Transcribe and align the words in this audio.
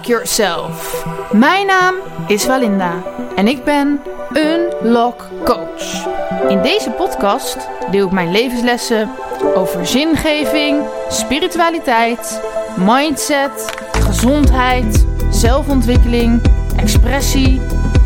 Yourself. 0.00 1.04
Mijn 1.32 1.66
naam 1.66 1.94
is 2.26 2.44
Valinda 2.44 3.02
en 3.36 3.48
ik 3.48 3.64
ben 3.64 4.00
Unlock 4.32 5.28
Coach. 5.44 6.06
In 6.48 6.62
deze 6.62 6.90
podcast 6.90 7.68
deel 7.90 8.06
ik 8.06 8.12
mijn 8.12 8.30
levenslessen 8.30 9.10
over 9.54 9.86
zingeving, 9.86 10.84
spiritualiteit, 11.08 12.42
mindset, 12.76 13.74
gezondheid, 13.92 15.06
zelfontwikkeling, 15.30 16.42
expressie, 16.76 17.60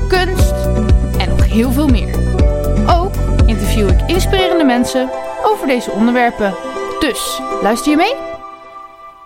kunst 0.08 0.54
en 1.18 1.28
nog 1.28 1.44
heel 1.44 1.72
veel 1.72 1.88
meer. 1.88 2.14
Ook 2.90 3.14
interview 3.46 3.88
ik 3.88 4.00
inspirerende 4.06 4.64
mensen 4.64 5.10
over 5.44 5.66
deze 5.66 5.90
onderwerpen. 5.90 6.54
Dus 6.98 7.40
luister 7.62 7.90
je 7.90 7.96
mee? 7.96 8.14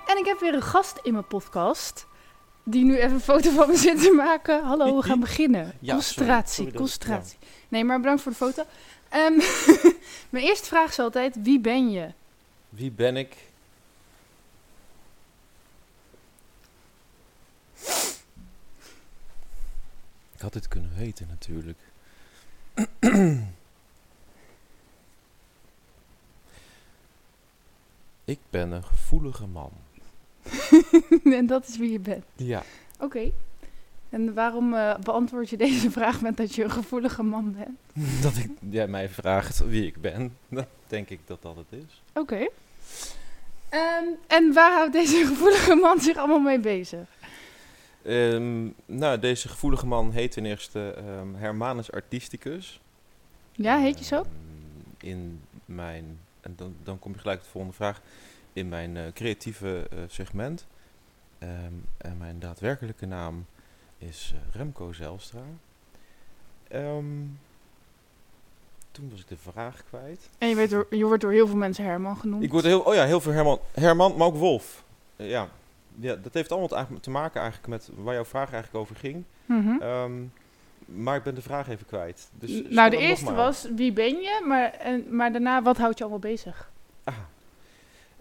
En 0.07 0.19
ik 0.19 0.25
heb 0.25 0.41
weer 0.41 0.55
een 0.55 0.63
gast 0.63 0.99
in 1.03 1.13
mijn 1.13 1.27
podcast. 1.27 2.09
Die 2.71 2.85
nu 2.85 2.97
even 2.97 3.13
een 3.13 3.21
foto 3.21 3.51
van 3.51 3.69
me 3.69 3.77
zit 3.77 4.03
te 4.03 4.13
maken. 4.13 4.65
Hallo, 4.65 4.97
we 4.97 5.03
gaan 5.03 5.21
beginnen. 5.21 5.73
Ja, 5.79 5.93
concentratie, 5.93 6.55
sorry, 6.55 6.55
sorry 6.55 6.71
dat- 6.71 6.81
concentratie. 6.81 7.39
Nee, 7.69 7.85
maar 7.85 8.01
bedankt 8.01 8.23
voor 8.23 8.33
de 8.33 8.39
foto. 8.39 8.65
Ehm, 9.09 9.33
mijn 10.31 10.45
eerste 10.45 10.67
vraag 10.67 10.89
is 10.91 10.99
altijd, 10.99 11.37
wie 11.43 11.61
ben 11.61 11.91
je? 11.91 12.09
Wie 12.69 12.91
ben 12.91 13.17
ik? 13.17 13.37
Ik 20.35 20.41
had 20.41 20.53
dit 20.53 20.69
kunnen 20.69 20.91
weten 20.97 21.27
natuurlijk. 21.29 21.79
ik 28.25 28.39
ben 28.51 28.71
een 28.71 28.85
gevoelige 28.85 29.47
man. 29.47 29.73
en 31.39 31.47
dat 31.47 31.69
is 31.69 31.77
wie 31.77 31.93
je 31.93 32.01
bent. 32.01 32.25
Ja. 32.37 32.63
Oké. 32.99 33.31
En 34.11 34.35
waarom 34.35 34.75
eh, 34.75 34.95
beantwoord 34.99 35.51
je 35.51 35.57
deze 35.57 35.91
vraag 36.01 36.21
met 36.21 36.37
dat 36.37 36.55
je 36.55 36.65
een 36.65 36.71
gevoelige 36.71 37.23
man 37.23 37.55
bent? 37.59 37.79
Dat 38.23 38.37
ik, 38.37 38.51
jij 38.71 38.89
mij 38.89 39.09
vraagt 39.09 39.67
wie 39.67 39.87
ik 39.87 40.01
ben, 40.01 40.37
dan 40.49 40.67
denk 40.87 41.09
ik 41.09 41.21
dat 41.25 41.43
dat 41.43 41.57
het 41.57 41.81
is. 41.81 42.03
Oké. 42.13 42.49
Ehm, 43.69 44.05
en 44.27 44.53
waar 44.53 44.73
houdt 44.73 44.93
deze 44.93 45.27
gevoelige 45.27 45.75
man 45.75 46.01
zich 46.01 46.17
allemaal 46.17 46.39
mee 46.41 46.61
bezig? 46.61 47.09
Ehm, 48.03 48.69
nou, 48.87 49.19
deze 49.19 49.49
gevoelige 49.49 49.87
man 49.87 50.11
heet 50.13 50.33
ten 50.33 50.47
eerste 50.47 50.95
ehm, 50.97 51.35
Hermanus 51.35 51.93
Artisticus. 51.93 52.81
Ja, 53.53 53.79
heet 53.79 53.99
je 53.99 54.05
zo? 54.05 54.25
In 54.99 55.41
mijn, 55.65 56.19
en 56.41 56.53
dan, 56.57 56.75
dan 56.83 56.99
kom 56.99 57.13
je 57.13 57.19
gelijk 57.19 57.39
tot 57.39 57.47
de 57.47 57.53
volgende 57.53 57.77
vraag. 57.77 58.01
In 58.53 58.69
mijn 58.69 58.97
eh, 58.97 59.03
creatieve 59.15 59.87
eh, 59.91 59.99
segment. 60.07 60.67
Ehm, 61.39 61.73
en 61.97 62.19
mijn 62.19 62.39
daadwerkelijke 62.39 63.07
naam 63.07 63.47
is 63.99 64.35
eh, 64.35 64.55
Remco 64.55 64.93
Zelstra. 64.93 65.43
Ehm, 66.69 67.05
toen 68.91 69.11
was 69.11 69.21
ik 69.21 69.29
de 69.29 69.37
vraag 69.37 69.85
kwijt. 69.85 70.29
En 70.39 70.49
je, 70.49 70.55
weet 70.55 70.71
door, 70.71 70.87
je 70.91 71.05
wordt 71.05 71.23
door 71.23 71.33
heel 71.33 71.47
veel 71.47 71.57
mensen 71.57 71.85
Herman 71.85 72.17
genoemd. 72.17 72.43
Ik 72.43 72.51
word 72.51 72.65
heel, 72.65 72.81
oh 72.81 72.95
ja, 72.95 73.05
heel 73.05 73.21
veel 73.21 73.33
Herman, 73.33 73.59
Herman 73.73 74.17
maar 74.17 74.27
ook 74.27 74.37
Wolf. 74.37 74.85
Ja. 75.17 75.49
ja, 75.99 76.15
dat 76.15 76.35
heeft 76.35 76.53
allemaal 76.53 76.87
te 77.01 77.11
maken 77.11 77.41
eigenlijk 77.41 77.71
met 77.71 77.91
waar 77.95 78.15
jouw 78.15 78.25
vraag 78.25 78.53
eigenlijk 78.53 78.75
over 78.85 78.97
ging. 78.97 79.25
Mhm. 79.47 79.81
Ehm, 79.81 80.13
maar 80.85 81.17
ik 81.17 81.23
ben 81.23 81.35
de 81.35 81.43
vraag 81.43 81.69
even 81.69 81.87
kwijt. 81.87 82.31
Dus 82.33 82.63
nou, 82.69 82.91
de 82.91 82.97
eerste 82.97 83.33
was 83.33 83.69
wie 83.77 83.93
ben 83.93 84.17
je, 84.21 84.45
maar, 84.47 84.71
en, 84.71 85.17
maar 85.17 85.33
daarna 85.33 85.63
wat 85.63 85.77
houdt 85.77 85.99
je 85.99 86.05
allemaal 86.05 86.31
bezig? 86.31 86.71
Ah. 87.05 87.15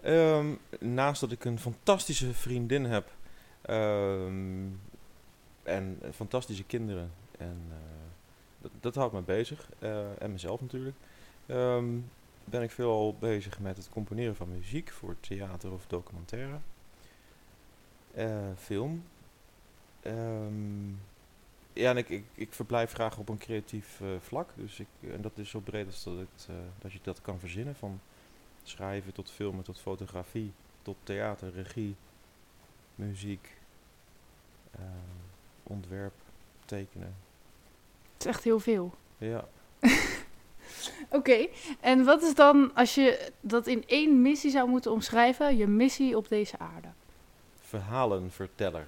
Ehm, 0.02 0.54
naast 0.80 1.20
dat 1.20 1.32
ik 1.32 1.44
een 1.44 1.58
fantastische 1.58 2.34
vriendin 2.34 2.84
heb 2.84 3.10
ehm, 3.62 4.68
en 5.62 5.98
fantastische 6.14 6.64
kinderen, 6.64 7.12
en 7.38 7.62
eh, 7.68 7.76
dat, 8.60 8.70
dat 8.80 8.94
houdt 8.94 9.14
me 9.14 9.20
bezig, 9.20 9.68
eh, 9.78 10.22
en 10.22 10.32
mezelf 10.32 10.60
natuurlijk, 10.60 10.96
ehm, 11.46 11.98
ben 12.44 12.62
ik 12.62 12.70
veelal 12.70 13.16
bezig 13.18 13.58
met 13.58 13.76
het 13.76 13.88
componeren 13.88 14.36
van 14.36 14.50
muziek 14.50 14.90
voor 14.90 15.16
theater 15.20 15.72
of 15.72 15.86
documentaire, 15.86 16.58
Eh, 18.14 18.48
film. 18.56 19.04
Ja, 21.72 21.90
en 21.90 21.96
ik, 21.96 22.08
ik, 22.08 22.24
ik 22.34 22.52
verblijf 22.52 22.92
graag 22.92 23.18
op 23.18 23.28
een 23.28 23.38
creatief 23.38 24.00
vlak, 24.20 24.50
dus 24.56 24.80
ik, 24.80 24.86
en 25.00 25.20
dat 25.20 25.38
is 25.38 25.50
zo 25.50 25.60
breed 25.60 25.86
als 25.86 26.04
dat, 26.04 26.48
dat 26.78 26.92
je 26.92 26.98
dat 27.02 27.20
kan 27.20 27.38
verzinnen, 27.38 27.76
van 27.76 28.00
schrijven 28.62 29.12
tot 29.12 29.30
filmen, 29.30 29.64
tot 29.64 29.80
fotografie, 29.80 30.52
tot 30.82 30.96
theater, 31.02 31.52
regie, 31.52 31.94
muziek, 32.94 33.56
eh, 34.70 34.80
ontwerp, 35.62 36.12
tekenen. 36.64 37.14
Het 38.12 38.20
is 38.20 38.26
echt 38.26 38.44
heel 38.44 38.60
veel. 38.60 38.94
Ja, 39.18 39.48
Oké, 41.08 41.46
en 41.80 42.04
wat 42.04 42.22
is 42.22 42.34
dan, 42.34 42.74
als 42.74 42.94
je 42.94 43.32
dat 43.40 43.66
in 43.66 43.84
één 43.86 44.22
missie 44.22 44.50
zou 44.50 44.68
moeten 44.68 44.92
omschrijven, 44.92 45.56
je 45.56 45.66
missie 45.66 46.16
op 46.16 46.28
deze 46.28 46.58
aarde? 46.58 46.88
verhalenverteller. 47.60 48.86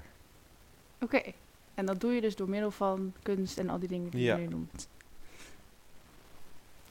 Oké, 1.01 1.23
en 1.75 1.87
dat 1.87 2.01
doe 2.01 2.13
je 2.13 2.21
dus 2.21 2.37
door 2.37 2.49
middel 2.49 2.71
van 2.71 3.13
kunst 3.23 3.59
en 3.59 3.69
al 3.69 3.79
die 3.79 3.89
dingen 3.89 4.11
die 4.11 4.23
Ja. 4.23 4.37
je 4.37 4.41
nu 4.43 4.49
noemt. 4.49 4.89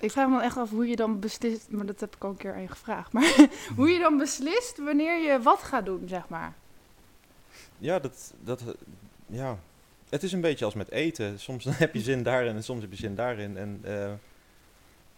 Ik 0.02 0.12
vraag 0.12 0.28
me 0.28 0.34
dan 0.34 0.42
echt 0.42 0.58
af 0.58 0.70
hoe 0.70 0.88
je 0.88 0.96
dan 0.96 1.20
beslist, 1.20 1.70
maar 1.70 1.86
dat 1.86 2.00
heb 2.00 2.16
ik 2.16 2.24
al 2.24 2.30
een 2.30 2.38
keer 2.38 2.54
aan 2.54 2.62
je 2.62 2.68
gevraagd, 2.68 3.14
maar 3.14 3.50
hoe 3.76 3.90
je 3.90 4.00
dan 4.00 4.18
beslist 4.18 4.78
wanneer 4.78 5.22
je 5.32 5.42
wat 5.42 5.60
gaat 5.60 5.86
doen, 5.86 6.08
zeg 6.08 6.30
maar. 6.30 6.54
Ja, 7.78 8.00
dat, 8.00 8.34
dat, 8.44 8.64
ja, 9.26 9.60
het 10.10 10.24
is 10.24 10.32
een 10.32 10.42
beetje 10.42 10.66
als 10.66 10.74
met 10.74 10.90
eten. 10.92 11.40
Soms 11.40 11.66
heb 11.84 11.94
je 11.94 12.02
zin 12.02 12.24
daarin 12.24 12.56
en 12.56 12.64
soms 12.64 12.82
heb 12.82 12.92
je 12.92 12.98
zin 12.98 13.16
daarin. 13.16 13.58
En 13.58 13.80
eh, 13.84 14.14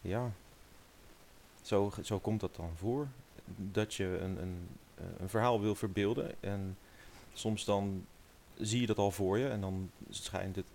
ja, 0.02 0.32
zo, 1.62 1.92
zo 2.02 2.20
komt 2.20 2.40
dat 2.40 2.56
dan 2.56 2.72
voor. 2.76 3.08
Dat 3.56 3.94
je 3.94 4.18
een, 4.22 4.42
een, 4.42 4.68
een 5.18 5.30
verhaal 5.30 5.62
wil 5.62 5.76
verbeelden. 5.76 6.32
En 6.40 6.78
soms 7.34 7.66
dan 7.66 8.06
zie 8.58 8.82
je 8.82 8.88
dat 8.88 8.98
al 8.98 9.12
voor 9.12 9.38
je. 9.38 9.48
En 9.48 9.62
dan 9.62 9.90
schijnt 10.10 10.56
het 10.56 10.66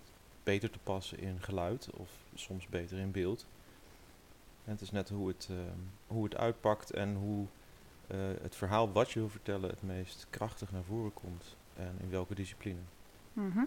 beter 0.43 0.69
te 0.69 0.79
passen 0.83 1.19
in 1.19 1.37
geluid. 1.39 1.89
Of 1.93 2.09
soms 2.35 2.67
beter 2.67 2.97
in 2.97 3.11
beeld. 3.11 3.45
Het 4.69 4.81
is 4.81 4.91
net 4.91 5.09
hoe 5.09 5.27
het, 5.27 5.47
eh, 5.51 5.55
hoe 6.07 6.23
het 6.23 6.35
uitpakt 6.35 6.91
en 6.91 7.15
hoe 7.15 7.45
eh, 8.07 8.17
het 8.41 8.55
verhaal 8.55 8.91
wat 8.91 9.11
je 9.11 9.19
wil 9.19 9.29
vertellen 9.29 9.69
het 9.69 9.83
meest 9.83 10.27
krachtig 10.29 10.71
naar 10.71 10.83
voren 10.83 11.13
komt. 11.13 11.55
En 11.75 11.95
in 11.99 12.09
welke 12.09 12.35
discipline. 12.35 12.79
Mhm. 13.33 13.63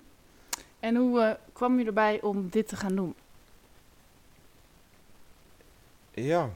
En 0.81 0.97
hoe 0.97 1.21
eh, 1.21 1.35
kwam 1.53 1.79
je 1.79 1.85
erbij 1.85 2.21
om 2.23 2.49
dit 2.49 2.69
te 2.69 2.77
gaan 2.77 2.97
doen? 2.97 3.15
Ja, 6.11 6.51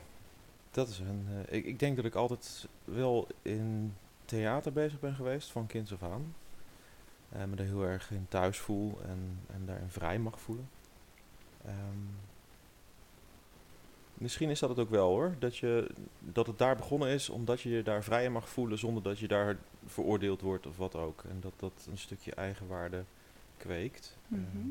dat 0.71 0.89
is 0.89 0.99
een. 0.99 1.27
eh, 1.31 1.57
ik, 1.57 1.65
ik 1.65 1.79
denk 1.79 1.97
dat 1.97 2.05
ik 2.05 2.15
altijd 2.15 2.69
wel 2.85 3.27
in 3.43 3.95
theater 4.25 4.73
bezig 4.73 5.01
ben 5.01 5.15
geweest, 5.15 5.51
van 5.51 5.67
kinds 5.67 5.93
af 5.93 6.03
aan. 6.03 6.35
En 7.29 7.51
me 7.51 7.57
er 7.57 7.65
heel 7.65 7.85
erg 7.85 8.11
in 8.11 8.27
thuis 8.29 8.59
voel 8.59 8.99
en, 9.03 9.39
en 9.47 9.67
daarin 9.67 9.91
vrij 9.91 10.19
mag 10.19 10.41
voelen. 10.41 10.69
Ehm, 11.65 11.75
misschien 14.19 14.51
is 14.51 14.59
dat 14.59 14.69
het 14.69 14.79
ook 14.79 14.91
wel 14.91 15.09
hoor, 15.09 15.35
dat, 15.39 15.57
je, 15.57 15.91
dat 16.21 16.47
het 16.47 16.59
daar 16.59 16.77
begonnen 16.77 17.09
is 17.09 17.29
omdat 17.29 17.61
je 17.61 17.69
je 17.69 17.83
daar 17.83 18.05
vrij 18.05 18.25
in 18.25 18.33
mag 18.33 18.49
voelen 18.49 18.79
zonder 18.79 19.03
dat 19.03 19.19
je 19.19 19.29
daar 19.29 19.57
veroordeeld 19.87 20.41
wordt 20.41 20.67
of 20.67 20.77
wat 20.77 20.95
ook. 20.95 21.23
En 21.29 21.41
dat 21.41 21.53
dat 21.57 21.87
een 21.91 21.99
stukje 21.99 22.35
eigenwaarde 22.35 23.05
kweekt. 23.57 24.17
Mhm. 24.29 24.41
Ehm, 24.41 24.69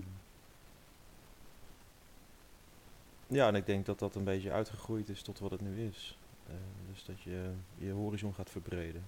ja, 3.28 3.48
en 3.48 3.56
ik 3.56 3.66
denk 3.66 3.86
dat 3.86 4.00
dat 4.00 4.16
een 4.16 4.24
beetje 4.24 4.52
uitgegroeid 4.52 5.10
is 5.10 5.22
tot 5.22 5.40
wat 5.40 5.52
het 5.52 5.62
nu 5.62 5.82
is. 5.88 6.18
Eh, 6.48 6.54
dus 6.92 7.06
dat 7.06 7.22
je 7.22 7.52
je 7.78 7.92
horizon 7.92 8.34
gaat 8.34 8.50
verbreden. 8.50 9.06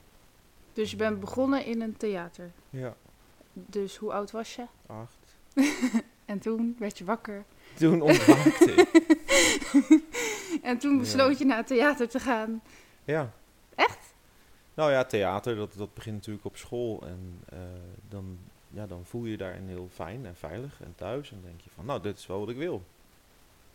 Dus 0.74 0.92
je 0.92 0.98
bent 0.98 1.20
begonnen 1.20 1.66
in 1.66 1.82
een 1.82 1.98
theater. 1.98 2.52
Ja, 2.70 2.96
Dus 3.54 3.98
hoe 3.98 4.14
oud 4.14 4.32
was 4.32 4.56
je? 4.56 4.66
acht. 4.86 5.36
En 6.26 6.40
toen 6.40 6.76
werd 6.80 6.98
je 6.98 7.06
wakker. 7.06 7.44
Toen 7.78 8.02
ontwaakte 8.02 8.72
ik. 8.72 8.90
en 10.70 10.78
toen 10.78 10.94
Ja. 10.94 11.00
besloot 11.00 11.38
je 11.38 11.46
naar 11.46 11.58
het 11.58 11.68
theater 11.68 12.10
te 12.10 12.20
gaan. 12.20 12.62
Ja. 13.04 13.32
Echt? 13.76 13.98
Nou 14.74 14.92
ja, 14.92 15.04
theater, 15.04 15.56
dat, 15.56 15.74
dat 15.78 15.94
begint 15.94 16.16
natuurlijk 16.16 16.46
op 16.46 16.58
school. 16.58 17.04
En 17.08 17.40
eh, 17.50 17.58
dan, 18.10 18.38
ja, 18.70 18.88
dan 18.88 19.06
voel 19.06 19.24
je 19.26 19.32
je 19.32 19.38
daarin 19.38 19.68
heel 19.68 19.90
fijn 19.94 20.26
en 20.26 20.36
veilig 20.36 20.82
en 20.82 20.94
thuis. 20.96 21.32
En 21.32 21.42
denk 21.44 21.62
je 21.62 21.70
van, 21.76 21.86
nou, 21.86 22.02
dit 22.02 22.18
is 22.18 22.28
wel 22.28 22.40
wat 22.40 22.50
ik 22.50 22.58
wil. 22.58 22.84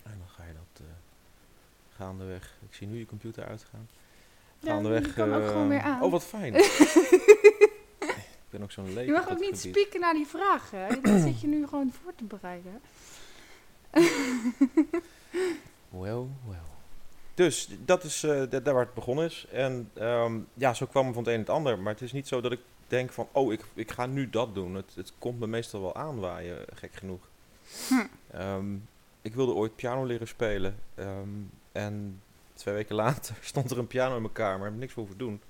En 0.03 0.15
dan 0.19 0.29
ga 0.29 0.43
je 0.45 0.53
dat 0.53 0.87
eh, 0.87 0.93
gaandeweg... 1.97 2.55
Ik 2.69 2.75
zie 2.75 2.87
nu 2.87 2.99
je 2.99 3.07
computer 3.07 3.45
uitgaan. 3.45 3.89
Ja, 4.59 4.73
Gaandeweg... 4.73 5.03
die 5.03 5.13
kan 5.13 5.35
ook 5.35 5.43
eh, 5.43 5.49
gewoon 5.49 5.69
weer 5.69 5.81
aan. 5.81 6.03
Oh, 6.03 6.11
wat 6.11 6.25
fijn. 6.25 6.55
ik 8.45 8.51
ben 8.51 8.63
ook 8.63 8.71
zo'n 8.73 8.93
leek 8.95 9.07
Je 9.07 9.13
mag 9.13 9.31
ook 9.31 9.41
niet 9.41 9.45
gebied. 9.61 9.61
spieken 9.61 10.01
naar 10.01 10.15
die 10.15 10.27
vragen. 10.27 11.03
Dat 11.03 11.21
zit 11.21 11.41
je 11.41 11.47
nu 11.47 11.67
gewoon 11.67 11.93
voor 12.03 12.15
te 12.15 12.25
bereiden. 12.25 12.81
Well, 15.89 16.27
well. 16.49 16.59
Dus 17.35 17.69
dat 17.85 18.05
is 18.05 18.23
eh, 18.23 18.43
da- 18.50 18.61
daar 18.61 18.75
waar 18.75 18.85
het 18.85 18.94
begonnen 18.94 19.25
is. 19.25 19.47
En 19.53 19.91
ehm, 19.94 20.39
ja, 20.55 20.75
zo 20.75 20.87
kwam 20.87 21.05
het 21.06 21.15
van 21.15 21.23
het 21.23 21.33
een 21.33 21.39
en 21.39 21.47
het 21.47 21.55
ander. 21.56 21.79
Maar 21.79 21.93
het 21.93 22.03
is 22.03 22.12
niet 22.12 22.29
zo 22.29 22.41
dat 22.41 22.53
ik 22.53 22.61
denk 22.87 23.12
van, 23.12 23.29
oh, 23.33 23.53
ik, 23.53 23.65
ik 23.75 23.91
ga 23.91 24.06
nu 24.06 24.31
dat 24.31 24.55
doen. 24.55 24.75
Het, 24.75 24.93
het 24.94 25.12
komt 25.19 25.39
me 25.39 25.47
meestal 25.47 25.81
wel 25.81 25.94
aanwaaien, 25.94 26.65
gek 26.75 26.94
genoeg. 26.94 27.29
Hm. 27.89 27.94
Ehm, 28.31 28.75
ik 29.23 29.35
wilde 29.35 29.53
ooit 29.53 29.77
piano 29.77 30.05
leren 30.05 30.29
spelen. 30.29 30.79
ehm, 30.94 31.29
en 31.73 32.21
twee 32.55 32.75
weken 32.75 32.94
later 33.05 33.37
stond 33.41 33.71
er 33.71 33.79
een 33.79 33.87
piano 33.87 34.15
in 34.17 34.23
mijn 34.23 34.35
kamer. 34.35 34.65
Heb 34.65 34.73
ik 34.75 34.81
niks 34.81 34.93
voor 34.93 35.03
hoeven 35.03 35.19
doen. 35.21 35.41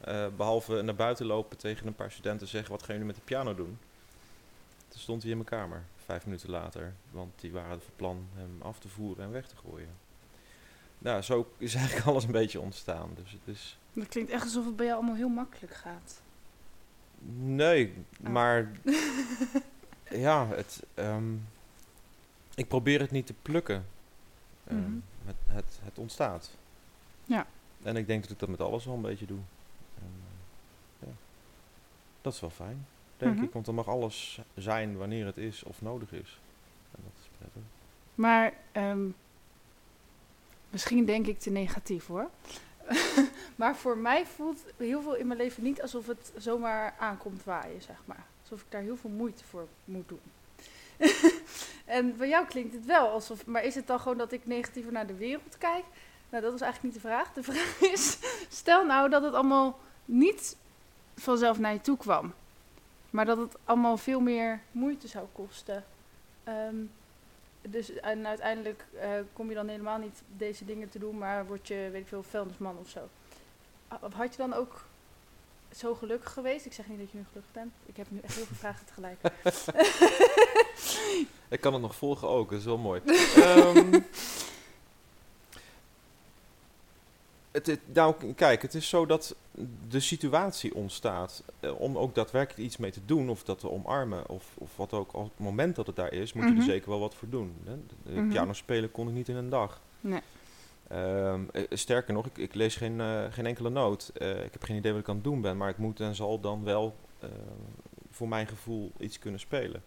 Eh, 0.00 0.26
behalve 0.36 0.82
naar 0.82 0.94
buiten 0.94 1.26
lopen 1.26 1.58
tegen 1.58 1.86
een 1.86 1.94
paar 1.94 2.10
studenten 2.12 2.46
zeggen, 2.48 2.70
wat 2.70 2.80
gaan 2.82 2.90
jullie 2.94 3.06
met 3.06 3.16
de 3.16 3.22
piano 3.24 3.54
doen? 3.54 3.78
Toen 4.96 5.04
stond 5.04 5.22
hij 5.22 5.30
in 5.30 5.36
mijn 5.36 5.48
kamer, 5.48 5.84
vijf 6.04 6.24
minuten 6.24 6.50
later. 6.50 6.94
Want 7.10 7.40
die 7.40 7.52
waren 7.52 7.80
van 7.80 7.92
plan 7.96 8.26
hem 8.34 8.62
af 8.62 8.78
te 8.78 8.88
voeren 8.88 9.24
en 9.24 9.30
weg 9.30 9.46
te 9.48 9.56
gooien. 9.56 9.88
Nou, 10.98 11.22
zo 11.22 11.52
is 11.58 11.74
eigenlijk 11.74 12.06
alles 12.08 12.24
een 12.24 12.32
beetje 12.32 12.60
ontstaan. 12.60 13.10
Dus 13.14 13.32
het 13.32 13.40
is... 13.56 13.78
Dat 13.92 14.08
klinkt 14.08 14.30
echt 14.30 14.42
alsof 14.42 14.64
het 14.64 14.76
bij 14.76 14.86
jou 14.86 14.98
allemaal 14.98 15.16
heel 15.16 15.28
makkelijk 15.28 15.74
gaat. 15.74 16.22
Nee, 17.38 17.94
Oh. 18.24 18.28
maar 18.30 18.70
ja, 20.26 20.46
het, 20.46 20.82
ehm, 20.94 21.34
ik 22.54 22.68
probeer 22.68 23.00
het 23.00 23.10
niet 23.10 23.26
te 23.26 23.34
plukken. 23.42 23.86
Ehm, 24.64 24.78
Mhm. 24.78 24.98
het, 25.24 25.36
het, 25.46 25.78
het 25.82 25.98
ontstaat. 25.98 26.50
Ja. 27.24 27.46
En 27.82 27.96
ik 27.96 28.06
denk 28.06 28.22
dat 28.22 28.30
ik 28.30 28.38
dat 28.38 28.48
met 28.48 28.60
alles 28.60 28.84
wel 28.84 28.94
een 28.94 29.00
beetje 29.02 29.26
doe. 29.26 29.38
Eh, 29.98 30.02
ja. 31.08 31.12
Dat 32.20 32.32
is 32.34 32.40
wel 32.40 32.50
fijn, 32.50 32.86
denk 33.16 33.34
Mhm. 33.34 33.44
ik. 33.44 33.52
Want 33.52 33.64
dan 33.64 33.74
mag 33.74 33.88
alles 33.88 34.40
zijn 34.54 34.96
wanneer 34.96 35.26
het 35.26 35.36
is 35.36 35.62
of 35.62 35.82
nodig 35.82 36.12
is. 36.12 36.40
En 36.90 37.02
dat 37.02 37.12
is 37.22 37.28
prettig. 37.38 37.62
Maar 38.14 38.52
ehm, 38.72 39.06
misschien 40.70 41.04
denk 41.04 41.26
ik 41.26 41.38
te 41.38 41.50
negatief 41.50 42.06
hoor. 42.06 42.30
maar 43.56 43.76
voor 43.76 43.98
mij 43.98 44.26
voelt 44.26 44.64
heel 44.76 45.02
veel 45.02 45.14
in 45.14 45.26
mijn 45.26 45.38
leven 45.38 45.62
niet 45.62 45.82
alsof 45.82 46.06
het 46.06 46.32
zomaar 46.36 46.94
aankomt 46.98 47.44
waaien, 47.44 47.82
zeg 47.82 47.96
maar. 48.04 48.24
Alsof 48.42 48.60
ik 48.60 48.66
daar 48.70 48.82
heel 48.82 48.96
veel 48.96 49.10
moeite 49.10 49.44
voor 49.44 49.66
moet 49.84 50.08
doen. 50.08 50.20
en 51.84 52.16
bij 52.16 52.28
jou 52.28 52.46
klinkt 52.46 52.74
het 52.74 52.84
wel 52.86 53.08
alsof. 53.08 53.46
Maar 53.46 53.64
is 53.64 53.74
het 53.74 53.86
dan 53.86 54.00
gewoon 54.00 54.18
dat 54.18 54.32
ik 54.32 54.46
negatiever 54.46 54.92
naar 54.92 55.06
de 55.06 55.14
wereld 55.14 55.58
kijk? 55.58 55.84
Nou, 56.30 56.42
dat 56.42 56.52
was 56.52 56.60
eigenlijk 56.60 56.94
niet 56.94 57.02
de 57.02 57.08
vraag. 57.08 57.32
De 57.32 57.42
vraag 57.52 57.80
is: 57.92 58.18
stel 58.48 58.84
nou 58.86 59.10
dat 59.10 59.22
het 59.22 59.34
allemaal 59.34 59.78
niet 60.04 60.56
vanzelf 61.16 61.58
naar 61.58 61.72
je 61.72 61.80
toe 61.80 61.96
kwam, 61.96 62.32
maar 63.10 63.24
dat 63.24 63.38
het 63.38 63.56
allemaal 63.64 63.96
veel 63.96 64.20
meer 64.20 64.60
moeite 64.72 65.08
zou 65.08 65.26
kosten. 65.32 65.84
Ehm, 66.44 66.76
dus 67.62 67.92
en 67.92 68.26
uiteindelijk 68.26 68.84
eh, 69.00 69.10
kom 69.32 69.48
je 69.48 69.54
dan 69.54 69.68
helemaal 69.68 69.98
niet 69.98 70.22
deze 70.36 70.64
dingen 70.64 70.88
te 70.88 70.98
doen, 70.98 71.18
maar 71.18 71.46
word 71.46 71.68
je, 71.68 71.88
weet 71.92 72.02
ik 72.02 72.08
veel, 72.08 72.22
vuilnisman 72.22 72.78
of 72.78 72.88
zo. 72.88 73.08
Had 74.12 74.30
je 74.32 74.36
dan 74.36 74.52
ook 74.52 74.84
zo 75.74 75.94
gelukkig 75.94 76.32
geweest? 76.32 76.66
Ik 76.66 76.72
zeg 76.72 76.88
niet 76.88 76.98
dat 76.98 77.10
je 77.10 77.16
nu 77.16 77.24
gelukkig 77.24 77.52
bent. 77.52 77.72
Ik 77.86 77.96
heb 77.96 78.06
nu 78.10 78.20
echt 78.20 78.34
heel 78.34 78.44
veel 78.44 78.56
vragen 78.56 78.86
tegelijk. 78.86 79.18
Ik 81.48 81.60
kan 81.60 81.72
het 81.72 81.82
nog 81.82 81.96
volgen 81.96 82.28
ook, 82.28 82.50
dat 82.50 82.58
is 82.58 82.64
wel 82.64 82.78
mooi. 82.78 83.00
Ehm, 83.36 84.00
het, 87.56 87.66
het- 87.66 87.94
nou, 87.94 88.32
kijk, 88.34 88.62
het 88.62 88.74
is 88.74 88.88
zo 88.88 89.06
dat 89.06 89.34
de 89.88 90.00
situatie 90.00 90.74
ontstaat 90.74 91.42
eh, 91.60 91.80
om 91.80 91.98
ook 91.98 92.14
daadwerkelijk 92.14 92.62
iets 92.66 92.76
mee 92.76 92.90
te 92.90 93.00
doen 93.04 93.28
of 93.28 93.42
dat 93.44 93.58
te 93.58 93.70
omarmen 93.70 94.28
of, 94.28 94.44
of 94.54 94.76
wat 94.76 94.92
ook. 94.92 95.14
Op 95.14 95.22
het 95.24 95.38
moment 95.38 95.76
dat 95.76 95.86
het 95.86 95.96
daar 95.96 96.12
is, 96.12 96.32
moet 96.32 96.44
je 96.44 96.50
Mhm. 96.50 96.58
er 96.58 96.64
zeker 96.66 96.90
wel 96.90 96.98
wat 97.00 97.14
voor 97.14 97.28
doen. 97.28 97.54
Hè? 97.64 97.72
De- 97.86 98.12
de 98.12 98.20
Mhm. 98.20 98.28
Piano 98.28 98.52
spelen 98.52 98.90
kon 98.90 99.08
ik 99.08 99.14
niet 99.14 99.28
in 99.28 99.36
een 99.36 99.48
dag. 99.48 99.80
Nee. 100.00 100.20
Ehm, 100.88 101.40
eh, 101.52 101.62
sterker 101.70 102.14
nog, 102.14 102.26
ik, 102.26 102.38
ik 102.38 102.54
lees 102.54 102.76
geen, 102.76 103.00
eh, 103.00 103.24
geen 103.30 103.46
enkele 103.46 103.70
noot. 103.70 104.10
Eh, 104.14 104.44
ik 104.44 104.52
heb 104.52 104.62
geen 104.62 104.76
idee 104.76 104.92
wat 104.92 105.00
ik 105.00 105.08
aan 105.08 105.14
het 105.14 105.24
doen 105.24 105.40
ben, 105.40 105.56
maar 105.56 105.68
ik 105.68 105.78
moet 105.78 106.00
en 106.00 106.14
zal 106.14 106.40
dan 106.40 106.64
wel 106.64 106.94
eh, 107.20 107.28
voor 108.10 108.28
mijn 108.28 108.46
gevoel 108.46 108.92
iets 108.98 109.18
kunnen 109.18 109.40
spelen. 109.40 109.82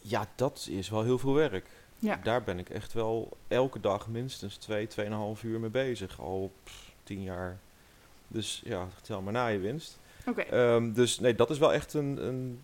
Ja, 0.00 0.26
dat 0.34 0.66
is 0.70 0.88
wel 0.88 1.02
heel 1.02 1.18
veel 1.18 1.34
werk. 1.34 1.66
Ja. 1.98 2.20
Daar 2.22 2.42
ben 2.42 2.58
ik 2.58 2.70
echt 2.70 2.92
wel 2.92 3.36
elke 3.48 3.80
dag 3.80 4.08
minstens 4.08 4.56
twee, 4.56 4.86
tweeënhalf 4.86 5.42
uur 5.42 5.60
mee 5.60 5.70
bezig. 5.70 6.20
Al 6.20 6.52
pff, 6.64 6.92
tien 7.02 7.22
jaar. 7.22 7.58
Dus 8.28 8.62
ja, 8.64 8.88
tel 9.02 9.22
maar 9.22 9.32
na 9.32 9.46
je 9.46 9.58
winst. 9.58 9.98
Oké. 10.26 10.40
Ehm, 10.40 10.92
dus 10.92 11.18
nee, 11.20 11.34
dat 11.34 11.50
is 11.50 11.58
wel 11.58 11.72
echt 11.72 11.94
een... 11.94 12.26
een 12.26 12.60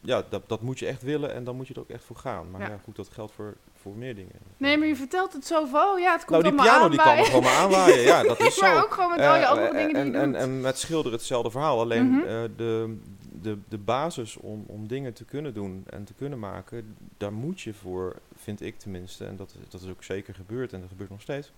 ja, 0.00 0.24
dat, 0.28 0.48
dat 0.48 0.60
moet 0.62 0.78
je 0.78 0.86
echt 0.86 1.02
willen 1.02 1.32
en 1.34 1.44
dan 1.44 1.56
moet 1.56 1.68
je 1.68 1.74
er 1.74 1.80
ook 1.80 1.88
echt 1.88 2.04
voor 2.04 2.16
gaan. 2.16 2.50
Maar 2.50 2.60
Ja. 2.60 2.68
ja, 2.68 2.78
goed, 2.84 2.96
dat 2.96 3.08
geldt 3.08 3.32
voor, 3.32 3.56
voor 3.82 3.92
meer 3.96 4.14
dingen. 4.14 4.32
Nee, 4.56 4.78
maar 4.78 4.86
je 4.86 4.96
vertelt 4.96 5.32
het 5.32 5.46
zo 5.46 5.66
van, 5.66 5.80
oh 5.82 5.98
ja, 5.98 6.12
het 6.12 6.24
komt 6.24 6.42
nou, 6.42 6.54
die 6.56 6.62
piano 6.64 6.88
die 6.88 6.98
kan 6.98 7.24
gewoon 7.24 7.42
maar 7.42 7.56
aanwaaien. 7.56 8.00
Ja, 8.00 8.22
dat 8.22 8.40
is 8.46 8.54
zo. 8.54 8.60
maar 8.66 8.84
ook 8.84 8.92
gewoon 8.92 9.10
met 9.10 9.20
al 9.20 9.34
je 9.34 9.40
Eh, 9.42 9.48
andere 9.50 9.66
eh, 9.68 9.72
dingen 9.86 9.92
die 9.94 10.02
en, 10.02 10.10
je 10.12 10.18
en, 10.18 10.32
doet. 10.32 10.40
en 10.40 10.60
met 10.60 10.78
schilderen 10.78 11.18
hetzelfde 11.18 11.50
verhaal. 11.50 11.80
Alleen 11.80 12.06
Mhm. 12.10 12.20
eh, 12.20 12.42
de, 12.56 12.96
de, 13.42 13.58
de 13.68 13.78
basis 13.78 14.36
om, 14.36 14.64
om 14.66 14.86
dingen 14.86 15.12
te 15.12 15.24
kunnen 15.24 15.54
doen 15.54 15.84
en 15.90 16.04
te 16.04 16.14
kunnen 16.14 16.38
maken, 16.38 16.96
daar 17.16 17.32
moet 17.32 17.60
je 17.60 17.74
voor, 17.74 18.16
vind 18.36 18.60
ik 18.62 18.78
tenminste, 18.78 19.24
en 19.26 19.36
dat, 19.36 19.54
dat 19.68 19.80
is 19.80 19.88
ook 19.88 20.04
zeker 20.04 20.34
gebeurd 20.34 20.72
en 20.72 20.80
dat 20.80 20.88
gebeurt 20.88 21.10
nog 21.10 21.20
steeds, 21.20 21.52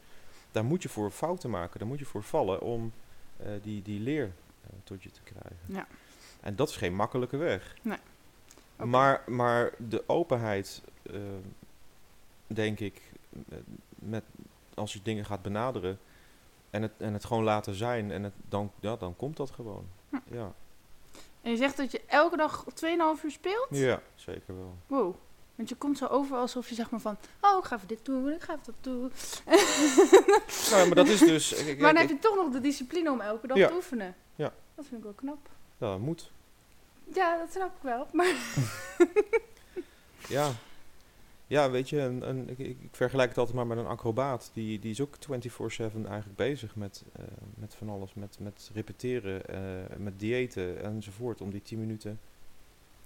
daar 0.52 0.64
moet 0.64 0.82
je 0.82 0.88
voor 0.88 1.10
fouten 1.10 1.50
maken, 1.50 1.78
daar 1.78 1.88
moet 1.88 1.98
je 1.98 2.04
voor 2.04 2.22
vallen 2.22 2.60
om 2.60 2.92
die, 3.62 3.82
die 3.82 4.00
leer 4.00 4.30
tot 4.84 5.02
je 5.02 5.10
te 5.10 5.20
krijgen. 5.24 5.58
Ja. 5.66 5.86
En 6.40 6.56
dat 6.56 6.68
is 6.68 6.76
geen 6.76 6.94
makkelijke 6.94 7.36
weg. 7.36 7.74
Oké. 7.84 7.98
Maar, 8.86 9.22
maar 9.26 9.70
de 9.88 10.02
openheid, 10.06 10.82
denk 12.52 12.80
ik, 12.80 13.02
met, 13.88 14.24
als 14.74 14.92
je 14.92 15.02
dingen 15.02 15.24
gaat 15.24 15.42
benaderen 15.42 15.98
en 16.70 16.82
het, 16.82 16.92
en 16.98 17.12
het 17.12 17.24
gewoon 17.24 17.44
laten 17.44 17.74
zijn, 17.74 18.10
en 18.10 18.22
het, 18.22 18.32
dan, 18.48 18.72
ja, 18.80 18.96
dan 18.96 19.16
komt 19.16 19.36
dat 19.36 19.50
gewoon. 19.50 19.86
Hm. 20.08 20.16
Ja. 20.30 20.52
En 21.42 21.50
je 21.50 21.56
zegt 21.56 21.76
dat 21.76 21.90
je 21.92 22.02
elke 22.06 22.36
dag 22.36 22.64
2,5 22.64 23.24
uur 23.24 23.30
speelt? 23.30 23.66
ja, 23.70 24.02
zeker 24.14 24.56
wel. 24.56 24.76
Wow. 24.86 25.14
Want 25.54 25.68
je 25.68 25.74
komt 25.78 25.98
zo 25.98 26.06
over 26.06 26.36
alsof 26.36 26.68
je 26.68 26.74
zeg 26.74 26.90
maar 26.90 27.00
van, 27.00 27.16
oh, 27.40 27.58
ik 27.58 27.64
ga 27.64 27.76
even 27.76 27.88
dit 27.88 28.04
doen, 28.04 28.32
ik 28.32 28.42
ga 28.42 28.52
even 28.52 28.64
dat 28.64 28.74
doen. 28.80 29.12
Nou, 30.70 30.80
ja, 30.82 30.86
maar 30.86 30.94
dat 30.94 31.08
is 31.08 31.18
dus... 31.20 31.52
ik- 31.52 31.66
ik- 31.66 31.78
maar 31.80 31.92
dan 31.94 32.02
ik- 32.02 32.08
heb 32.08 32.18
je 32.22 32.28
toch 32.28 32.36
nog 32.36 32.52
de 32.52 32.60
discipline 32.60 33.10
om 33.10 33.20
elke 33.20 33.46
dag 33.46 33.56
Ja. 33.56 33.68
te 33.68 33.74
oefenen. 33.74 34.14
Ja. 34.34 34.52
Dat 34.74 34.84
vind 34.86 34.96
ik 34.98 35.02
wel 35.02 35.12
knap. 35.12 35.48
ja, 35.78 35.90
dat 35.90 35.98
moet. 35.98 36.32
Ja, 37.14 37.38
dat 37.38 37.52
snap 37.52 37.76
ik 37.76 37.82
wel. 37.82 38.06
Maar 38.12 38.26
Ja. 40.28 40.50
Ja, 41.50 41.70
weet 41.70 41.88
je, 41.88 42.00
een, 42.00 42.28
een, 42.28 42.48
ik, 42.48 42.58
ik 42.58 42.76
vergelijk 42.90 43.28
het 43.28 43.38
altijd 43.38 43.56
maar 43.56 43.66
met 43.66 43.78
een 43.78 43.86
acrobaat. 43.86 44.50
Die, 44.54 44.78
die 44.78 44.90
is 44.90 45.00
ook 45.00 45.16
24-7 45.16 45.18
eigenlijk 45.78 46.36
bezig 46.36 46.76
met, 46.76 47.04
eh, 47.12 47.24
met 47.54 47.74
van 47.74 47.88
alles. 47.88 48.14
Met, 48.14 48.38
met 48.40 48.70
repeteren, 48.74 49.46
eh, 49.46 49.96
met 49.98 50.20
diëten 50.20 50.82
enzovoort. 50.82 51.40
Om 51.40 51.50
die 51.50 51.62
10 51.62 51.78
minuten 51.80 52.20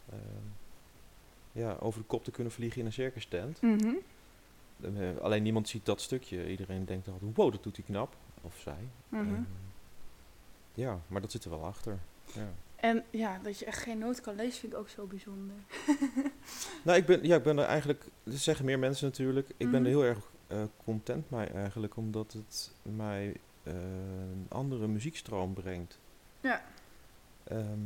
eh, 0.08 0.16
ja, 1.52 1.76
over 1.80 2.00
de 2.00 2.06
kop 2.06 2.24
te 2.24 2.30
kunnen 2.30 2.52
vliegen 2.52 2.80
in 2.80 2.86
een 2.86 2.92
circus 2.92 3.26
tent. 3.26 3.62
Mhm. 3.62 3.94
Alleen 5.20 5.42
niemand 5.42 5.68
ziet 5.68 5.86
dat 5.86 6.00
stukje. 6.00 6.50
Iedereen 6.50 6.84
denkt 6.84 7.08
altijd, 7.08 7.36
wow, 7.36 7.52
dat 7.52 7.62
doet 7.62 7.76
hij 7.76 7.84
knap. 7.84 8.16
Of 8.40 8.58
zij. 8.58 8.88
Mhm. 9.08 9.42
Ja, 10.74 11.00
maar 11.06 11.20
dat 11.20 11.30
zit 11.30 11.44
er 11.44 11.50
wel 11.50 11.64
achter. 11.64 11.98
Ja. 12.34 12.52
En 12.84 13.04
ja, 13.10 13.38
dat 13.42 13.58
je 13.58 13.64
echt 13.64 13.82
geen 13.82 13.98
noot 13.98 14.20
kan 14.20 14.34
lezen 14.34 14.60
vind 14.60 14.72
ik 14.72 14.78
ook 14.78 14.88
zo 14.88 15.06
bijzonder. 15.06 15.54
Nou, 16.84 16.98
ik 16.98 17.06
ben, 17.06 17.26
ja, 17.26 17.36
ik 17.36 17.42
ben 17.42 17.58
er 17.58 17.64
eigenlijk, 17.64 18.04
dat 18.22 18.34
zeggen 18.34 18.64
meer 18.64 18.78
mensen 18.78 19.06
natuurlijk, 19.06 19.48
ik 19.48 19.70
ben 19.70 19.82
Mhm. 19.82 19.84
er 19.84 19.88
heel 19.88 20.04
erg 20.04 20.18
eh, 20.46 20.62
content 20.84 21.30
mee 21.30 21.46
eigenlijk, 21.46 21.96
omdat 21.96 22.32
het 22.32 22.72
mij 22.82 23.36
eh, 23.62 23.72
een 24.30 24.46
andere 24.48 24.86
muziekstroom 24.86 25.54
brengt. 25.54 25.98
Ja. 26.40 26.64
Ehm, 27.44 27.78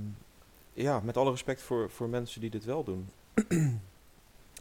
ja, 0.72 1.00
met 1.00 1.16
alle 1.16 1.30
respect 1.30 1.62
voor, 1.62 1.90
voor 1.90 2.08
mensen 2.08 2.40
die 2.40 2.50
dit 2.50 2.64
wel 2.64 2.84
doen. 2.84 3.08
en 3.48 3.80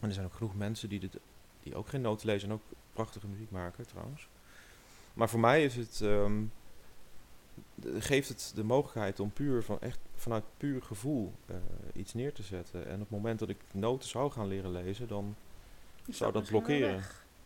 er 0.00 0.12
zijn 0.12 0.26
ook 0.26 0.34
genoeg 0.34 0.56
mensen 0.56 0.88
die, 0.88 1.00
dit, 1.00 1.18
die 1.62 1.74
ook 1.74 1.88
geen 1.88 2.00
noten 2.00 2.26
lezen 2.26 2.48
en 2.48 2.54
ook 2.54 2.62
prachtige 2.92 3.26
muziek 3.26 3.50
maken 3.50 3.86
trouwens. 3.86 4.28
Maar 5.14 5.28
voor 5.28 5.40
mij 5.40 5.64
is 5.64 5.76
het, 5.76 6.00
ehm, 6.00 6.42
geeft 7.98 8.28
het 8.28 8.52
de 8.54 8.64
mogelijkheid 8.64 9.20
om 9.20 9.30
puur 9.30 9.62
van 9.62 9.80
echt 9.80 9.98
vanuit 10.20 10.44
puur 10.56 10.82
gevoel 10.82 11.32
eh, 11.46 11.56
iets 11.94 12.14
neer 12.14 12.32
te 12.32 12.42
zetten. 12.42 12.86
En 12.86 12.94
op 12.94 13.00
het 13.00 13.10
moment 13.10 13.38
dat 13.38 13.48
ik 13.48 13.60
noten 13.72 14.08
zou 14.08 14.30
gaan 14.30 14.46
leren 14.48 14.70
lezen, 14.72 15.08
dan 15.08 15.36
zou 16.08 16.32
dat 16.32 16.44
blokkeren. 16.48 17.02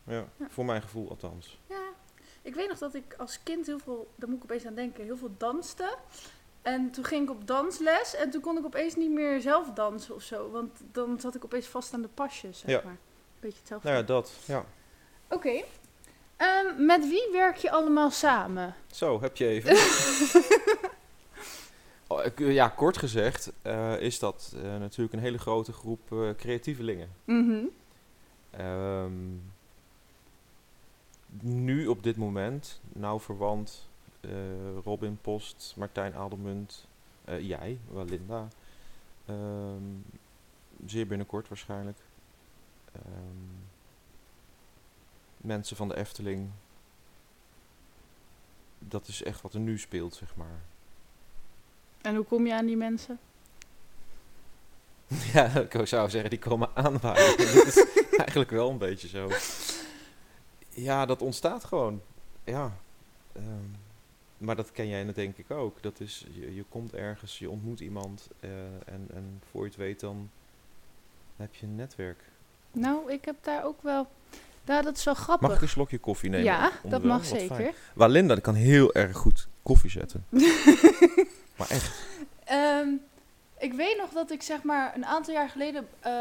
Ja. 0.07 0.25
voor 0.49 0.65
mijn 0.65 0.83
gevoel 0.83 1.09
althans. 1.09 1.59
Ja, 1.67 1.83
ik 2.43 2.55
weet 2.55 2.69
nog 2.69 2.79
dat 2.79 2.95
ik 2.95 3.15
als 3.19 3.43
kind 3.43 3.67
heel 3.67 3.79
veel, 3.79 4.11
daar 4.17 4.29
moet 4.29 4.39
ik 4.39 4.45
opeens 4.45 4.67
aan 4.67 4.75
denken, 4.75 5.05
heel 5.05 5.17
veel 5.17 5.35
danste. 5.39 5.97
En 6.63 6.91
toen 6.91 7.05
ging 7.05 7.23
ik 7.23 7.31
op 7.31 7.47
dansles 7.47 8.15
en 8.15 8.31
toen 8.31 8.41
kon 8.41 8.59
ik 8.59 8.65
opeens 8.65 8.97
niet 8.97 9.11
meer 9.11 9.41
zelf 9.41 9.71
dansen 9.73 10.15
of 10.15 10.23
zo. 10.23 10.51
Want 10.51 10.81
dan 10.93 11.21
zat 11.21 11.35
ik 11.35 11.45
opeens 11.45 11.67
vast 11.67 11.95
aan 11.95 12.03
de 12.03 12.09
pasjes, 12.09 12.59
zeg 12.59 12.71
Ja. 12.71 12.81
maar. 12.85 12.97
Beetje 13.41 13.59
hetzelfde. 13.59 13.89
Nou 13.89 14.01
ja, 14.01 14.07
dat. 14.07 14.33
Ja. 14.45 14.65
Oké. 15.29 15.63
Ehm, 16.37 16.85
met 16.87 17.09
wie 17.09 17.29
werk 17.33 17.57
je 17.57 17.71
allemaal 17.71 18.11
samen? 18.11 18.75
Zo, 18.93 19.21
heb 19.21 19.37
je 19.37 19.47
even. 19.47 19.71
Oh, 22.13 22.25
eh, 22.25 22.53
ja, 22.53 22.69
kort 22.69 22.97
gezegd 22.97 23.53
eh, 23.63 24.01
is 24.01 24.19
dat 24.19 24.55
eh, 24.57 24.63
natuurlijk 24.63 25.13
een 25.13 25.23
hele 25.23 25.39
grote 25.39 25.73
groep 25.73 26.13
eh, 26.13 26.31
creatievelingen. 26.37 27.09
Mhm. 27.25 27.65
Ehm, 28.51 29.13
nu 31.41 31.87
op 31.87 32.03
dit 32.03 32.17
moment, 32.17 32.81
nauw 32.93 33.21
verwant, 33.21 33.91
Robin 34.85 35.19
Post, 35.21 35.75
Martijn 35.77 36.15
Adelmunt, 36.15 36.87
jij, 37.41 37.79
Walinda. 37.89 38.49
Ehm, 39.27 39.83
zeer 40.87 41.07
binnenkort 41.07 41.49
waarschijnlijk. 41.49 41.99
Ehm, 42.93 43.55
mensen 45.37 45.77
van 45.77 45.89
de 45.89 45.97
Efteling. 45.97 46.51
Dat 48.79 49.09
is 49.09 49.23
echt 49.23 49.41
wat 49.41 49.55
er 49.55 49.61
nu 49.61 49.79
speelt, 49.79 50.15
zeg 50.15 50.37
maar. 50.37 50.61
En 52.03 52.17
hoe 52.17 52.25
kom 52.25 52.47
je 52.47 52.55
aan 52.55 52.67
die 52.67 52.77
mensen? 52.77 53.19
Ja, 55.33 55.45
ik 55.45 55.87
zou 55.87 56.11
zeggen, 56.11 56.31
die 56.31 56.39
komen 56.39 56.69
aanwaaien. 56.75 57.37
dat 57.37 57.67
is 57.67 57.87
eigenlijk 58.25 58.51
wel 58.51 58.71
een 58.71 58.79
beetje 58.79 59.09
zo. 59.09 59.31
Ja, 60.69 61.07
dat 61.07 61.23
ontstaat 61.23 61.65
gewoon. 61.65 62.01
Ja. 62.45 62.77
ehm, 63.33 63.45
maar 64.39 64.57
dat 64.57 64.73
ken 64.73 64.89
jij 64.89 65.13
denk 65.13 65.37
ik 65.37 65.51
ook. 65.51 65.83
Dat 65.83 66.01
is, 66.01 66.27
je, 66.33 66.55
je 66.55 66.65
komt 66.69 66.95
ergens, 66.95 67.39
je 67.39 67.51
ontmoet 67.51 67.81
iemand 67.81 68.29
eh, 68.41 68.51
en, 68.85 69.09
en 69.15 69.43
voor 69.51 69.61
je 69.63 69.67
het 69.69 69.77
weet 69.77 70.01
dan 70.01 70.31
heb 71.37 71.55
je 71.55 71.67
een 71.67 71.77
netwerk. 71.77 72.23
Nou, 72.73 73.13
ik 73.13 73.25
heb 73.25 73.37
daar 73.41 73.65
ook 73.65 73.83
wel... 73.83 74.07
Nou, 74.65 74.83
dat 74.85 74.97
is 74.97 75.05
wel 75.05 75.15
grappig. 75.15 75.49
Mag 75.49 75.57
ik 75.57 75.63
een 75.63 75.69
slokje 75.69 75.99
koffie 75.99 76.31
nemen? 76.31 76.47
ja, 76.47 76.71
dat 76.85 77.03
mag 77.03 77.19
Wat 77.19 77.39
fijn. 77.39 77.49
zeker. 77.49 77.75
Walinda 77.95 78.35
die 78.35 78.43
kan 78.43 78.55
heel 78.55 78.95
erg 78.95 79.17
goed 79.17 79.49
koffie 79.63 79.91
zetten. 79.91 80.27
maar 81.57 81.71
echt. 81.71 82.07
Ehm, 82.45 82.89
ik 83.59 83.73
weet 83.73 83.97
nog 83.97 84.11
dat 84.11 84.31
ik 84.31 84.43
zeg 84.43 84.63
maar 84.63 84.97
een 84.97 85.07
aantal 85.07 85.35
jaar 85.35 85.49
geleden 85.49 85.89
eh, 86.01 86.13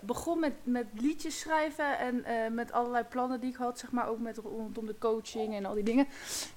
begon 0.00 0.40
met, 0.40 0.52
met 0.62 0.86
liedjes 0.94 1.38
schrijven 1.38 1.98
en 1.98 2.24
eh, 2.24 2.50
met 2.50 2.72
allerlei 2.72 3.04
plannen 3.04 3.40
die 3.40 3.50
ik 3.50 3.56
had, 3.56 3.78
zeg 3.78 3.90
maar 3.90 4.08
ook 4.08 4.18
met 4.18 4.36
rondom 4.36 4.86
de 4.86 4.98
coaching 4.98 5.54
en 5.54 5.64
al 5.64 5.74
die 5.74 5.84
dingen. 5.84 6.06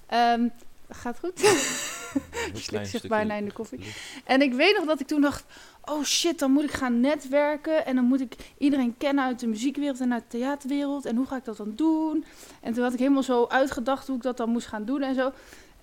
Ehm, 0.05 0.47
gaat 0.89 1.19
goed. 1.19 1.39
Slikt 1.39 2.67
klein 2.67 2.85
zich 2.85 3.07
bijna 3.07 3.35
in 3.35 3.45
de 3.45 3.51
koffie. 3.51 3.79
En 4.25 4.41
ik 4.41 4.53
weet 4.53 4.77
nog 4.77 4.85
dat 4.85 4.99
ik 4.99 5.07
toen 5.07 5.21
dacht, 5.21 5.45
oh 5.85 6.03
shit, 6.03 6.39
dan 6.39 6.51
moet 6.51 6.63
ik 6.63 6.71
gaan 6.71 6.99
netwerken 6.99 7.85
en 7.85 7.95
dan 7.95 8.05
moet 8.05 8.21
ik 8.21 8.35
iedereen 8.57 8.95
kennen 8.97 9.23
uit 9.23 9.39
de 9.39 9.47
muziekwereld 9.47 9.99
en 9.99 10.13
uit 10.13 10.23
de 10.29 10.37
theaterwereld 10.37 11.05
en 11.05 11.15
hoe 11.15 11.25
ga 11.25 11.35
ik 11.35 11.45
dat 11.45 11.57
dan 11.57 11.73
doen? 11.75 12.25
En 12.61 12.73
toen 12.73 12.83
had 12.83 12.93
ik 12.93 12.99
helemaal 12.99 13.23
zo 13.23 13.45
uitgedacht 13.45 14.07
hoe 14.07 14.15
ik 14.15 14.21
dat 14.21 14.37
dan 14.37 14.49
moest 14.49 14.67
gaan 14.67 14.85
doen 14.85 15.01
en 15.01 15.15
zo. 15.15 15.31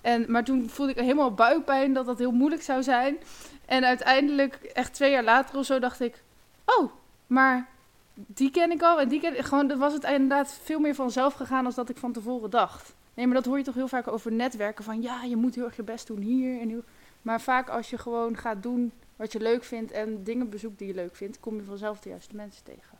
En, 0.05 0.25
maar 0.27 0.43
toen 0.43 0.69
voelde 0.69 0.91
ik 0.91 0.97
helemaal 0.97 1.33
buikpijn 1.33 1.93
dat 1.93 2.05
dat 2.05 2.17
heel 2.17 2.31
moeilijk 2.31 2.61
zou 2.61 2.83
zijn. 2.83 3.17
En 3.65 3.85
uiteindelijk, 3.85 4.55
echt 4.55 4.93
twee 4.93 5.11
jaar 5.11 5.23
later 5.23 5.57
of 5.57 5.65
zo, 5.65 5.79
dacht 5.79 5.99
ik, 5.99 6.23
oh, 6.65 6.91
maar 7.27 7.69
die 8.13 8.51
ken 8.51 8.71
ik 8.71 8.81
al 8.81 8.99
en 8.99 9.07
die 9.07 9.19
ken 9.19 9.37
ik. 9.37 9.45
Gewoon, 9.45 9.67
dan 9.67 9.77
was 9.77 9.93
het 9.93 10.03
inderdaad 10.03 10.59
veel 10.63 10.79
meer 10.79 10.95
vanzelf 10.95 11.33
gegaan 11.33 11.63
dan 11.63 11.73
dat 11.75 11.89
ik 11.89 11.97
van 11.97 12.11
tevoren 12.11 12.49
dacht. 12.49 12.93
Nee, 13.13 13.25
maar 13.25 13.35
dat 13.35 13.45
hoor 13.45 13.57
je 13.57 13.63
toch 13.63 13.75
heel 13.75 13.87
vaak 13.87 14.07
over 14.07 14.31
netwerken. 14.31 14.83
Van 14.83 15.01
ja, 15.01 15.23
je 15.23 15.35
moet 15.35 15.55
heel 15.55 15.65
erg 15.65 15.75
je 15.75 15.83
best 15.83 16.07
doen 16.07 16.19
hier 16.19 16.61
en. 16.61 16.83
Maar 17.21 17.41
vaak 17.41 17.69
als 17.69 17.89
je 17.89 17.97
gewoon 17.97 18.37
gaat 18.37 18.63
doen 18.63 18.91
wat 19.15 19.31
je 19.31 19.39
leuk 19.39 19.63
vindt 19.63 19.91
en 19.91 20.23
dingen 20.23 20.49
bezoekt 20.49 20.77
die 20.77 20.87
je 20.87 20.93
leuk 20.93 21.15
vindt, 21.15 21.39
kom 21.39 21.55
je 21.55 21.63
vanzelf 21.63 21.99
de 21.99 22.09
juiste 22.09 22.35
mensen 22.35 22.63
tegen. 22.63 22.97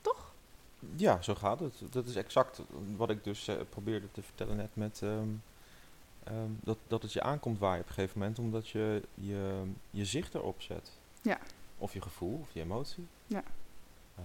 Toch? 0.00 0.32
Ja, 0.96 1.22
zo 1.22 1.34
gaat 1.34 1.60
het. 1.60 1.82
Dat 1.90 2.06
is 2.06 2.16
exact 2.16 2.62
wat 2.96 3.10
ik 3.10 3.24
dus 3.24 3.48
eh, 3.48 3.56
probeerde 3.68 4.06
te 4.12 4.22
vertellen 4.22 4.56
net 4.56 4.70
met 4.72 5.00
ehm, 5.02 5.28
ehm, 6.26 6.50
dat, 6.60 6.78
dat 6.86 7.02
het 7.02 7.12
je 7.12 7.22
aankomt 7.22 7.58
waar 7.58 7.74
je 7.74 7.82
op 7.82 7.88
een 7.88 7.94
gegeven 7.94 8.18
moment, 8.18 8.38
omdat 8.38 8.68
je 8.68 9.02
je, 9.14 9.62
je 9.90 10.04
zicht 10.04 10.34
erop 10.34 10.62
zet. 10.62 10.92
Ja. 11.22 11.38
Of 11.78 11.92
je 11.92 12.02
gevoel, 12.02 12.38
of 12.40 12.52
je 12.52 12.60
emotie. 12.60 13.06
Ja. 13.26 13.42
Ehm, 14.16 14.24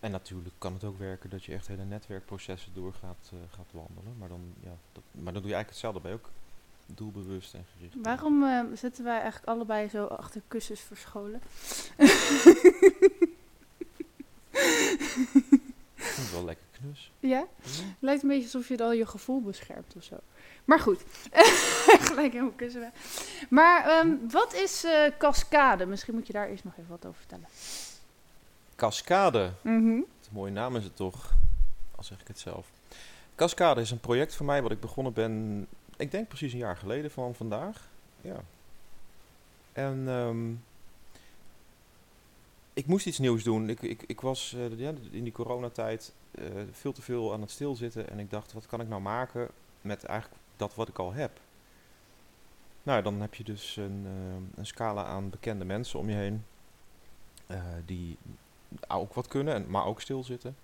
en 0.00 0.10
natuurlijk 0.10 0.54
kan 0.58 0.72
het 0.72 0.84
ook 0.84 0.98
werken 0.98 1.30
dat 1.30 1.44
je 1.44 1.52
echt 1.52 1.66
hele 1.66 1.84
netwerkprocessen 1.84 2.74
door 2.74 2.92
gaat, 2.92 3.30
eh, 3.32 3.38
gaat 3.50 3.72
wandelen. 3.72 4.18
Maar 4.18 4.28
dan, 4.28 4.54
ja, 4.60 4.76
dat, 4.92 5.02
maar 5.10 5.32
dan 5.32 5.42
doe 5.42 5.50
je 5.50 5.56
eigenlijk 5.56 5.68
hetzelfde 5.68 6.00
bij 6.00 6.12
ook 6.12 6.30
doelbewust 6.86 7.54
en 7.54 7.64
gericht. 7.76 7.94
Waarom 8.02 8.42
eh, 8.42 8.62
zitten 8.74 9.04
wij 9.04 9.20
eigenlijk 9.20 9.46
allebei 9.46 9.88
zo 9.88 10.04
achter 10.04 10.42
kussens 10.48 10.80
verscholen? 10.80 11.40
Ik 15.94 16.08
vind 16.08 16.26
het 16.26 16.32
wel 16.32 16.44
lekker 16.44 16.66
knus. 16.70 17.12
Ja? 17.18 17.28
Ja. 17.28 17.46
Lijkt 17.98 18.22
een 18.22 18.28
beetje 18.28 18.44
alsof 18.44 18.68
je 18.68 18.76
dan 18.76 18.96
je 18.96 19.06
gevoel 19.06 19.42
beschermt 19.42 19.94
of 19.96 20.04
zo. 20.04 20.16
Maar 20.64 20.80
goed, 20.80 21.04
gelijk 22.08 22.32
helemaal 22.32 22.52
kussen 22.56 22.80
weg. 22.80 22.90
Maar 23.50 23.86
ehm, 23.86 24.16
wat 24.30 24.54
is 24.54 24.84
eh, 24.84 25.12
cascade? 25.18 25.86
Misschien 25.86 26.14
moet 26.14 26.26
je 26.26 26.32
daar 26.32 26.48
eerst 26.48 26.64
nog 26.64 26.72
even 26.72 26.90
wat 26.90 27.06
over 27.06 27.18
vertellen. 27.18 27.46
Cascade. 28.76 29.52
Mhm. 29.62 29.94
Wat 29.96 30.26
een 30.26 30.32
mooie 30.32 30.52
naam 30.52 30.76
is 30.76 30.84
het 30.84 30.96
toch, 30.96 31.30
al 31.96 32.04
zeg 32.04 32.20
ik 32.20 32.28
het 32.28 32.38
zelf. 32.38 32.66
Cascade 33.34 33.80
is 33.80 33.90
een 33.90 34.00
project 34.00 34.34
van 34.34 34.46
mij 34.46 34.62
wat 34.62 34.70
ik 34.70 34.80
begonnen 34.80 35.12
ben, 35.12 35.66
ik 35.96 36.10
denk 36.10 36.28
precies 36.28 36.52
een 36.52 36.58
jaar 36.58 36.76
geleden 36.76 37.10
van 37.10 37.34
vandaag. 37.34 37.88
Ja. 38.20 38.36
En 39.72 40.04
ehm, 40.08 40.52
ik 42.72 42.86
moest 42.86 43.06
iets 43.06 43.18
nieuws 43.18 43.42
doen. 43.42 43.68
Ik, 43.68 43.82
ik, 43.82 44.02
ik 44.06 44.20
was 44.20 44.54
eh, 44.54 44.78
ja, 44.78 44.92
in 45.10 45.24
die 45.24 45.32
coronatijd 45.32 46.12
eh, 46.30 46.44
veel 46.72 46.92
te 46.92 47.02
veel 47.02 47.32
aan 47.32 47.40
het 47.40 47.50
stilzitten 47.50 48.10
en 48.10 48.18
ik 48.18 48.30
dacht, 48.30 48.52
wat 48.52 48.66
kan 48.66 48.80
ik 48.80 48.88
nou 48.88 49.00
maken 49.00 49.48
met 49.80 50.04
eigenlijk 50.04 50.41
dat 50.62 50.74
wat 50.74 50.88
ik 50.88 50.98
al 50.98 51.12
heb? 51.12 51.40
Nou, 52.82 53.02
dan 53.02 53.20
heb 53.20 53.34
je 53.34 53.44
dus 53.44 53.76
een, 53.76 54.02
eh, 54.06 54.58
een 54.58 54.66
scala 54.66 55.04
aan 55.04 55.30
bekende 55.30 55.64
mensen 55.64 55.98
om 55.98 56.08
je 56.08 56.16
heen. 56.16 56.44
eh, 57.46 57.64
die 57.86 58.18
ook 58.88 59.14
wat 59.14 59.28
kunnen, 59.28 59.54
en, 59.54 59.70
maar 59.70 59.84
ook 59.84 60.00
stilzitten. 60.00 60.56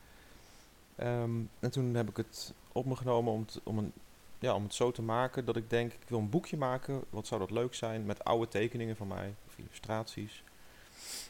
Ehm, 0.97 1.41
en 1.61 1.71
toen 1.71 1.95
heb 1.95 2.09
ik 2.09 2.17
het 2.17 2.55
op 2.73 2.87
me 2.87 2.97
genomen 2.97 3.33
om, 3.33 3.47
om, 3.65 3.79
een, 3.79 3.93
ja, 4.39 4.55
om 4.55 4.63
het 4.63 4.75
zo 4.75 4.91
te 4.91 5.03
maken 5.03 5.45
dat 5.45 5.57
ik 5.57 5.71
denk, 5.71 5.93
ik 5.93 6.09
wil 6.09 6.19
een 6.19 6.31
boekje 6.31 6.57
maken. 6.57 7.05
Wat 7.11 7.27
zou 7.27 7.41
dat 7.41 7.51
leuk 7.51 7.75
zijn 7.75 8.07
met 8.07 8.25
oude 8.25 8.49
tekeningen 8.49 8.97
van 8.97 9.07
mij, 9.09 9.35
of 9.47 9.59
illustraties. 9.59 10.43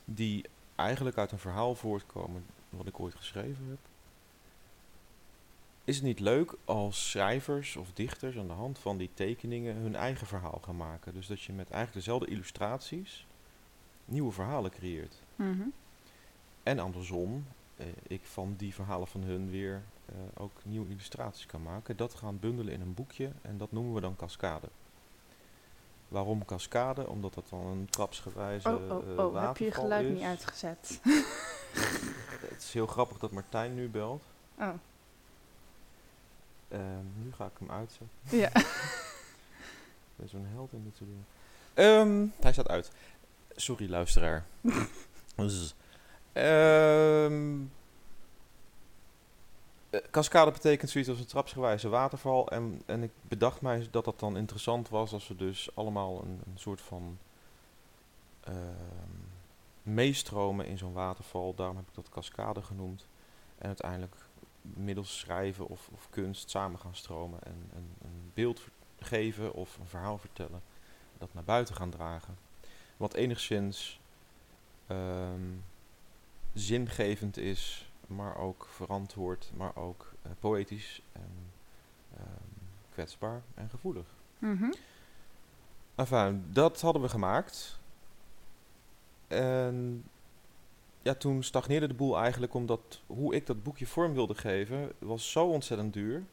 Die 0.04 0.44
eigenlijk 0.74 1.16
uit 1.18 1.32
een 1.32 1.38
verhaal 1.38 1.74
voortkomen 1.74 2.46
wat 2.70 2.86
ik 2.86 3.00
ooit 3.00 3.14
geschreven 3.14 3.66
heb. 3.68 3.78
Is 5.88 5.96
het 5.96 6.04
niet 6.04 6.20
leuk 6.20 6.54
als 6.64 7.10
schrijvers 7.10 7.76
of 7.76 7.92
dichters 7.94 8.36
aan 8.38 8.46
de 8.46 8.52
hand 8.52 8.78
van 8.78 8.96
die 8.96 9.10
tekeningen 9.14 9.76
hun 9.76 9.96
eigen 9.96 10.26
verhaal 10.26 10.60
gaan 10.62 10.76
maken? 10.76 11.14
Dus 11.14 11.26
dat 11.26 11.40
je 11.40 11.52
met 11.52 11.70
eigenlijk 11.70 12.04
dezelfde 12.04 12.26
illustraties 12.26 13.26
nieuwe 14.04 14.32
verhalen 14.32 14.70
creëert. 14.70 15.22
Mhm. 15.36 15.62
En 16.62 16.78
andersom, 16.78 17.46
eh, 17.76 17.86
ik 18.02 18.20
van 18.22 18.54
die 18.56 18.74
verhalen 18.74 19.06
van 19.06 19.22
hun 19.22 19.50
weer 19.50 19.82
eh, 20.06 20.14
ook 20.34 20.52
nieuwe 20.64 20.90
illustraties 20.90 21.46
kan 21.46 21.62
maken. 21.62 21.96
Dat 21.96 22.14
gaan 22.14 22.38
bundelen 22.38 22.72
in 22.72 22.80
een 22.80 22.94
boekje 22.94 23.30
en 23.42 23.58
dat 23.58 23.72
noemen 23.72 23.94
we 23.94 24.00
dan 24.00 24.16
cascade. 24.16 24.68
Waarom 26.08 26.44
cascade? 26.44 27.08
Omdat 27.08 27.34
dat 27.34 27.48
dan 27.48 27.66
een 27.66 27.86
trapsgewijze 27.90 28.68
Oh, 28.68 28.90
oh, 28.90 29.10
eh, 29.10 29.24
oh, 29.24 29.46
heb 29.46 29.56
je 29.56 29.64
je 29.64 29.72
geluid 29.72 30.06
is. 30.06 30.12
niet 30.12 30.22
uitgezet? 30.22 31.00
Het 32.52 32.62
is 32.62 32.72
heel 32.72 32.86
grappig 32.86 33.18
dat 33.18 33.30
Martijn 33.30 33.74
nu 33.74 33.88
belt. 33.88 34.22
Oh, 34.58 34.74
Ehm, 36.68 37.04
nu 37.22 37.32
ga 37.32 37.44
ik 37.44 37.58
hem 37.58 37.70
uitzetten. 37.70 38.08
ja. 38.22 38.50
Ik 40.18 40.24
ben 40.24 40.28
zo'n 40.28 40.46
held 40.52 40.72
in 40.72 40.84
dit 40.84 40.96
soort 40.96 41.10
dingen. 41.10 41.26
Ehm, 41.74 42.26
hij 42.42 42.52
staat 42.52 42.68
uit. 42.68 42.90
Sorry, 43.56 43.90
luisteraar. 43.90 44.44
Dus, 45.36 45.74
ehm, 46.32 47.60
eh, 49.90 50.00
cascade 50.10 50.50
betekent 50.50 50.90
zoiets 50.90 51.10
als 51.10 51.18
een 51.18 51.26
trapsgewijze 51.26 51.88
waterval. 51.88 52.48
En, 52.48 52.82
en 52.86 53.02
ik 53.02 53.10
bedacht 53.22 53.60
mij 53.60 53.88
dat 53.90 54.04
dat 54.04 54.18
dan 54.18 54.36
interessant 54.36 54.88
was 54.88 55.12
als 55.12 55.28
we 55.28 55.36
dus 55.36 55.68
allemaal 55.74 56.22
een, 56.22 56.40
een 56.46 56.58
soort 56.58 56.80
van 56.80 57.18
meestromen 59.82 60.66
in 60.66 60.78
zo'n 60.78 60.92
waterval. 60.92 61.54
Daarom 61.54 61.76
heb 61.76 61.88
ik 61.88 61.94
dat 61.94 62.08
cascade 62.08 62.62
genoemd. 62.62 63.06
En 63.58 63.66
uiteindelijk 63.66 64.14
middels 64.62 65.18
schrijven 65.18 65.68
of, 65.68 65.88
of 65.92 66.06
kunst 66.10 66.50
samen 66.50 66.78
gaan 66.78 66.94
stromen 66.94 67.42
en 67.42 67.70
een, 67.74 67.94
een 68.02 68.30
beeld 68.34 68.60
geven 68.98 69.52
of 69.52 69.78
een 69.78 69.86
verhaal 69.86 70.18
vertellen. 70.18 70.62
Dat 71.18 71.34
naar 71.34 71.44
buiten 71.44 71.74
gaan 71.74 71.90
dragen. 71.90 72.36
Wat 72.96 73.14
enigszins 73.14 74.00
ehm, 74.86 75.50
zingevend 76.52 77.36
is, 77.36 77.90
maar 78.06 78.36
ook 78.36 78.66
verantwoord, 78.70 79.50
maar 79.56 79.76
ook 79.76 80.12
eh, 80.22 80.30
poëtisch 80.38 81.02
en 81.12 81.30
ehm, 82.16 82.48
kwetsbaar 82.92 83.42
en 83.54 83.70
gevoelig. 83.70 84.06
Mhm. 84.38 84.72
Enfin, 85.94 86.46
dat 86.52 86.80
hadden 86.80 87.02
we 87.02 87.08
gemaakt. 87.08 87.78
En 89.28 90.04
ja, 91.02 91.14
toen 91.14 91.42
stagneerde 91.42 91.86
de 91.86 91.94
boel 91.94 92.18
eigenlijk 92.18 92.54
omdat 92.54 93.02
hoe 93.06 93.34
ik 93.34 93.46
dat 93.46 93.62
boekje 93.62 93.86
vorm 93.86 94.14
wilde 94.14 94.34
geven, 94.34 94.92
was 94.98 95.30
zo 95.30 95.46
ontzettend 95.46 95.92
duur. 95.92 96.24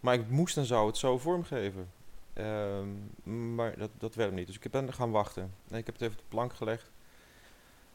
Maar 0.00 0.14
ik 0.14 0.28
moest 0.28 0.56
en 0.56 0.64
zou 0.64 0.86
het 0.86 0.96
zo 0.96 1.18
vormgeven. 1.18 1.90
Ehm, 2.32 3.54
maar 3.54 3.78
dat, 3.78 3.90
dat 3.98 4.14
werd 4.14 4.32
niet. 4.32 4.46
Dus 4.46 4.58
ik 4.58 4.70
ben 4.70 4.92
gaan 4.92 5.10
wachten. 5.10 5.54
Ik 5.68 5.86
heb 5.86 5.94
het 5.94 6.00
even 6.00 6.14
op 6.14 6.20
de 6.20 6.28
plank 6.28 6.52
gelegd. 6.54 6.90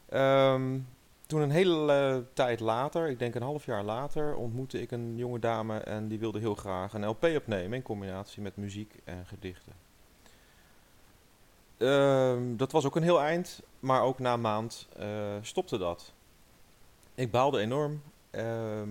Ehm, 0.08 0.78
toen 1.26 1.40
een 1.40 1.50
hele 1.50 1.92
eh, 1.92 2.18
tijd 2.32 2.60
later, 2.60 3.08
ik 3.08 3.18
denk 3.18 3.34
een 3.34 3.42
half 3.42 3.66
jaar 3.66 3.84
later, 3.84 4.36
ontmoette 4.36 4.80
ik 4.80 4.90
een 4.90 5.16
jonge 5.16 5.38
dame 5.38 5.78
en 5.78 6.08
die 6.08 6.18
wilde 6.18 6.38
heel 6.38 6.54
graag 6.54 6.92
een 6.92 7.06
LP 7.06 7.24
opnemen 7.24 7.76
in 7.76 7.82
combinatie 7.82 8.42
met 8.42 8.56
muziek 8.56 8.94
en 9.04 9.26
gedichten. 9.26 9.85
Ehm, 11.76 12.56
dat 12.56 12.72
was 12.72 12.84
ook 12.84 12.96
een 12.96 13.02
heel 13.02 13.20
eind, 13.20 13.62
maar 13.80 14.02
ook 14.02 14.18
na 14.18 14.32
een 14.32 14.40
maand 14.40 14.88
eh, 14.96 15.36
stopte 15.40 15.78
dat. 15.78 16.12
Ik 17.14 17.30
baalde 17.30 17.60
enorm. 17.60 18.02
ehm, 18.30 18.90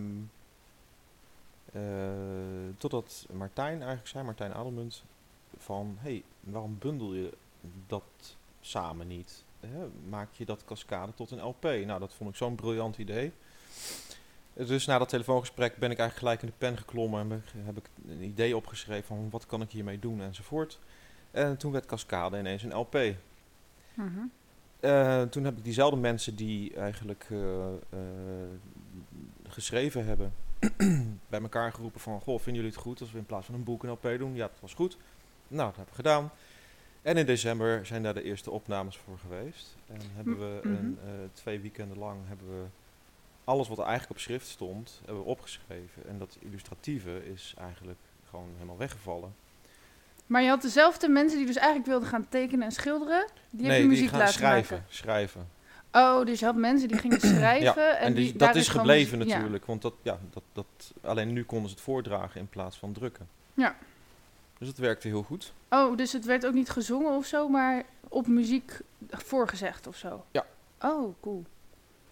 eh, 1.72 1.82
totdat 2.78 3.26
Martijn 3.32 3.78
eigenlijk 3.78 4.08
zei, 4.08 4.24
Martijn 4.24 4.54
Adelmunt, 4.54 5.04
van... 5.58 5.98
hey, 6.00 6.24
waarom 6.40 6.78
bundel 6.80 7.14
je 7.14 7.34
dat 7.88 8.04
samen 8.62 9.08
niet? 9.08 9.44
Maak 10.10 10.34
je 10.34 10.46
dat 10.46 10.66
cascade 10.66 11.14
tot 11.14 11.32
een 11.32 11.42
LP? 11.42 11.64
Nou, 11.64 12.00
dat 12.00 12.14
vond 12.14 12.30
ik 12.30 12.36
zo'n 12.36 12.56
briljant 12.56 12.98
idee. 12.98 13.32
Dus 14.54 14.86
na 14.86 14.98
dat 14.98 15.10
telefoongesprek 15.10 15.78
ben 15.78 15.92
ik 15.92 16.00
eigenlijk 16.00 16.18
gelijk 16.18 16.42
in 16.42 16.48
de 16.48 16.66
pen 16.66 16.78
geklommen 16.78 17.20
en 17.20 17.44
heb 17.66 17.78
ik 17.78 17.90
een 18.08 18.22
idee 18.22 18.56
opgeschreven 18.56 19.06
van 19.06 19.30
wat 19.30 19.46
kan 19.46 19.62
ik 19.62 19.72
hiermee 19.72 20.00
doen 20.00 20.22
enzovoort. 20.22 20.80
En 21.36 21.58
toen 21.58 21.72
werd 21.72 21.86
Cascade 21.86 22.40
ineens 22.40 22.64
een 22.64 22.76
LP. 22.76 23.00
Mhm. 23.94 24.20
Eh, 24.80 25.22
toen 25.22 25.44
heb 25.44 25.58
ik 25.58 25.64
diezelfde 25.64 25.98
mensen 26.00 26.36
die 26.36 26.76
eigenlijk 26.76 27.26
eh, 27.30 27.66
eh, 27.68 28.00
geschreven 29.48 30.06
hebben, 30.06 30.34
bij 31.30 31.42
elkaar 31.42 31.74
geroepen 31.74 32.00
van, 32.02 32.22
goh, 32.22 32.36
vinden 32.36 32.56
jullie 32.56 32.72
het 32.78 32.86
goed 32.86 33.02
als 33.02 33.12
we 33.12 33.18
in 33.18 33.26
plaats 33.26 33.46
van 33.46 33.56
een 33.56 33.64
boek 33.64 33.84
een 33.84 33.90
LP 33.90 34.04
doen? 34.18 34.36
Ja, 34.36 34.48
dat 34.48 34.60
was 34.60 34.74
goed. 34.74 34.98
Nou, 35.48 35.68
dat 35.68 35.76
hebben 35.76 35.96
we 35.96 36.02
gedaan. 36.02 36.32
En 37.02 37.18
in 37.18 37.26
december 37.26 37.86
zijn 37.86 38.04
daar 38.04 38.14
de 38.14 38.24
eerste 38.24 38.52
opnames 38.52 38.98
voor 38.98 39.18
geweest. 39.18 39.76
En 39.88 40.02
hebben 40.14 40.40
we 40.40 40.60
Mhm. 40.64 40.74
een, 40.76 40.98
twee 41.34 41.60
weekenden 41.60 41.98
lang 41.98 42.20
hebben 42.28 42.48
we 42.48 42.66
alles 43.44 43.68
wat 43.68 43.78
er 43.78 43.84
eigenlijk 43.84 44.12
op 44.12 44.20
schrift 44.26 44.48
stond, 44.48 45.02
hebben 45.06 45.24
we 45.24 45.30
opgeschreven. 45.30 46.08
En 46.08 46.18
dat 46.18 46.38
illustratieve 46.40 47.26
is 47.32 47.54
eigenlijk 47.58 48.00
gewoon 48.30 48.50
helemaal 48.54 48.78
weggevallen. 48.78 49.36
Maar 50.26 50.42
je 50.42 50.50
had 50.50 50.62
dezelfde 50.62 51.08
mensen 51.10 51.38
die 51.38 51.48
dus 51.48 51.56
eigenlijk 51.56 51.88
wilden 51.88 52.08
gaan 52.10 52.30
tekenen 52.30 52.66
en 52.66 52.72
schilderen. 52.72 53.28
Die 53.50 53.66
heb 53.66 53.74
je 53.76 53.80
die 53.82 53.90
muziek 53.90 54.10
gaan 54.10 54.20
laten 54.20 54.34
schrijven. 54.34 54.78
maken. 54.78 54.94
schrijven. 54.94 55.50
Oh, 55.92 56.26
dus 56.26 56.40
je 56.40 56.46
had 56.46 56.56
mensen 56.56 56.88
die 56.88 56.98
gingen 56.98 57.20
schrijven. 57.36 57.98
en 57.98 58.06
En 58.06 58.14
die, 58.14 58.26
die, 58.26 58.38
dat 58.38 58.56
is 58.56 58.68
gebleven 58.68 59.18
muziek- 59.18 59.32
ja. 59.32 59.38
natuurlijk, 59.38 59.66
want 59.66 59.82
dat, 59.82 59.94
ja, 60.02 60.20
dat, 60.34 60.44
dat, 60.54 60.66
alleen 61.02 61.34
nu 61.34 61.44
konden 61.44 61.70
ze 61.70 61.76
het 61.76 61.84
voordragen 61.84 62.40
in 62.40 62.48
plaats 62.48 62.78
van 62.78 62.92
drukken. 62.94 63.28
Ja. 63.54 63.76
Dus 64.58 64.68
dat 64.68 64.78
werkte 64.78 65.08
heel 65.08 65.24
goed. 65.24 65.54
Oh, 65.70 65.98
dus 65.98 66.12
het 66.14 66.26
werd 66.26 66.46
ook 66.46 66.54
niet 66.54 66.70
gezongen 66.70 67.12
of 67.16 67.26
zo, 67.26 67.48
maar 67.50 67.84
op 68.10 68.28
muziek 68.28 68.80
voorgezegd 69.10 69.88
of 69.88 69.96
zo? 69.98 70.26
Ja. 70.32 70.46
Oh, 70.82 71.16
cool. 71.22 71.44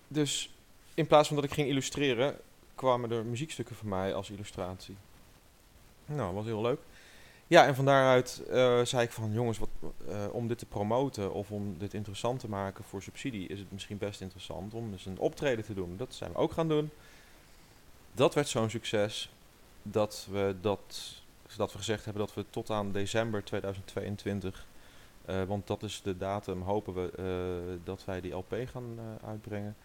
Dus 0.08 0.54
in 0.94 1.08
plaats 1.08 1.28
van 1.28 1.36
dat 1.36 1.46
ik 1.46 1.54
ging 1.54 1.68
illustreren, 1.68 2.38
kwamen 2.76 3.12
er 3.12 3.26
muziekstukken 3.26 3.76
van 3.76 3.88
mij 3.88 4.14
als 4.14 4.30
illustratie. 4.30 4.98
Nou, 6.06 6.34
was 6.34 6.46
heel 6.46 6.62
leuk. 6.62 6.80
Ja, 7.48 7.66
en 7.66 7.76
van 7.76 7.86
daaruit 7.86 8.44
eh, 8.50 8.82
zei 8.82 9.04
ik 9.04 9.12
van 9.12 9.32
jongens, 9.34 9.58
wat, 9.58 9.70
eh, 10.08 10.26
om 10.32 10.48
dit 10.48 10.58
te 10.58 10.66
promoten 10.66 11.34
of 11.34 11.52
om 11.52 11.78
dit 11.78 11.94
interessant 11.94 12.40
te 12.40 12.50
maken 12.50 12.84
voor 12.84 13.02
subsidie, 13.02 13.48
is 13.48 13.60
het 13.60 13.72
misschien 13.72 13.98
best 13.98 14.22
interessant 14.22 14.74
om 14.74 14.92
eens 14.92 15.06
een 15.06 15.20
optreden 15.20 15.66
te 15.66 15.74
doen. 15.74 15.98
Dat 15.98 16.14
zijn 16.14 16.32
we 16.32 16.38
ook 16.38 16.52
gaan 16.52 16.68
doen. 16.68 16.90
Dat 18.14 18.34
werd 18.34 18.48
zo'n 18.48 18.70
succes 18.70 19.30
dat 19.82 20.28
we 20.32 20.56
dat, 20.62 21.14
dat 21.56 21.72
we 21.72 21.78
gezegd 21.78 22.06
hebben 22.06 22.26
dat 22.26 22.36
we 22.36 22.46
tot 22.50 22.70
aan 22.70 22.92
december 22.92 23.44
2022, 23.44 24.66
eh, 25.26 25.44
want 25.44 25.68
dat 25.68 25.84
is 25.84 26.02
de 26.02 26.18
datum, 26.18 26.62
hopen 26.62 26.94
we 26.94 27.78
dat 27.84 28.06
wij 28.06 28.22
die 28.22 28.34
LP 28.34 28.56
gaan 28.66 29.00
uitbrengen. 29.26 29.76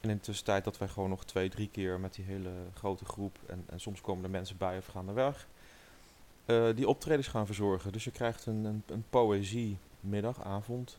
En 0.00 0.10
in 0.10 0.16
de 0.16 0.22
tussentijd 0.22 0.64
dat 0.64 0.78
wij 0.78 0.88
gewoon 0.88 1.08
nog 1.08 1.24
twee, 1.24 1.48
drie 1.48 1.68
keer 1.68 2.00
met 2.00 2.14
die 2.14 2.24
hele 2.24 2.50
grote 2.74 3.04
groep, 3.04 3.38
en, 3.46 3.64
en 3.66 3.80
soms 3.80 4.00
komen 4.00 4.24
er 4.24 4.30
mensen 4.30 4.56
bij 4.56 4.78
of 4.78 4.86
gaan 4.86 5.08
er 5.08 5.14
weg, 5.14 5.46
eh, 6.48 6.66
die 6.74 6.88
optredens 6.88 7.26
gaan 7.28 7.46
verzorgen. 7.46 7.92
Dus 7.92 8.04
je 8.04 8.10
krijgt 8.10 8.46
een, 8.46 8.64
een, 8.64 8.82
een 8.86 9.04
poëziemiddag, 9.10 10.42
avond, 10.44 10.98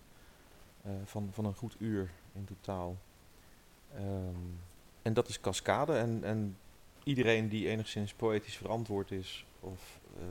eh, 0.84 0.92
van, 1.06 1.30
van 1.32 1.46
een 1.46 1.54
goed 1.54 1.76
uur 1.80 2.10
in 2.34 2.46
totaal. 2.46 2.98
Ehm, 3.96 4.36
en 5.02 5.14
dat 5.14 5.28
is 5.28 5.40
cascade. 5.42 5.94
En, 5.98 6.24
en 6.24 6.58
iedereen 7.04 7.50
die 7.50 7.68
enigszins 7.68 8.14
poëtisch 8.14 8.58
verantwoord 8.58 9.12
is 9.12 9.46
of 9.60 10.00
eh, 10.18 10.24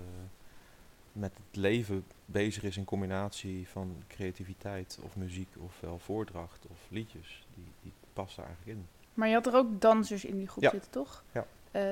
met 1.12 1.32
het 1.46 1.56
leven 1.56 2.04
bezig 2.24 2.62
is 2.62 2.76
in 2.76 2.84
combinatie 2.84 3.68
van 3.68 4.02
creativiteit 4.08 4.98
of 5.02 5.16
muziek 5.16 5.48
ofwel 5.58 5.98
voordracht 5.98 6.66
of 6.70 6.78
liedjes, 6.88 7.46
die, 7.54 7.72
die 7.82 7.92
past 8.12 8.36
daar 8.36 8.46
eigenlijk 8.46 8.78
in. 8.78 8.86
Maar 9.14 9.28
je 9.28 9.34
had 9.34 9.46
er 9.46 9.54
ook 9.54 9.80
dansers 9.80 10.24
in 10.24 10.38
die 10.38 10.48
groep 10.48 10.62
Ja. 10.62 10.70
zitten, 10.70 10.90
toch? 10.90 11.24
Ja. 11.32 11.46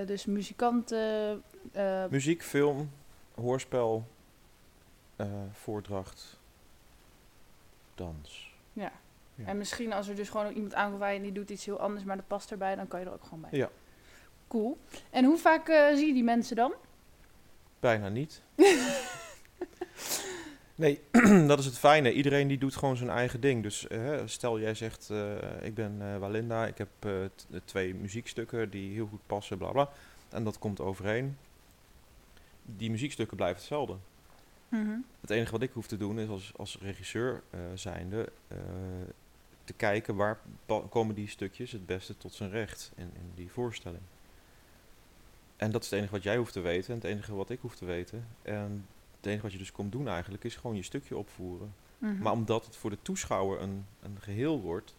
Dus 0.04 0.24
muzikanten. 0.24 1.42
Muziek, 2.10 2.42
film, 2.42 2.90
hoorspel, 3.40 4.06
eh, 5.16 5.26
voordracht, 5.52 6.40
dans. 7.94 8.50
ja. 8.72 8.92
Ja. 9.34 9.46
En 9.46 9.58
misschien 9.58 9.92
als 9.92 10.08
er 10.08 10.14
dus 10.14 10.28
gewoon 10.28 10.46
ook 10.46 10.54
iemand 10.54 10.74
aankomt 10.74 11.02
en 11.02 11.22
die 11.22 11.32
doet 11.32 11.50
iets 11.50 11.64
heel 11.64 11.80
anders, 11.80 12.04
maar 12.04 12.16
dat 12.16 12.26
past 12.26 12.50
erbij, 12.50 12.74
dan 12.74 12.88
kan 12.88 13.00
je 13.00 13.06
er 13.06 13.12
ook 13.12 13.22
gewoon 13.22 13.40
bij. 13.40 13.58
Ja. 13.58 13.70
Cool. 14.48 14.78
En 15.10 15.24
hoe 15.24 15.38
vaak 15.38 15.68
eh, 15.68 15.94
zie 15.94 16.06
je 16.06 16.12
die 16.12 16.24
mensen 16.24 16.56
dan? 16.56 16.74
Bijna 17.80 18.08
niet. 18.08 18.42
nee, 20.74 21.00
dat 21.46 21.58
is 21.58 21.64
het 21.64 21.78
fijne. 21.78 22.12
Iedereen 22.12 22.48
die 22.48 22.58
doet 22.58 22.76
gewoon 22.76 22.96
zijn 22.96 23.10
eigen 23.10 23.40
ding. 23.40 23.62
Dus 23.62 23.86
eh, 23.86 24.20
stel 24.24 24.60
jij 24.60 24.74
zegt, 24.74 25.10
eh, 25.10 25.32
ik 25.62 25.74
ben 25.74 25.96
eh, 26.00 26.18
Walinda, 26.18 26.66
ik 26.66 26.78
heb 26.78 26.88
eh, 26.98 27.12
twee 27.64 27.94
muziekstukken 27.94 28.70
die 28.70 28.92
heel 28.92 29.06
goed 29.06 29.26
passen, 29.26 29.58
bla 29.58 29.70
bla. 29.70 29.90
En 30.28 30.44
dat 30.44 30.58
komt 30.58 30.80
overeen. 30.80 31.36
Die 32.76 32.90
muziekstukken 32.90 33.36
blijven 33.36 33.58
hetzelfde. 33.58 33.96
Mhm. 34.68 34.98
Het 35.20 35.30
enige 35.30 35.52
wat 35.52 35.62
ik 35.62 35.72
hoef 35.72 35.86
te 35.86 35.96
doen 35.96 36.18
is 36.18 36.28
als, 36.28 36.52
als 36.56 36.78
regisseur 36.80 37.42
eh, 37.50 37.60
zijnde 37.74 38.32
eh, 38.48 38.58
te 39.64 39.72
kijken 39.72 40.16
waar 40.16 40.38
komen 40.88 41.14
die 41.14 41.28
stukjes 41.28 41.72
het 41.72 41.86
beste 41.86 42.16
tot 42.16 42.32
zijn 42.32 42.50
recht 42.50 42.92
in, 42.96 43.10
in 43.14 43.30
die 43.34 43.50
voorstelling. 43.50 44.02
En 45.56 45.70
dat 45.70 45.82
is 45.82 45.90
het 45.90 45.98
enige 45.98 46.12
wat 46.14 46.22
jij 46.22 46.36
hoeft 46.36 46.52
te 46.52 46.60
weten 46.60 46.88
en 46.88 46.94
het 46.94 47.04
enige 47.04 47.34
wat 47.34 47.50
ik 47.50 47.60
hoef 47.60 47.76
te 47.76 47.84
weten. 47.84 48.26
En 48.42 48.86
het 49.16 49.26
enige 49.26 49.42
wat 49.42 49.52
je 49.52 49.58
dus 49.58 49.72
komt 49.72 49.92
doen 49.92 50.08
eigenlijk 50.08 50.44
is 50.44 50.56
gewoon 50.56 50.76
je 50.76 50.82
stukje 50.82 51.16
opvoeren. 51.16 51.74
Mhm. 51.98 52.18
Maar 52.22 52.32
omdat 52.32 52.64
het 52.64 52.76
voor 52.76 52.90
de 52.90 53.02
toeschouwer 53.02 53.60
een, 53.60 53.86
een 54.02 54.16
geheel 54.20 54.60
wordt, 54.60 54.96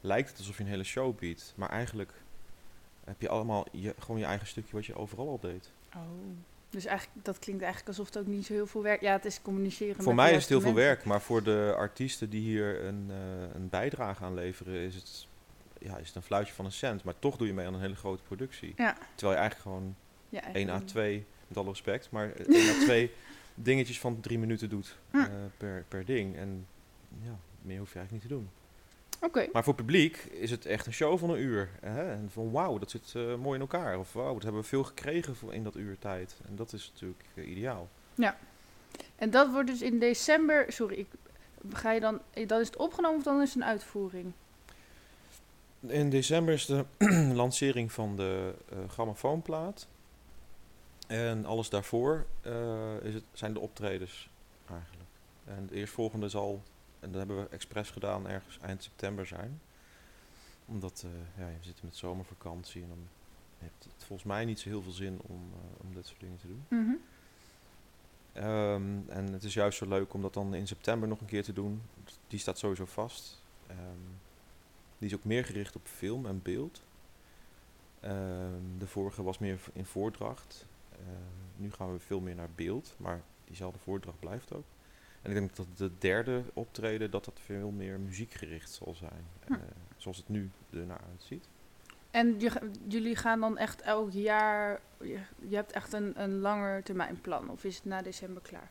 lijkt 0.00 0.28
het 0.28 0.38
alsof 0.38 0.56
je 0.56 0.62
een 0.62 0.68
hele 0.68 0.84
show 0.84 1.18
biedt. 1.18 1.54
Maar 1.56 1.68
eigenlijk 1.68 2.12
heb 3.04 3.20
je 3.20 3.28
allemaal 3.28 3.66
je, 3.72 3.94
gewoon 3.98 4.20
je 4.20 4.26
eigen 4.26 4.46
stukje 4.46 4.76
wat 4.76 4.86
je 4.86 4.94
overal 4.94 5.28
al 5.28 5.40
deed. 5.40 5.72
Oh. 5.94 6.00
Dus 6.70 6.84
eigenlijk, 6.84 7.24
dat 7.24 7.38
klinkt 7.38 7.62
eigenlijk 7.62 7.98
alsof 7.98 8.14
het 8.14 8.18
ook 8.18 8.26
niet 8.26 8.46
zo 8.46 8.52
heel 8.52 8.66
veel 8.66 8.82
werk... 8.82 9.00
Ja, 9.00 9.12
het 9.12 9.24
is 9.24 9.42
communiceren 9.42 10.02
Voor 10.02 10.14
mij 10.14 10.30
is 10.30 10.40
het 10.40 10.48
heel 10.48 10.60
veel 10.60 10.74
werk, 10.74 11.04
maar 11.04 11.20
voor 11.20 11.42
de 11.42 11.74
artiesten 11.76 12.30
die 12.30 12.40
hier 12.40 12.84
een, 12.84 13.06
eh, 13.10 13.54
een 13.54 13.68
bijdrage 13.68 14.24
aan 14.24 14.34
leveren, 14.34 14.74
is 14.74 14.94
het, 14.94 15.26
ja, 15.78 15.96
is 15.96 16.06
het 16.06 16.16
een 16.16 16.22
fluitje 16.22 16.54
van 16.54 16.64
een 16.64 16.72
cent. 16.72 17.04
Maar 17.04 17.18
toch 17.18 17.36
doe 17.36 17.46
je 17.46 17.52
mee 17.52 17.66
aan 17.66 17.74
een 17.74 17.80
hele 17.80 17.96
grote 17.96 18.22
productie. 18.22 18.72
Ja. 18.76 18.96
Terwijl 19.14 19.32
je 19.32 19.40
eigenlijk 19.40 19.60
gewoon. 19.60 19.96
Ja, 20.28 20.40
1 20.40 20.48
à 20.48 20.54
eigenlijk- 20.54 20.86
2, 20.86 21.26
met 21.48 21.56
alle 21.56 21.68
respect, 21.68 22.10
maar 22.10 22.32
1 22.46 22.68
à 22.68 22.84
2 22.84 23.10
dingetjes 23.54 24.00
van 24.00 24.20
drie 24.20 24.38
minuten 24.38 24.68
doet 24.68 24.96
eh, 25.10 25.24
per, 25.56 25.84
per 25.88 26.04
ding. 26.04 26.36
En 26.36 26.66
ja, 27.22 27.38
meer 27.62 27.78
hoef 27.78 27.92
je 27.92 27.98
eigenlijk 27.98 28.12
niet 28.12 28.22
te 28.22 28.38
doen. 28.38 28.50
Oké. 29.20 29.48
Maar 29.52 29.64
voor 29.64 29.74
publiek 29.74 30.16
is 30.16 30.50
het 30.50 30.66
echt 30.66 30.86
een 30.86 30.92
show 30.92 31.18
van 31.18 31.30
een 31.30 31.40
uur. 31.40 31.70
Hè? 31.80 32.10
En 32.10 32.28
van 32.32 32.50
wauw, 32.50 32.78
dat 32.78 32.90
zit 32.90 33.12
eh, 33.16 33.34
mooi 33.34 33.54
in 33.54 33.60
elkaar. 33.60 33.98
Of 33.98 34.12
wauw, 34.12 34.32
dat 34.34 34.42
hebben 34.42 34.60
we 34.60 34.66
veel 34.66 34.84
gekregen 34.84 35.36
voor 35.36 35.54
in 35.54 35.64
dat 35.64 35.76
uur 35.76 35.98
tijd. 35.98 36.40
En 36.48 36.56
dat 36.56 36.72
is 36.72 36.90
natuurlijk 36.92 37.24
eh, 37.34 37.50
ideaal. 37.50 37.88
En 39.16 39.30
dat 39.30 39.50
wordt 39.50 39.68
dus 39.68 39.82
in 39.82 39.98
december... 39.98 40.72
Sorry, 40.72 40.94
ik, 40.98 41.06
ga 41.72 41.90
je 41.92 42.00
dan... 42.00 42.20
eh, 42.30 42.48
Dan 42.48 42.60
is 42.60 42.66
het 42.66 42.76
opgenomen 42.76 43.18
of 43.18 43.24
dan 43.24 43.40
is 43.42 43.48
het 43.54 43.62
een 43.62 43.68
uitvoering? 43.68 44.32
In 45.80 46.10
december 46.10 46.54
is 46.54 46.66
de 46.66 46.84
lancering 47.34 47.92
van 47.92 48.16
de 48.16 48.54
eh 48.70 48.78
grammofoonplaat. 48.88 49.88
En 51.06 51.44
alles 51.44 51.68
daarvoor 51.68 52.26
is 53.02 53.14
het, 53.14 53.24
zijn 53.32 53.52
de 53.52 53.60
optredens 53.60 54.30
eigenlijk. 54.70 55.08
En 55.44 55.66
de 55.66 55.74
eerstvolgende 55.74 56.28
zal, 56.28 56.62
en 57.00 57.10
dat 57.10 57.18
hebben 57.18 57.42
we 57.42 57.48
expres 57.48 57.90
gedaan, 57.90 58.28
ergens 58.28 58.58
eind 58.58 58.82
september 58.82 59.26
zijn. 59.26 59.60
Omdat 60.66 61.04
eh, 61.06 61.44
ja, 61.44 61.46
we 61.46 61.64
zitten 61.64 61.84
met 61.84 61.96
zomervakantie 61.96 62.82
en 62.82 62.88
dan 62.88 63.08
heeft 63.58 63.84
het 63.84 64.04
volgens 64.04 64.28
mij 64.28 64.44
niet 64.44 64.60
zo 64.60 64.68
heel 64.68 64.82
veel 64.82 64.92
zin 64.92 65.20
om, 65.22 65.50
eh, 65.52 65.86
om 65.86 65.94
dit 65.94 66.06
soort 66.06 66.20
dingen 66.20 66.38
te 66.38 66.46
doen. 66.46 66.64
Mhm. 66.68 66.94
Ehm, 68.32 69.08
en 69.08 69.32
het 69.32 69.44
is 69.44 69.54
juist 69.54 69.78
zo 69.78 69.88
leuk 69.88 70.14
om 70.14 70.22
dat 70.22 70.34
dan 70.34 70.54
in 70.54 70.66
september 70.66 71.08
nog 71.08 71.20
een 71.20 71.26
keer 71.26 71.42
te 71.42 71.52
doen. 71.52 71.82
Die 72.28 72.38
staat 72.38 72.58
sowieso 72.58 72.84
vast. 72.84 73.42
Ehm, 73.66 73.78
die 74.98 75.08
is 75.08 75.14
ook 75.14 75.24
meer 75.24 75.44
gericht 75.44 75.76
op 75.76 75.86
film 75.86 76.26
en 76.26 76.42
beeld. 76.42 76.82
Ehm, 78.00 78.78
de 78.78 78.86
vorige 78.86 79.22
was 79.22 79.38
meer 79.38 79.60
in 79.72 79.84
voordracht. 79.84 80.66
Nu 81.56 81.72
gaan 81.72 81.92
we 81.92 81.98
veel 81.98 82.20
meer 82.20 82.34
naar 82.34 82.50
beeld, 82.54 82.94
maar 82.96 83.22
diezelfde 83.44 83.78
voordracht 83.78 84.18
blijft 84.18 84.52
ook. 84.52 84.64
En 85.22 85.30
ik 85.30 85.36
denk 85.36 85.56
dat 85.56 85.66
de 85.76 85.90
derde 85.98 86.42
optreden 86.52 87.10
dat 87.10 87.24
dat 87.24 87.40
veel 87.44 87.70
meer 87.70 88.00
muziekgericht 88.00 88.70
zal 88.70 88.94
zijn. 88.94 89.26
Hm. 89.46 89.52
Eh, 89.52 89.58
zoals 89.96 90.16
het 90.16 90.28
nu 90.28 90.50
er 90.70 90.86
naar 90.86 91.00
uitziet. 91.10 91.48
En 92.10 92.40
je, 92.40 92.70
jullie 92.88 93.16
gaan 93.16 93.40
dan 93.40 93.58
echt 93.58 93.80
elk 93.80 94.10
jaar... 94.12 94.80
Je, 94.98 95.18
je 95.48 95.54
hebt 95.54 95.72
echt 95.72 95.92
een, 95.92 96.22
een 96.22 96.38
langer 96.38 96.82
termijn 96.82 97.20
plan? 97.20 97.50
Of 97.50 97.64
is 97.64 97.76
het 97.76 97.84
na 97.84 98.02
december 98.02 98.42
klaar? 98.42 98.70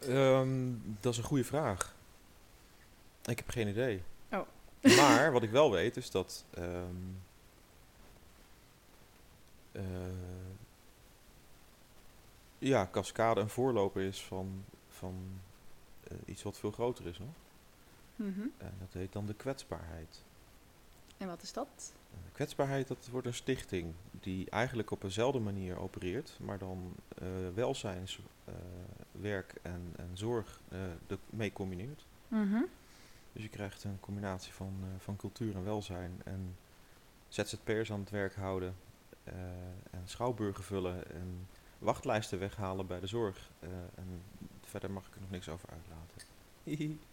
Ehm, 0.00 0.72
dat 1.00 1.12
is 1.12 1.18
een 1.18 1.24
goede 1.24 1.44
vraag. 1.44 1.94
Ik 3.24 3.38
heb 3.38 3.50
geen 3.50 3.68
idee. 3.68 4.02
Oh. 4.32 4.46
maar 4.98 5.32
wat 5.32 5.42
ik 5.42 5.50
wel 5.50 5.70
weet 5.70 5.96
is 5.96 6.10
dat. 6.10 6.44
ehm, 6.50 6.94
eh, 9.72 9.82
ja, 12.58 12.88
Cascade 12.90 13.40
een 13.40 13.48
voorloper 13.48 14.02
is 14.02 14.22
van, 14.22 14.64
van 14.88 15.14
iets 16.24 16.42
wat 16.42 16.58
veel 16.58 16.70
groter 16.70 17.06
is 17.06 17.18
nog. 17.18 17.28
Mhm. 18.16 18.40
En 18.58 18.72
dat 18.78 18.92
heet 18.92 19.12
dan 19.12 19.26
de 19.26 19.34
kwetsbaarheid. 19.34 20.24
En 21.18 21.28
wat 21.28 21.42
is 21.42 21.52
dat? 21.52 21.94
Eh, 22.12 22.18
kwetsbaarheid, 22.32 22.88
dat 22.88 23.08
wordt 23.10 23.26
een 23.26 23.34
stichting 23.34 23.92
die 24.10 24.50
eigenlijk 24.50 24.90
op 24.90 25.02
eenzelfde 25.02 25.38
manier 25.38 25.76
opereert, 25.78 26.38
maar 26.40 26.58
dan 26.58 26.94
eh 27.18 27.26
welzijnswerk 27.54 29.54
en, 29.62 29.92
en 29.96 30.10
zorg 30.12 30.60
eh, 30.68 30.78
de- 31.06 31.18
mee 31.30 31.52
combineert. 31.52 32.06
Mhm. 32.28 32.62
Dus 33.32 33.42
je 33.42 33.48
krijgt 33.48 33.84
een 33.84 34.00
combinatie 34.00 34.52
van, 34.52 34.74
eh, 34.82 34.88
van 34.98 35.16
cultuur 35.16 35.54
en 35.54 35.64
welzijn 35.64 36.20
en 36.24 36.56
ZZP'ers 37.28 37.92
aan 37.92 38.00
het 38.00 38.10
werk 38.10 38.34
houden 38.34 38.74
eh, 39.24 39.34
en 39.90 40.02
schouwburgen 40.04 40.64
vullen 40.64 41.10
en 41.10 41.46
wachtlijsten 41.78 42.38
weghalen 42.38 42.86
bij 42.86 43.00
de 43.00 43.06
zorg. 43.06 43.50
eh, 43.60 43.68
en 43.94 44.22
verder 44.80 44.90
mag 44.90 45.06
ik 45.06 45.14
er 45.14 45.20
nog 45.20 45.30
niks 45.30 45.48
over 45.48 45.68
uitlaten. 45.68 46.98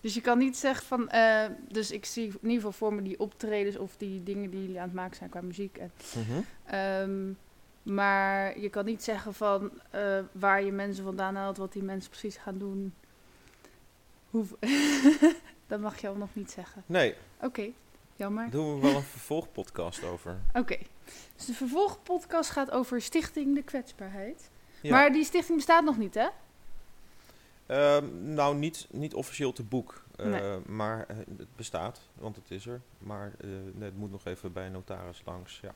Dus 0.00 0.14
je 0.14 0.20
kan 0.20 0.38
niet 0.38 0.56
zeggen 0.56 0.86
van... 0.86 1.08
eh, 1.08 1.46
dus 1.68 1.90
ik 1.90 2.04
zie 2.04 2.24
in 2.26 2.32
ieder 2.42 2.54
geval 2.56 2.72
voor 2.72 2.94
me 2.94 3.02
die 3.02 3.20
optredens 3.20 3.76
of 3.76 3.96
die 3.96 4.22
dingen 4.22 4.50
die 4.50 4.60
jullie 4.60 4.78
aan 4.80 4.84
het 4.86 4.94
maken 4.94 5.16
zijn 5.16 5.30
qua 5.30 5.40
muziek. 5.40 5.76
En, 5.76 5.90
Mhm. 6.16 6.40
ehm, 6.64 7.32
maar 7.94 8.58
je 8.60 8.68
kan 8.70 8.84
niet 8.84 9.02
zeggen 9.04 9.34
van 9.34 9.70
eh, 9.90 10.18
waar 10.32 10.62
je 10.62 10.72
mensen 10.72 11.04
vandaan 11.04 11.34
haalt, 11.36 11.56
wat 11.56 11.72
die 11.72 11.82
mensen 11.82 12.10
precies 12.10 12.36
gaan 12.36 12.58
doen. 12.58 12.94
Hoe... 14.30 14.44
dat 15.66 15.80
mag 15.80 16.00
je 16.00 16.08
al 16.08 16.16
nog 16.16 16.30
niet 16.32 16.50
zeggen. 16.50 16.82
Nee, 16.86 17.14
Oké, 17.40 17.66
jammer. 18.16 18.42
daar 18.42 18.52
doen 18.52 18.74
we 18.74 18.80
wel 18.80 18.96
een 18.96 19.02
vervolgpodcast 19.02 20.04
over. 20.04 20.38
Oké, 20.52 20.78
dus 21.36 21.46
de 21.46 21.54
vervolgpodcast 21.54 22.50
gaat 22.50 22.70
over 22.70 23.00
Stichting 23.02 23.54
de 23.54 23.62
Kwetsbaarheid. 23.62 24.50
Ja. 24.80 24.90
Maar 24.90 25.12
die 25.12 25.24
stichting 25.24 25.56
bestaat 25.56 25.84
nog 25.84 25.98
niet, 25.98 26.14
hè? 26.14 26.28
Ehm, 27.66 28.34
nou, 28.34 28.56
niet, 28.56 28.86
niet 28.90 29.14
officieel 29.14 29.52
te 29.52 29.62
boek, 29.62 30.04
eh, 30.16 30.26
Nee. 30.26 30.58
maar 30.66 31.06
eh, 31.08 31.16
het 31.16 31.56
bestaat, 31.56 32.00
want 32.14 32.36
het 32.36 32.50
is 32.50 32.66
er. 32.66 32.80
Maar 32.98 33.32
eh, 33.40 33.48
het 33.78 33.96
moet 33.96 34.10
nog 34.10 34.24
even 34.24 34.52
bij 34.52 34.66
een 34.66 34.72
notaris 34.72 35.22
langs. 35.24 35.60
Ja. 35.60 35.74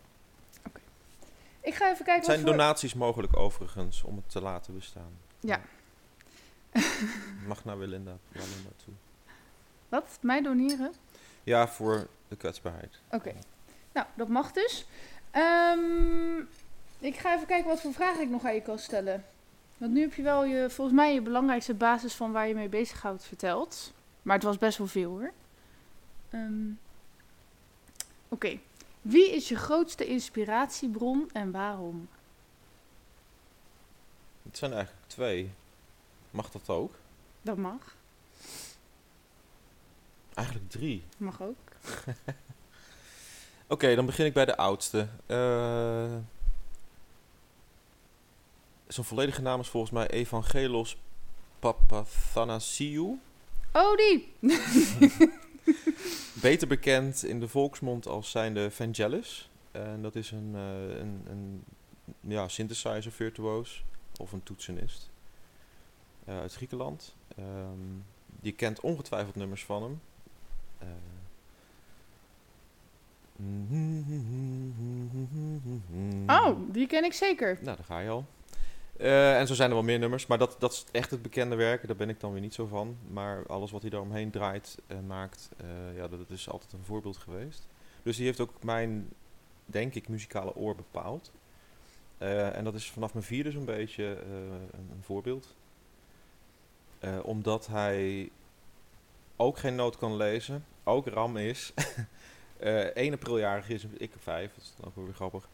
Ik 1.61 1.75
ga 1.75 1.85
even 1.85 2.05
kijken 2.05 2.15
Het 2.15 2.25
zijn 2.25 2.41
wat 2.41 2.49
voor... 2.49 2.57
donaties 2.57 2.95
mogelijk 2.95 3.37
overigens 3.37 4.03
om 4.03 4.17
het 4.17 4.31
te 4.31 4.41
laten 4.41 4.75
bestaan. 4.75 5.13
Ja. 5.41 5.61
Mag 7.47 7.65
naar 7.65 7.79
Belinda, 7.79 8.17
Belinda 8.29 8.71
toe. 8.85 8.95
Wat? 9.89 10.19
Mij 10.21 10.43
doneren? 10.43 10.93
Ja, 11.43 11.69
voor 11.69 12.07
de 12.29 12.37
kwetsbaarheid. 12.37 13.01
Oké. 13.11 13.35
Nou, 13.93 14.07
dat 14.15 14.29
mag 14.29 14.53
dus. 14.53 14.87
Ehm, 15.31 16.39
ik 16.99 17.17
ga 17.17 17.35
even 17.35 17.47
kijken 17.47 17.69
wat 17.69 17.81
voor 17.81 17.93
vragen 17.93 18.23
ik 18.23 18.29
nog 18.29 18.45
aan 18.45 18.55
je 18.55 18.63
kan 18.63 18.79
stellen. 18.79 19.25
Want 19.79 19.93
nu 19.93 20.01
heb 20.01 20.15
je 20.15 20.23
wel 20.23 20.45
je, 20.45 20.71
volgens 20.71 20.97
mij 20.97 21.15
je 21.15 21.23
belangrijkste 21.23 21.75
basis 21.75 22.15
van 22.15 22.33
waar 22.33 22.49
je 22.49 22.55
mee 22.55 22.69
bezighoudt 22.69 23.25
verteld. 23.25 23.93
Maar 24.23 24.35
het 24.35 24.45
was 24.45 24.59
best 24.59 24.79
wel 24.79 24.87
veel 24.87 25.11
hoor. 25.11 25.33
Ehm, 26.31 26.71
Oké. 28.29 28.59
Wie 29.03 29.31
is 29.35 29.49
je 29.49 29.57
grootste 29.57 30.07
inspiratiebron 30.07 31.31
en 31.33 31.51
waarom? 31.51 32.09
Het 34.43 34.59
zijn 34.59 34.73
eigenlijk 34.73 35.07
twee. 35.07 35.51
Mag 36.31 36.51
dat 36.51 36.69
ook? 36.69 36.95
Dat 37.43 37.57
mag. 37.57 37.97
Eigenlijk 40.35 40.71
drie. 40.71 41.05
Mag 41.17 41.43
ook. 41.43 41.57
Oké, 43.67 43.95
dan 43.95 44.07
begin 44.07 44.27
ik 44.27 44.33
bij 44.33 44.45
de 44.45 44.57
oudste. 44.57 45.09
Eh, 45.27 46.15
zijn 48.89 49.07
volledige 49.07 49.43
naam 49.43 49.61
is 49.61 49.69
volgens 49.69 49.93
mij 49.93 50.07
Evangelos 50.09 50.97
Papathanasiou. 51.59 53.19
Oh, 53.73 53.97
die! 53.97 54.33
Beter 56.43 56.69
bekend 56.69 57.25
in 57.25 57.41
de 57.41 57.49
volksmond 57.49 58.07
als 58.07 58.31
zijnde 58.31 58.71
Vangelis. 58.71 59.51
En 59.71 60.03
dat 60.03 60.15
is 60.15 60.31
een, 60.31 60.53
eh, 60.55 60.99
een, 60.99 61.23
een 61.29 61.65
ja, 62.21 62.49
synthesizer 62.49 63.13
virtuoos 63.13 63.85
of 64.21 64.33
een 64.33 64.43
toetsenist 64.43 65.11
eh, 66.25 66.39
uit 66.39 66.55
Griekenland. 66.55 67.15
Ehm, 67.37 67.97
je 68.41 68.53
kent 68.53 68.81
ongetwijfeld 68.81 69.35
nummers 69.35 69.65
van 69.65 69.83
hem. 69.83 70.01
Eh, 70.79 70.87
Oh, 76.27 76.57
die 76.73 76.87
ken 76.87 77.05
ik 77.05 77.13
zeker. 77.13 77.59
nou, 77.63 77.77
daar 77.77 77.85
ga 77.87 77.99
je 77.99 78.09
al. 78.09 78.27
Eh, 78.99 79.39
en 79.39 79.47
zo 79.47 79.55
zijn 79.55 79.69
er 79.69 79.75
wel 79.75 79.85
meer 79.85 79.99
nummers, 79.99 80.27
maar 80.27 80.39
dat, 80.39 80.57
dat 80.59 80.73
is 80.73 80.85
echt 80.93 81.11
het 81.11 81.23
bekende 81.23 81.57
werk. 81.57 81.87
Daar 81.87 81.97
ben 81.97 82.09
ik 82.09 82.21
dan 82.21 82.33
weer 82.33 82.41
niet 82.41 82.55
zo 82.55 82.67
van. 82.67 82.97
Maar 83.11 83.47
alles 83.47 83.71
wat 83.71 83.81
hij 83.81 83.91
daaromheen 83.91 84.31
draait 84.31 84.79
en 84.87 85.07
maakt, 85.07 85.49
eh, 85.57 85.97
ja, 85.97 86.09
dat, 86.09 86.31
is 86.31 86.49
altijd 86.51 86.73
een 86.73 86.85
voorbeeld 86.85 87.17
geweest. 87.17 87.67
Dus 88.03 88.17
die 88.17 88.27
heeft 88.27 88.41
ook 88.41 88.63
mijn, 88.63 89.09
denk 89.67 89.95
ik, 89.95 90.09
muzikale 90.09 90.55
oor 90.55 90.75
bepaald. 90.75 91.33
Eh, 92.19 92.57
en 92.57 92.65
dat 92.65 92.75
is 92.75 92.91
vanaf 92.91 93.13
mijn 93.13 93.25
vierde 93.25 93.51
zo'n 93.51 93.65
beetje 93.65 94.05
een, 94.05 94.91
een 94.91 95.03
voorbeeld. 95.03 95.57
Omdat 97.23 97.67
hij 97.67 98.31
ook 99.37 99.59
geen 99.59 99.75
noot 99.75 99.97
kan 99.97 100.17
lezen, 100.17 100.65
ook 100.85 101.07
ram 101.07 101.37
is. 101.37 101.73
eh 102.59 102.97
1 102.97 103.13
apriljarig 103.13 103.69
is, 103.69 103.87
ik 103.97 104.13
5, 104.19 104.55
dat 104.55 104.63
is 104.63 104.75
dan 104.81 104.89
ook 104.89 105.07
weer 105.07 105.15
grappig. 105.15 105.49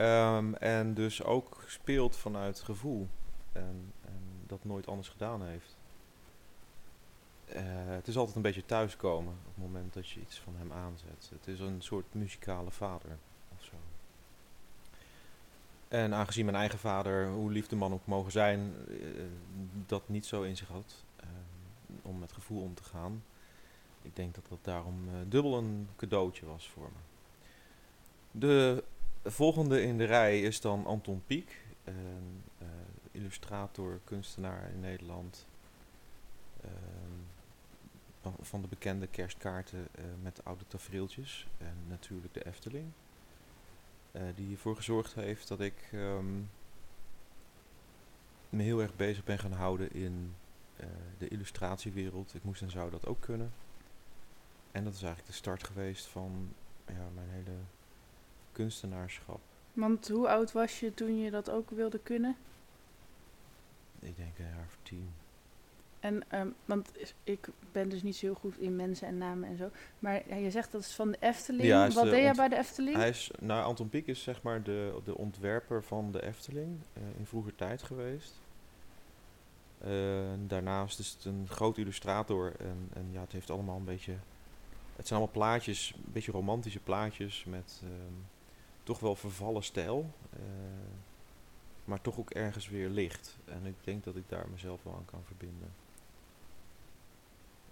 Ehm, 0.00 0.54
en 0.54 0.94
dus 0.94 1.22
ook 1.22 1.62
speelt 1.66 2.16
vanuit 2.16 2.60
gevoel. 2.60 3.08
En, 3.52 3.92
en 4.04 4.20
dat 4.46 4.64
nooit 4.64 4.86
anders 4.86 5.08
gedaan 5.08 5.42
heeft. 5.42 5.76
Eh, 7.44 7.62
het 7.86 8.08
is 8.08 8.16
altijd 8.16 8.36
een 8.36 8.42
beetje 8.42 8.66
thuiskomen 8.66 9.32
op 9.32 9.54
het 9.54 9.64
moment 9.64 9.94
dat 9.94 10.08
je 10.08 10.20
iets 10.20 10.38
van 10.38 10.54
hem 10.56 10.72
aanzet. 10.72 11.30
Het 11.32 11.46
is 11.46 11.60
een 11.60 11.82
soort 11.82 12.14
muzikale 12.14 12.70
vader 12.70 13.18
of 13.56 13.64
zo. 13.64 13.74
En 15.88 16.14
aangezien 16.14 16.44
mijn 16.44 16.56
eigen 16.56 16.78
vader, 16.78 17.28
hoe 17.28 17.52
lief 17.52 17.66
de 17.66 17.76
man 17.76 17.92
ook 17.92 18.06
mogen 18.06 18.32
zijn, 18.32 18.74
eh, 18.88 18.96
dat 19.86 20.08
niet 20.08 20.26
zo 20.26 20.42
in 20.42 20.56
zich 20.56 20.68
had. 20.68 21.04
eh, 21.16 21.26
om 22.02 22.18
met 22.18 22.32
gevoel 22.32 22.62
om 22.62 22.74
te 22.74 22.84
gaan. 22.84 23.22
Ik 24.02 24.16
denk 24.16 24.34
dat 24.34 24.44
dat 24.48 24.58
daarom 24.62 25.08
eh, 25.08 25.14
dubbel 25.28 25.58
een 25.58 25.88
cadeautje 25.96 26.46
was 26.46 26.68
voor 26.68 26.90
me. 26.92 26.98
De 28.30 28.84
volgende 29.24 29.82
in 29.82 29.98
de 29.98 30.04
rij 30.04 30.40
is 30.40 30.60
dan 30.60 30.86
Anton 30.86 31.22
Pieck, 31.26 31.64
eh, 31.84 31.94
illustrator, 33.10 34.00
kunstenaar 34.04 34.70
in 34.70 34.80
Nederland. 34.80 35.46
Ehm, 36.60 38.32
van- 38.40 38.62
de 38.62 38.68
bekende 38.68 39.06
kerstkaarten 39.06 39.88
eh, 39.92 40.04
met 40.22 40.36
de 40.36 40.42
oude 40.44 40.64
tafereeltjes 40.66 41.46
en 41.58 41.76
natuurlijk 41.88 42.34
de 42.34 42.46
Efteling. 42.46 42.92
eh, 44.12 44.22
die 44.34 44.52
ervoor 44.52 44.76
gezorgd 44.76 45.14
heeft 45.14 45.48
dat 45.48 45.60
ik 45.60 45.88
ehm, 45.92 46.38
me 48.48 48.62
heel 48.62 48.80
erg 48.80 48.96
bezig 48.96 49.24
ben 49.24 49.38
gaan 49.38 49.52
houden 49.52 49.92
in 49.92 50.34
de 51.18 51.28
illustratiewereld. 51.28 52.34
Ik 52.34 52.44
moest 52.44 52.62
en 52.62 52.70
zou 52.70 52.90
dat 52.90 53.06
ook 53.06 53.20
kunnen. 53.20 53.52
En 54.72 54.84
dat 54.84 54.92
is 54.92 55.02
eigenlijk 55.02 55.30
de 55.32 55.38
start 55.38 55.64
geweest 55.64 56.06
van 56.06 56.52
ja, 56.86 57.08
mijn 57.14 57.28
hele 57.30 57.56
kunstenaarschap. 58.60 59.40
Want 59.72 60.08
hoe 60.08 60.28
oud 60.28 60.52
was 60.52 60.80
je 60.80 60.94
toen 60.94 61.18
je 61.18 61.30
dat 61.30 61.50
ook 61.50 61.70
wilde 61.70 61.98
kunnen? 61.98 62.36
Ik 63.98 64.16
denk 64.16 64.38
een 64.38 64.44
jaar 64.44 64.66
of 64.66 64.78
tien. 64.82 65.12
En, 66.00 66.22
ehm, 66.28 66.48
want 66.64 66.90
ik 67.24 67.48
ben 67.72 67.88
dus 67.88 68.02
niet 68.02 68.16
zo 68.16 68.26
heel 68.26 68.34
goed 68.34 68.58
in 68.58 68.76
mensen 68.76 69.08
en 69.08 69.18
namen 69.18 69.48
en 69.48 69.56
zo. 69.56 69.70
Maar 69.98 70.22
ja, 70.28 70.34
je 70.34 70.50
zegt 70.50 70.72
dat 70.72 70.80
is 70.80 70.94
van 70.94 71.10
de 71.10 71.16
Efteling. 71.20 71.68
Ja, 71.68 71.90
Wat 71.90 72.04
de 72.04 72.10
deed 72.10 72.22
jij 72.22 72.32
bij 72.32 72.48
de 72.48 72.56
Efteling? 72.56 72.96
Hij 72.96 73.08
is, 73.08 73.30
nou, 73.40 73.64
Anton 73.64 73.88
Pieck 73.88 74.06
is 74.06 74.22
zeg 74.22 74.42
maar 74.42 74.62
de, 74.62 75.00
de 75.04 75.16
ontwerper 75.16 75.82
van 75.82 76.12
de 76.12 76.22
Efteling 76.22 76.78
eh, 76.92 77.02
in 77.18 77.26
vroeger 77.26 77.54
tijd 77.54 77.82
geweest. 77.82 78.40
Eh, 79.78 79.90
daarnaast 80.46 80.98
is 80.98 81.10
het 81.10 81.24
een 81.24 81.46
groot 81.48 81.78
illustrator 81.78 82.52
en, 82.58 82.88
en 82.92 83.08
ja, 83.12 83.20
het 83.20 83.32
heeft 83.32 83.50
allemaal 83.50 83.76
een 83.76 83.84
beetje... 83.84 84.16
Het 84.96 85.08
zijn 85.08 85.20
allemaal 85.20 85.40
plaatjes, 85.40 85.92
een 85.96 86.12
beetje 86.12 86.32
romantische 86.32 86.80
plaatjes 86.80 87.44
met 87.44 87.82
ehm, 87.84 88.14
toch 88.82 88.98
wel 89.00 89.14
vervallen 89.14 89.62
stijl. 89.62 90.10
eh, 90.30 90.40
maar 91.84 92.00
toch 92.00 92.18
ook 92.18 92.30
ergens 92.30 92.68
weer 92.68 92.88
licht. 92.88 93.36
En 93.44 93.66
ik 93.66 93.74
denk 93.80 94.04
dat 94.04 94.16
ik 94.16 94.28
daar 94.28 94.48
mezelf 94.50 94.82
wel 94.82 94.94
aan 94.94 95.04
kan 95.04 95.24
verbinden. 95.24 95.72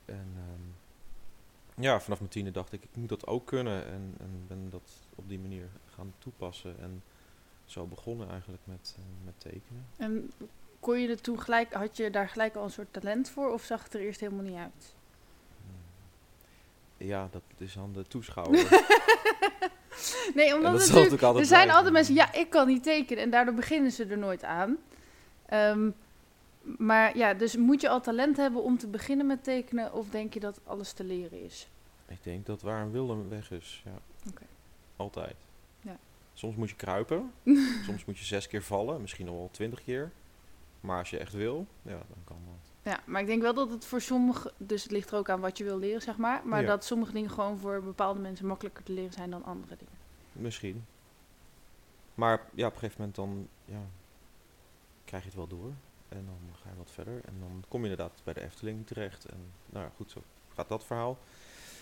En 0.05 0.29
ehm, 0.37 1.83
ja, 1.83 2.01
vanaf 2.01 2.19
mijn 2.19 2.31
tiende 2.31 2.51
dacht 2.51 2.73
ik, 2.73 2.83
ik 2.83 2.97
moet 2.97 3.09
dat 3.09 3.27
ook 3.27 3.47
kunnen. 3.47 3.87
En, 3.87 4.15
en 4.19 4.45
ben 4.49 4.71
dat 4.71 4.93
op 5.15 5.29
die 5.29 5.39
manier 5.39 5.69
gaan 5.95 6.13
toepassen. 6.19 6.79
En 6.81 7.03
zo 7.65 7.87
begonnen 7.87 8.29
eigenlijk 8.31 8.63
met, 8.65 8.97
eh, 8.99 9.25
met 9.25 9.35
tekenen. 9.41 9.87
En 9.97 10.33
kon 10.81 11.01
je 11.01 11.09
er 11.09 11.21
toen 11.21 11.41
gelijk, 11.41 11.73
had 11.73 11.97
je 11.97 12.11
daar 12.11 12.29
gelijk 12.29 12.57
al 12.57 12.65
een 12.65 12.71
soort 12.71 12.93
talent 12.93 13.31
voor 13.31 13.53
of 13.53 13.63
zag 13.65 13.83
het 13.83 13.95
er 13.95 14.01
eerst 14.01 14.21
helemaal 14.21 14.45
niet 14.45 14.57
uit? 14.57 14.95
Ja, 16.97 17.29
dat 17.31 17.43
is 17.57 17.79
aan 17.79 17.93
de 17.93 18.07
toeschouwer. 18.07 18.69
Nee, 20.35 20.55
omdat 20.55 20.63
dat 20.63 20.81
natuurlijk- 20.81 20.89
natuurlijk 20.95 21.23
altijd 21.23 21.43
er 21.43 21.49
zijn 21.49 21.67
blijven. 21.69 21.75
altijd 21.75 21.93
mensen, 21.93 22.15
ja, 22.15 22.33
ik 22.33 22.51
kan 22.51 22.67
niet 22.67 22.83
tekenen 22.83 23.23
en 23.23 23.31
daardoor 23.31 23.55
beginnen 23.55 23.91
ze 23.91 24.05
er 24.05 24.19
nooit 24.19 24.45
aan. 24.45 24.77
Ehm, 25.47 25.91
maar 26.63 27.17
ja, 27.17 27.35
dus 27.35 27.57
moet 27.57 27.81
je 27.81 27.89
al 27.89 28.01
talent 28.01 28.37
hebben 28.37 28.63
om 28.63 28.79
te 28.79 28.87
beginnen 28.87 29.27
met 29.27 29.45
tekenen 29.45 29.93
of 29.93 30.09
denk 30.09 30.35
je 30.35 30.41
dat 30.41 30.61
alles 30.65 30.93
te 30.93 31.05
leren 31.05 31.45
is? 31.45 31.69
Ik 32.09 32.23
denk 32.23 32.47
dat 32.47 32.63
waar 32.63 32.83
een 32.83 32.91
wil 32.91 33.11
een 33.11 33.29
weg 33.29 33.51
is. 33.51 33.83
Ja. 33.85 34.01
Oké. 34.31 34.43
Altijd. 34.97 35.37
Ja. 35.81 35.97
Soms 36.33 36.57
moet 36.57 36.69
je 36.71 36.77
kruipen. 36.77 37.33
soms 37.87 38.05
moet 38.05 38.19
je 38.19 38.25
zes 38.25 38.47
keer 38.47 38.63
vallen. 38.63 39.01
Misschien 39.01 39.27
nog 39.27 39.35
wel 39.35 39.49
twintig 39.53 39.85
keer. 39.85 40.11
Maar 40.81 40.99
als 40.99 41.11
je 41.11 41.19
echt 41.19 41.33
wil, 41.33 41.67
ja, 41.83 41.91
dan 41.93 42.25
kan 42.25 42.37
dat. 42.47 42.71
Ja, 42.89 43.01
maar 43.05 43.21
ik 43.21 43.27
denk 43.27 43.43
wel 43.43 43.55
dat 43.55 43.71
het 43.71 43.85
voor 43.85 44.01
sommigen, 44.01 44.53
dus 44.57 44.83
het 44.83 44.93
ligt 44.93 45.11
er 45.11 45.19
ook 45.19 45.29
aan 45.29 45.41
wat 45.41 45.59
je 45.59 45.65
wil 45.65 45.79
leren, 45.79 46.03
zeg 46.03 46.17
maar. 46.17 46.41
Maar 46.45 46.61
Ja. 46.61 46.67
dat 46.67 46.85
sommige 46.85 47.13
dingen 47.13 47.31
gewoon 47.31 47.59
voor 47.59 47.83
bepaalde 47.83 48.21
mensen 48.21 48.47
makkelijker 48.47 48.83
te 48.85 48.93
leren 48.93 49.13
zijn 49.13 49.31
dan 49.31 49.45
andere 49.45 49.77
dingen. 49.79 49.95
Misschien. 50.33 50.85
Maar 52.15 52.41
ja, 52.55 52.67
op 52.67 52.73
een 52.73 52.79
gegeven 52.79 52.97
moment 53.01 53.17
dan 53.17 53.49
ja, 53.65 53.81
krijg 55.05 55.23
je 55.23 55.29
het 55.29 55.39
wel 55.39 55.47
door. 55.47 55.73
En 56.09 56.25
dan 56.27 56.57
ga 56.63 56.69
je 56.71 56.77
wat 56.77 56.91
verder. 56.91 57.15
En 57.25 57.35
dan 57.41 57.65
kom 57.69 57.85
je 57.85 57.91
inderdaad 57.91 58.21
bij 58.25 58.35
de 58.35 58.43
Efteling 58.45 58.87
terecht. 58.87 59.25
En 59.25 59.39
nou 59.67 59.85
ja, 59.85 59.91
goed, 59.97 60.11
zo 60.11 60.23
gaat 60.55 60.69
dat 60.69 60.85
verhaal. 60.85 61.19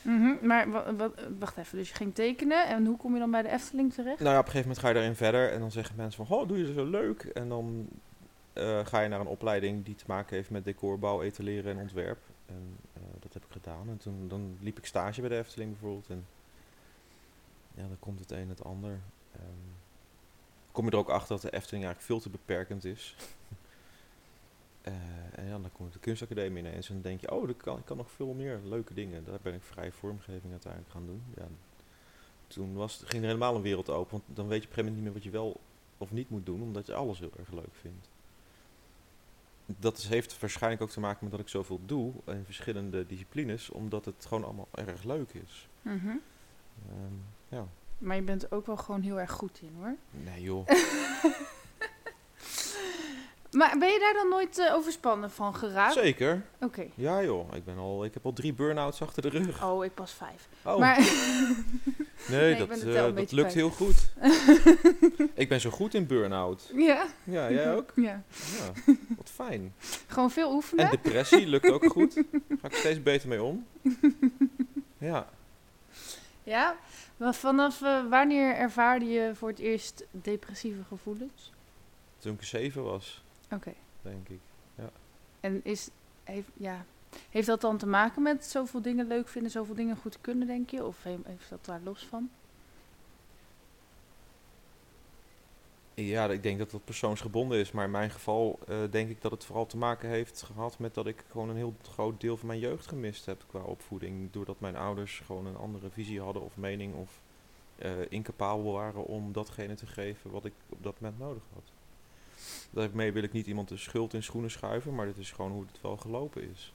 Mhm, 0.02 0.46
maar 0.46 0.70
wa- 0.70 0.94
wa- 0.94 1.10
wacht 1.38 1.56
even, 1.56 1.78
dus 1.78 1.88
je 1.88 1.94
ging 1.94 2.14
tekenen 2.14 2.66
en 2.66 2.86
hoe 2.86 2.96
kom 2.96 3.12
je 3.12 3.18
dan 3.18 3.30
bij 3.30 3.42
de 3.42 3.48
Efteling 3.50 3.92
terecht? 3.92 4.18
Nou 4.20 4.30
ja, 4.32 4.38
op 4.38 4.44
een 4.46 4.50
gegeven 4.50 4.68
moment 4.68 4.78
ga 4.78 4.88
je 4.88 4.94
daarin 4.94 5.14
verder. 5.16 5.52
En 5.52 5.60
dan 5.60 5.70
zeggen 5.70 5.96
mensen 5.96 6.26
van, 6.26 6.36
oh, 6.38 6.48
doe 6.48 6.58
je 6.58 6.72
zo 6.72 6.84
leuk. 6.84 7.22
En 7.24 7.48
dan 7.48 7.88
ga 8.84 9.00
je 9.00 9.08
naar 9.08 9.20
een 9.20 9.26
opleiding 9.26 9.84
die 9.84 9.94
te 9.94 10.04
maken 10.06 10.36
heeft 10.36 10.50
met 10.50 10.64
decorbouw, 10.64 11.22
etaleren 11.22 11.72
en 11.72 11.80
ontwerp. 11.80 12.18
En 12.46 12.76
eh, 12.92 13.02
dat 13.20 13.32
heb 13.32 13.44
ik 13.44 13.50
gedaan. 13.50 13.88
En 13.88 13.96
toen 13.96 14.28
dan 14.28 14.58
liep 14.60 14.78
ik 14.78 14.86
stage 14.86 15.20
bij 15.20 15.28
de 15.28 15.38
Efteling 15.38 15.70
bijvoorbeeld. 15.70 16.10
En 16.10 16.26
ja, 17.74 17.86
dan 17.86 17.98
komt 17.98 18.18
het 18.18 18.30
een 18.30 18.38
en 18.38 18.48
het 18.48 18.64
ander. 18.64 19.00
Ehm, 19.32 19.68
kom 20.72 20.84
je 20.84 20.90
er 20.90 20.96
ook 20.96 21.08
achter 21.08 21.28
dat 21.28 21.42
de 21.42 21.56
Efteling 21.56 21.84
eigenlijk 21.84 22.12
veel 22.12 22.20
te 22.20 22.38
beperkend 22.38 22.84
is. 22.84 23.14
Eh, 24.86 25.38
en 25.38 25.44
ja, 25.46 25.58
dan 25.58 25.72
komt 25.72 25.92
de 25.92 25.98
kunstacademie 25.98 26.64
ineens 26.64 26.88
en 26.88 26.94
dan 26.94 27.02
denk 27.02 27.20
je, 27.20 27.30
oh, 27.30 27.48
ik 27.48 27.58
kan, 27.58 27.84
kan 27.84 27.96
nog 27.96 28.10
veel 28.10 28.32
meer 28.32 28.60
leuke 28.64 28.94
dingen. 28.94 29.24
Daar 29.24 29.38
ben 29.42 29.54
ik 29.54 29.62
vrij 29.62 29.92
vormgeving 29.92 30.50
uiteindelijk 30.50 30.92
gaan 30.92 31.06
doen. 31.06 31.22
Ja, 31.36 31.46
toen 32.46 32.74
was, 32.74 33.02
ging 33.04 33.22
er 33.22 33.28
helemaal 33.28 33.54
een 33.54 33.62
wereld 33.62 33.90
open, 33.90 34.10
want 34.10 34.22
dan 34.36 34.48
weet 34.48 34.62
je 34.62 34.68
op 34.68 34.84
niet 34.84 35.02
meer 35.02 35.12
wat 35.12 35.22
je 35.22 35.30
wel 35.30 35.60
of 35.98 36.12
niet 36.12 36.30
moet 36.30 36.46
doen, 36.46 36.62
omdat 36.62 36.86
je 36.86 36.94
alles 36.94 37.18
heel 37.18 37.32
erg 37.38 37.52
leuk 37.52 37.74
vindt. 37.80 38.08
Dat 39.66 39.98
is, 39.98 40.08
heeft 40.08 40.40
waarschijnlijk 40.40 40.82
ook 40.82 40.90
te 40.90 41.00
maken 41.00 41.18
met 41.22 41.30
dat 41.30 41.40
ik 41.40 41.48
zoveel 41.48 41.80
doe 41.84 42.12
in 42.26 42.42
verschillende 42.44 43.06
disciplines, 43.06 43.70
omdat 43.70 44.04
het 44.04 44.26
gewoon 44.28 44.44
allemaal 44.44 44.68
erg 44.74 45.02
leuk 45.04 45.30
is. 45.32 45.68
Mhm. 45.82 46.08
Ehm, 46.88 47.14
ja, 47.48 47.66
Maar 47.98 48.16
je 48.16 48.22
bent 48.22 48.52
ook 48.52 48.66
wel 48.66 48.76
gewoon 48.76 49.00
heel 49.00 49.20
erg 49.20 49.30
goed 49.32 49.58
in 49.62 49.72
hoor. 49.78 49.94
nee 50.10 50.42
joh. 50.42 50.66
Maar 53.50 53.78
ben 53.78 53.88
je 53.92 53.98
daar 53.98 54.12
dan 54.14 54.28
nooit 54.28 54.58
eh, 54.58 54.74
overspannen 54.74 55.30
van 55.30 55.54
geraakt? 55.54 55.92
Zeker. 55.94 56.42
Oké. 56.60 56.86
Ja 56.94 57.22
joh, 57.22 57.54
ik, 57.54 57.64
ben 57.64 57.76
al, 57.78 58.04
ik 58.04 58.14
heb 58.14 58.24
al 58.24 58.32
drie 58.32 58.52
burn-outs 58.52 59.02
achter 59.02 59.22
de 59.22 59.28
rug. 59.28 59.64
Oh, 59.64 59.84
ik 59.84 59.94
pas 59.94 60.12
vijf. 60.12 60.48
Oh, 60.64 60.78
Maar 60.78 60.96
nee, 62.28 62.56
dat, 62.56 62.68
eh, 62.68 62.92
dat 62.94 63.14
lukt 63.14 63.30
kwijt. 63.30 63.54
heel 63.54 63.70
goed. 63.70 64.10
ik 65.34 65.48
ben 65.48 65.60
zo 65.60 65.70
goed 65.70 65.94
in 65.94 66.06
burn-out. 66.06 66.70
ja. 66.74 67.06
Ja, 67.24 67.50
jij 67.50 67.74
ook? 67.74 67.92
ja. 67.96 68.22
Ja, 68.58 68.94
wat 69.16 69.30
fijn. 69.30 69.74
Gewoon 70.06 70.30
veel 70.30 70.52
oefenen. 70.54 70.84
En 70.84 70.90
depressie 70.90 71.46
lukt 71.46 71.70
ook 71.70 71.84
goed. 71.86 72.22
Ga 72.60 72.68
ik 72.68 72.74
steeds 72.74 73.02
beter 73.02 73.28
mee 73.28 73.42
om. 73.42 73.66
Ja, 74.98 75.28
Ja. 76.42 76.76
Maar 77.16 77.34
vanaf 77.34 77.82
eh, 77.82 78.08
wanneer 78.08 78.54
ervaarde 78.54 79.04
je 79.04 79.34
voor 79.34 79.48
het 79.48 79.58
eerst 79.58 80.04
depressieve 80.10 80.82
gevoelens? 80.88 81.52
toen 82.18 82.34
ik 82.34 82.42
zeven 82.42 82.82
was, 82.82 83.24
Oké. 83.50 83.72
denk 84.02 84.28
ik. 84.28 84.40
En 85.40 85.60
is, 85.64 85.88
heeft, 86.24 86.48
ja, 86.54 86.84
heeft 87.30 87.46
dat 87.46 87.60
dan 87.60 87.76
te 87.78 87.86
maken 87.86 88.22
met 88.22 88.44
zoveel 88.44 88.82
dingen 88.82 89.06
leuk 89.06 89.28
vinden, 89.28 89.50
zoveel 89.50 89.74
dingen 89.74 89.96
goed 89.96 90.18
kunnen, 90.20 90.46
denk 90.46 90.70
je? 90.70 90.84
Of 90.84 91.02
he- 91.02 91.18
heeft 91.24 91.50
dat 91.50 91.64
daar 91.64 91.80
los 91.84 92.06
van? 92.06 92.30
Ja, 95.94 96.30
ik 96.30 96.42
denk 96.42 96.58
dat 96.58 96.70
dat 96.70 96.84
persoonsgebonden 96.84 97.58
is. 97.58 97.70
Maar 97.72 97.84
in 97.84 97.90
mijn 97.90 98.10
geval 98.10 98.58
eh, 98.68 98.78
denk 98.90 99.10
ik 99.10 99.22
dat 99.22 99.30
het 99.30 99.44
vooral 99.44 99.66
te 99.66 99.76
maken 99.76 100.08
heeft 100.08 100.42
gehad 100.42 100.78
met 100.78 100.94
dat 100.94 101.06
ik 101.06 101.24
gewoon 101.30 101.48
een 101.48 101.56
heel 101.56 101.74
groot 101.82 102.20
deel 102.20 102.36
van 102.36 102.46
mijn 102.46 102.58
jeugd 102.60 102.86
gemist 102.86 103.26
heb 103.26 103.44
qua 103.46 103.60
opvoeding. 103.60 104.30
Doordat 104.30 104.60
mijn 104.60 104.76
ouders 104.76 105.22
gewoon 105.24 105.46
een 105.46 105.56
andere 105.56 105.90
visie 105.90 106.20
hadden 106.20 106.42
of 106.42 106.56
mening 106.56 106.94
of 106.94 107.20
eh, 107.78 107.90
incapabel 108.08 108.72
waren 108.72 109.04
om 109.04 109.32
datgene 109.32 109.74
te 109.74 109.86
geven 109.86 110.30
wat 110.30 110.44
ik 110.44 110.52
op 110.68 110.82
dat 110.82 111.00
moment 111.00 111.18
nodig 111.20 111.42
had. 111.54 111.62
Daarmee 112.70 113.12
wil 113.12 113.22
ik 113.22 113.32
niet 113.32 113.46
iemand 113.46 113.68
de 113.68 113.76
schuld 113.76 114.14
in 114.14 114.22
schoenen 114.22 114.50
schuiven, 114.50 114.94
maar 114.94 115.06
dit 115.06 115.18
is 115.18 115.32
gewoon 115.32 115.50
hoe 115.52 115.64
het 115.72 115.80
wel 115.80 115.96
gelopen 115.96 116.50
is. 116.50 116.72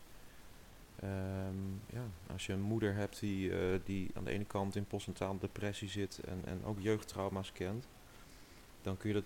Ehm, 1.02 1.96
ja, 1.96 2.04
als 2.32 2.46
je 2.46 2.54
een 2.54 2.62
moeder 2.62 2.96
hebt 2.96 3.20
die, 3.20 3.60
eh, 3.60 3.80
die 3.84 4.12
aan 4.14 4.24
de 4.24 4.32
ene 4.32 4.46
kant 4.46 4.76
in 4.76 4.86
postnatale 4.86 5.40
depressie 5.40 5.90
zit 5.90 6.20
en, 6.20 6.42
en 6.46 6.64
ook 6.66 6.80
jeugdtrauma's 6.80 7.52
kent, 7.52 7.88
dan 8.82 8.98
kun 8.98 9.10
je 9.10 9.16
dat 9.16 9.26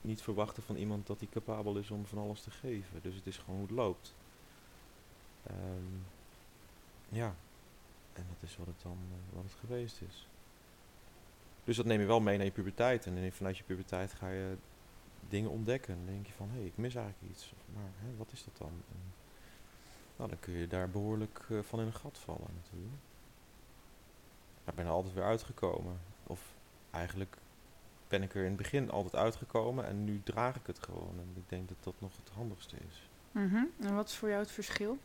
niet 0.00 0.22
verwachten 0.22 0.62
van 0.62 0.76
iemand 0.76 1.06
dat 1.06 1.18
hij 1.18 1.28
capabel 1.28 1.76
is 1.76 1.90
om 1.90 2.06
van 2.06 2.18
alles 2.18 2.40
te 2.40 2.50
geven. 2.50 3.02
Dus 3.02 3.14
het 3.14 3.26
is 3.26 3.36
gewoon 3.36 3.58
hoe 3.58 3.66
het 3.66 3.76
loopt. 3.76 4.14
Ehm, 5.42 5.94
ja, 7.08 7.34
en 8.12 8.26
dat 8.28 8.50
is 8.50 8.56
wat 8.56 8.66
het 8.66 8.82
dan 8.82 8.98
eh, 9.10 9.34
wat 9.34 9.44
het 9.44 9.54
geweest 9.60 10.00
is. 10.08 10.28
Dus 11.64 11.76
dat 11.76 11.86
neem 11.86 12.00
je 12.00 12.06
wel 12.06 12.20
mee 12.20 12.36
naar 12.36 12.46
je 12.46 12.52
puberteit. 12.52 13.06
En 13.06 13.32
vanuit 13.32 13.58
je 13.58 13.64
puberteit 13.64 14.12
ga 14.12 14.28
je 14.28 14.56
dingen 15.28 15.50
ontdekken. 15.50 15.94
En 15.94 16.04
dan 16.04 16.14
denk 16.14 16.26
je 16.26 16.32
van, 16.32 16.48
hé, 16.48 16.56
hey, 16.56 16.66
ik 16.66 16.76
mis 16.76 16.94
eigenlijk 16.94 17.32
iets. 17.32 17.52
Maar 17.74 17.90
hè, 17.98 18.16
wat 18.16 18.32
is 18.32 18.44
dat 18.44 18.56
dan? 18.56 18.72
En, 18.90 19.15
nou, 20.16 20.30
dan 20.30 20.38
kun 20.40 20.52
je 20.54 20.66
daar 20.66 20.90
behoorlijk 20.90 21.40
eh, 21.50 21.58
van 21.62 21.80
in 21.80 21.86
een 21.86 21.92
gat 21.94 22.18
vallen 22.18 22.48
natuurlijk. 22.62 22.94
Maar 24.64 24.74
ik 24.74 24.74
ben 24.74 24.84
er 24.86 24.92
altijd 24.92 25.14
weer 25.14 25.24
uitgekomen. 25.24 25.98
Of 26.26 26.40
eigenlijk 26.90 27.36
ben 28.08 28.22
ik 28.22 28.34
er 28.34 28.40
in 28.42 28.46
het 28.48 28.56
begin 28.56 28.90
altijd 28.90 29.14
uitgekomen 29.16 29.86
en 29.86 30.04
nu 30.04 30.20
draag 30.24 30.56
ik 30.56 30.66
het 30.66 30.78
gewoon. 30.84 31.14
En 31.18 31.32
ik 31.34 31.48
denk 31.48 31.68
dat 31.68 31.76
dat 31.80 31.94
nog 31.98 32.10
het 32.24 32.34
handigste 32.34 32.76
is. 32.88 33.08
Mhm. 33.32 33.64
En 33.80 33.94
wat 33.94 34.08
is 34.08 34.16
voor 34.16 34.28
jou 34.28 34.40
het 34.40 34.50
verschil? 34.50 34.98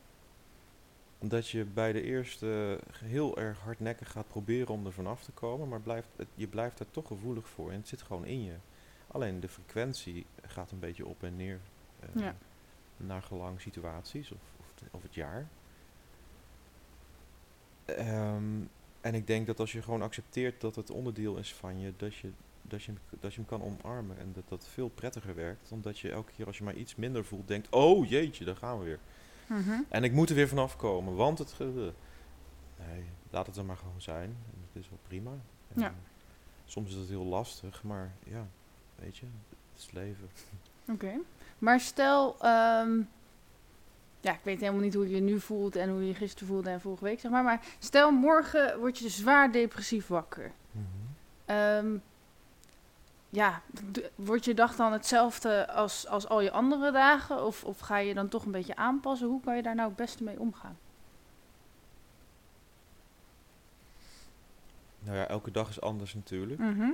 Omdat 1.19 1.50
je 1.50 1.65
bij 1.65 1.91
de 1.93 2.02
eerste 2.02 2.80
heel 2.93 3.38
erg 3.38 3.60
hardnekkig 3.60 4.12
gaat 4.12 4.28
proberen 4.28 4.74
om 4.74 4.86
er 4.86 4.91
vanaf 4.91 5.24
te 5.24 5.32
komen, 5.32 5.67
maar 5.67 5.80
blijft, 5.82 6.08
het- 6.15 6.28
je 6.36 6.47
blijft 6.47 6.80
er 6.80 6.91
toch 6.91 7.08
gevoelig 7.08 7.47
voor 7.47 7.71
en 7.71 7.78
het 7.78 7.88
zit 7.88 8.02
gewoon 8.02 8.26
in 8.26 8.43
je. 8.43 8.56
Alleen 9.08 9.39
de 9.39 9.47
frequentie 9.47 10.26
gaat 10.41 10.71
een 10.71 10.80
beetje 10.80 11.06
op 11.06 11.24
en 11.24 11.36
neer. 11.36 11.60
eh, 12.00 12.21
Ja. 12.21 12.36
Naar 12.97 13.21
gelang 13.21 13.62
situaties 13.62 14.32
of, 14.32 14.39
of, 14.91 15.01
het 15.01 15.13
jaar. 15.13 15.47
Ehm, 17.85 18.43
en 19.01 19.13
ik 19.15 19.27
denk 19.27 19.47
dat 19.47 19.59
als 19.59 19.71
je 19.71 19.81
gewoon 19.81 20.01
accepteert 20.01 20.61
dat 20.61 20.75
het 20.75 20.89
onderdeel 20.89 21.37
is 21.37 21.53
van 21.53 21.79
je, 21.79 21.93
dat 21.97 22.15
je, 22.15 22.31
dat 22.61 22.83
je, 22.83 22.91
hem- 22.91 23.19
dat 23.19 23.33
je 23.33 23.39
hem 23.39 23.49
kan 23.49 23.61
omarmen. 23.63 24.17
En 24.19 24.31
dat 24.33 24.43
dat 24.49 24.67
veel 24.67 24.89
prettiger 24.89 25.35
werkt. 25.35 25.71
Omdat 25.71 25.99
je 25.99 26.11
elke 26.11 26.31
keer 26.31 26.45
als 26.45 26.57
je 26.57 26.63
maar 26.63 26.75
iets 26.75 26.95
minder 26.95 27.25
voelt, 27.25 27.47
denkt, 27.47 27.69
oh 27.69 28.09
jeetje, 28.09 28.45
daar 28.45 28.55
gaan 28.55 28.79
we 28.79 28.85
weer. 28.85 28.99
Mhm. 29.47 29.81
En 29.89 30.03
ik 30.03 30.11
moet 30.11 30.29
er 30.29 30.35
weer 30.35 30.47
vanaf 30.47 30.75
komen, 30.75 31.15
want 31.15 31.37
het... 31.37 31.51
ge- 31.51 31.93
Nee, 32.87 33.03
laat 33.29 33.47
het 33.47 33.57
er 33.57 33.65
maar 33.65 33.77
gewoon 33.77 34.01
zijn. 34.01 34.23
En 34.29 34.61
Het 34.73 34.83
is 34.83 34.89
wel 34.89 34.99
prima. 35.07 35.31
En 35.75 35.81
Ja. 35.81 35.93
Soms 36.65 36.89
is 36.89 36.95
het 36.95 37.09
heel 37.09 37.23
lastig, 37.25 37.83
maar 37.83 38.11
ja, 38.23 38.47
weet 38.95 39.17
je, 39.17 39.25
het 39.49 39.79
is 39.79 39.83
het 39.83 39.93
leven. 39.93 40.29
Oké. 40.89 41.11
Maar 41.59 41.79
stel, 41.79 42.35
ehm, 42.39 42.99
ja, 44.21 44.31
ik 44.31 44.39
weet 44.43 44.60
helemaal 44.60 44.81
niet 44.81 44.93
hoe 44.93 45.10
je 45.10 45.15
je 45.15 45.21
nu 45.21 45.39
voelt 45.39 45.75
en 45.75 45.89
hoe 45.89 46.01
je 46.01 46.07
je 46.07 46.13
gisteren 46.13 46.47
voelde 46.47 46.69
en 46.69 46.81
vorige 46.81 47.03
week, 47.03 47.19
zeg 47.19 47.31
maar. 47.31 47.43
Maar 47.43 47.65
stel, 47.79 48.12
morgen 48.12 48.79
word 48.79 48.97
je 48.97 49.10
zwaar 49.10 49.51
depressief 49.51 50.07
wakker. 50.07 50.51
Ehm, 51.45 51.97
ja, 53.29 53.62
wordt 54.15 54.45
je 54.45 54.53
dag 54.53 54.75
dan 54.75 54.91
hetzelfde 54.91 55.67
als, 55.67 56.07
als 56.07 56.27
al 56.27 56.41
je 56.41 56.51
andere 56.51 56.91
dagen? 56.91 57.45
Of, 57.45 57.63
of 57.63 57.79
ga 57.79 57.97
je 57.97 58.13
dan 58.13 58.27
toch 58.27 58.45
een 58.45 58.51
beetje 58.51 58.75
aanpassen? 58.75 59.27
Hoe 59.27 59.41
kan 59.41 59.55
je 59.55 59.62
daar 59.62 59.75
nou 59.75 59.88
het 59.88 59.97
beste 59.97 60.23
mee 60.23 60.39
omgaan? 60.39 60.77
Nou 64.99 65.17
ja, 65.17 65.27
elke 65.27 65.51
dag 65.51 65.69
is 65.69 65.81
anders 65.81 66.13
natuurlijk. 66.13 66.60
Mhm. 66.60 66.89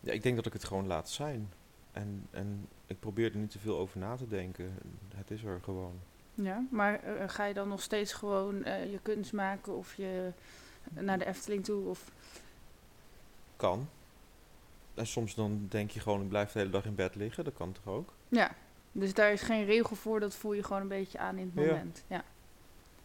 Ja, 0.00 0.12
ik 0.12 0.22
denk 0.22 0.36
dat 0.36 0.46
ik 0.46 0.52
het 0.52 0.64
gewoon 0.64 0.86
laat 0.86 1.10
zijn. 1.10 1.52
En, 1.92 2.26
en 2.30 2.68
ik 2.86 3.00
probeer 3.00 3.30
er 3.30 3.36
niet 3.36 3.50
te 3.50 3.58
veel 3.58 3.78
over 3.78 3.98
na 3.98 4.16
te 4.16 4.26
denken. 4.26 4.78
Het 5.14 5.30
is 5.30 5.44
er 5.44 5.60
gewoon. 5.62 6.00
Ja, 6.34 6.64
maar 6.70 7.02
eh, 7.02 7.28
ga 7.28 7.44
je 7.44 7.54
dan 7.54 7.68
nog 7.68 7.82
steeds 7.82 8.12
gewoon 8.12 8.64
eh, 8.64 8.90
je 8.90 8.98
kunst 9.02 9.32
maken 9.32 9.76
of 9.76 9.94
je 9.94 10.32
naar 10.90 11.18
de 11.18 11.26
Efteling 11.26 11.64
toe? 11.64 11.88
Of... 11.88 12.10
kan. 13.56 13.88
En 14.94 15.06
soms 15.06 15.34
dan 15.34 15.66
denk 15.68 15.90
je 15.90 16.00
gewoon, 16.00 16.22
ik 16.22 16.28
blijf 16.28 16.52
de 16.52 16.58
hele 16.58 16.70
dag 16.70 16.84
in 16.84 16.94
bed 16.94 17.14
liggen. 17.14 17.44
Dat 17.44 17.54
kan 17.54 17.72
toch 17.72 17.94
ook? 17.94 18.12
Ja, 18.28 18.50
dus 18.92 19.14
daar 19.14 19.32
is 19.32 19.42
geen 19.42 19.64
regel 19.64 19.96
voor, 19.96 20.20
dat 20.20 20.34
voel 20.34 20.52
je 20.52 20.62
gewoon 20.62 20.82
een 20.82 20.88
beetje 20.88 21.18
aan 21.18 21.36
in 21.36 21.52
het 21.54 21.54
moment. 21.54 22.04
Ja. 22.06 22.24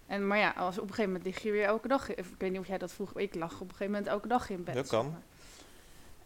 En, 0.07 0.27
maar 0.27 0.37
ja, 0.37 0.49
als 0.49 0.75
op 0.75 0.83
een 0.83 0.89
gegeven 0.89 1.11
moment 1.11 1.25
lig 1.25 1.43
je 1.43 1.51
weer 1.51 1.65
elke 1.65 1.87
dag... 1.87 2.09
Ik 2.09 2.25
weet 2.37 2.51
niet 2.51 2.59
of 2.59 2.67
jij 2.67 2.77
dat 2.77 2.93
vroeg, 2.93 3.17
ik 3.17 3.35
lag 3.35 3.53
op 3.53 3.61
een 3.61 3.67
gegeven 3.67 3.91
moment 3.91 4.07
elke 4.07 4.27
dag 4.27 4.49
in 4.49 4.63
bed. 4.63 4.75
Dat 4.75 4.87
zeg 4.87 4.99
kan. 4.99 5.11
maar. 5.11 5.21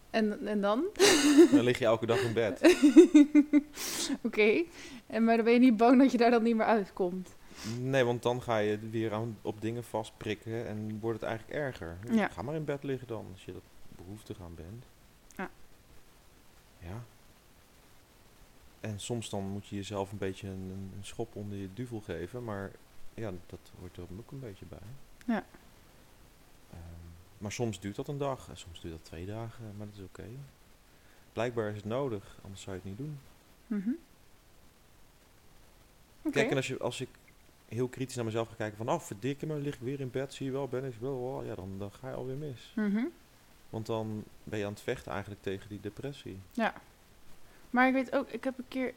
En, 0.09 0.47
en 0.47 0.61
dan? 0.61 0.83
Dan 1.51 1.63
lig 1.63 1.79
je 1.79 1.85
elke 1.85 2.05
dag 2.05 2.21
in 2.21 2.33
bed. 2.33 2.61
Oké. 4.23 4.63
En 5.07 5.23
Maar 5.23 5.35
dan 5.35 5.45
ben 5.45 5.53
je 5.53 5.59
niet 5.59 5.77
bang 5.77 5.99
dat 6.01 6.11
je 6.11 6.17
daar 6.17 6.31
dan 6.31 6.43
niet 6.43 6.55
meer 6.55 6.65
uitkomt. 6.65 7.35
Nee, 7.79 8.03
want 8.03 8.23
dan 8.23 8.41
ga 8.41 8.57
je 8.57 8.79
weer 8.89 9.13
aan, 9.13 9.37
op 9.41 9.61
dingen 9.61 9.83
vastprikken 9.83 10.67
en 10.67 10.99
wordt 10.99 11.19
het 11.19 11.29
eigenlijk 11.29 11.59
erger. 11.59 11.97
Ja. 12.11 12.27
Ga 12.27 12.41
maar 12.41 12.55
in 12.55 12.65
bed 12.65 12.83
liggen 12.83 13.07
dan, 13.07 13.25
als 13.31 13.45
je 13.45 13.53
dat 13.53 13.61
behoeftig 13.95 14.41
aan 14.41 14.55
bent. 14.55 14.85
Ja. 15.35 15.49
Ja. 16.79 17.03
En 18.79 18.99
soms 18.99 19.29
dan 19.29 19.43
moet 19.43 19.67
je 19.67 19.75
jezelf 19.75 20.11
een 20.11 20.17
beetje 20.17 20.47
een 20.47 20.91
schop 21.01 21.35
onder 21.35 21.57
je 21.57 21.69
duvel 21.73 21.99
geven, 21.99 22.43
maar 22.43 22.71
ja, 23.13 23.31
dat 23.45 23.59
hoort 23.79 23.97
er 23.97 24.03
ook 24.19 24.31
een 24.31 24.39
beetje 24.39 24.65
bij. 24.65 24.79
Ja. 25.25 25.43
Maar 27.39 27.51
soms 27.51 27.79
duurt 27.79 27.95
dat 27.95 28.07
een 28.07 28.17
dag 28.17 28.49
en 28.49 28.57
soms 28.57 28.81
duurt 28.81 28.93
dat 28.93 29.05
twee 29.05 29.25
dagen, 29.25 29.73
maar 29.77 29.87
dat 29.87 29.95
is 29.95 30.03
oké. 30.03 30.27
Blijkbaar 31.33 31.69
is 31.69 31.75
het 31.75 31.85
nodig, 31.85 32.37
anders 32.43 32.61
zou 32.61 32.75
je 32.75 32.81
het 32.81 32.89
niet 32.89 33.07
doen. 33.07 33.19
Mhm. 33.67 33.91
Kijk, 36.31 36.49
en 36.49 36.55
als, 36.55 36.67
je, 36.67 36.77
als 36.79 37.01
ik 37.01 37.09
heel 37.67 37.87
kritisch 37.87 38.15
naar 38.15 38.25
mezelf 38.25 38.47
ga 38.47 38.55
kijken 38.55 38.77
van, 38.77 38.89
oh 38.89 38.99
verdikke 38.99 39.45
me, 39.45 39.55
lig 39.55 39.73
ik 39.73 39.81
weer 39.81 39.99
in 39.99 40.11
bed, 40.11 40.33
zie 40.33 40.45
je 40.45 40.51
wel, 40.51 40.67
ben 40.67 40.85
ik 40.85 40.93
wel, 40.99 41.15
oh, 41.15 41.45
ja, 41.45 41.55
dan, 41.55 41.75
dan 41.77 41.91
ga 41.91 42.09
je 42.09 42.15
alweer 42.15 42.35
mis. 42.35 42.73
Mhm. 42.75 43.05
Want 43.69 43.85
dan 43.85 44.23
ben 44.43 44.59
je 44.59 44.65
aan 44.65 44.73
het 44.73 44.81
vechten 44.81 45.11
eigenlijk 45.11 45.41
tegen 45.41 45.69
die 45.69 45.79
depressie. 45.79 46.39
Ja. 46.51 46.73
Maar 47.69 47.87
ik 47.87 47.93
weet 47.93 48.15
ook, 48.15 48.29
ik 48.29 48.43
heb 48.43 48.57
een 48.57 48.67
keer 48.67 48.93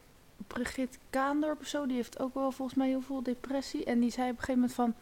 Brigitte 0.47 0.99
Kaandorp 1.11 1.61
of 1.61 1.67
zo, 1.67 1.87
die 1.87 1.97
heeft 1.97 2.19
ook 2.19 2.35
wel 2.35 2.53
volgens 2.53 2.79
mij 2.79 2.89
heel 2.89 3.03
veel 3.03 3.23
depressie. 3.23 3.85
En 3.85 4.01
die 4.01 4.11
zei 4.11 4.31
op 4.31 4.39
een 4.39 4.45
gegeven 4.45 4.61
moment 4.61 4.75
van, 4.75 4.95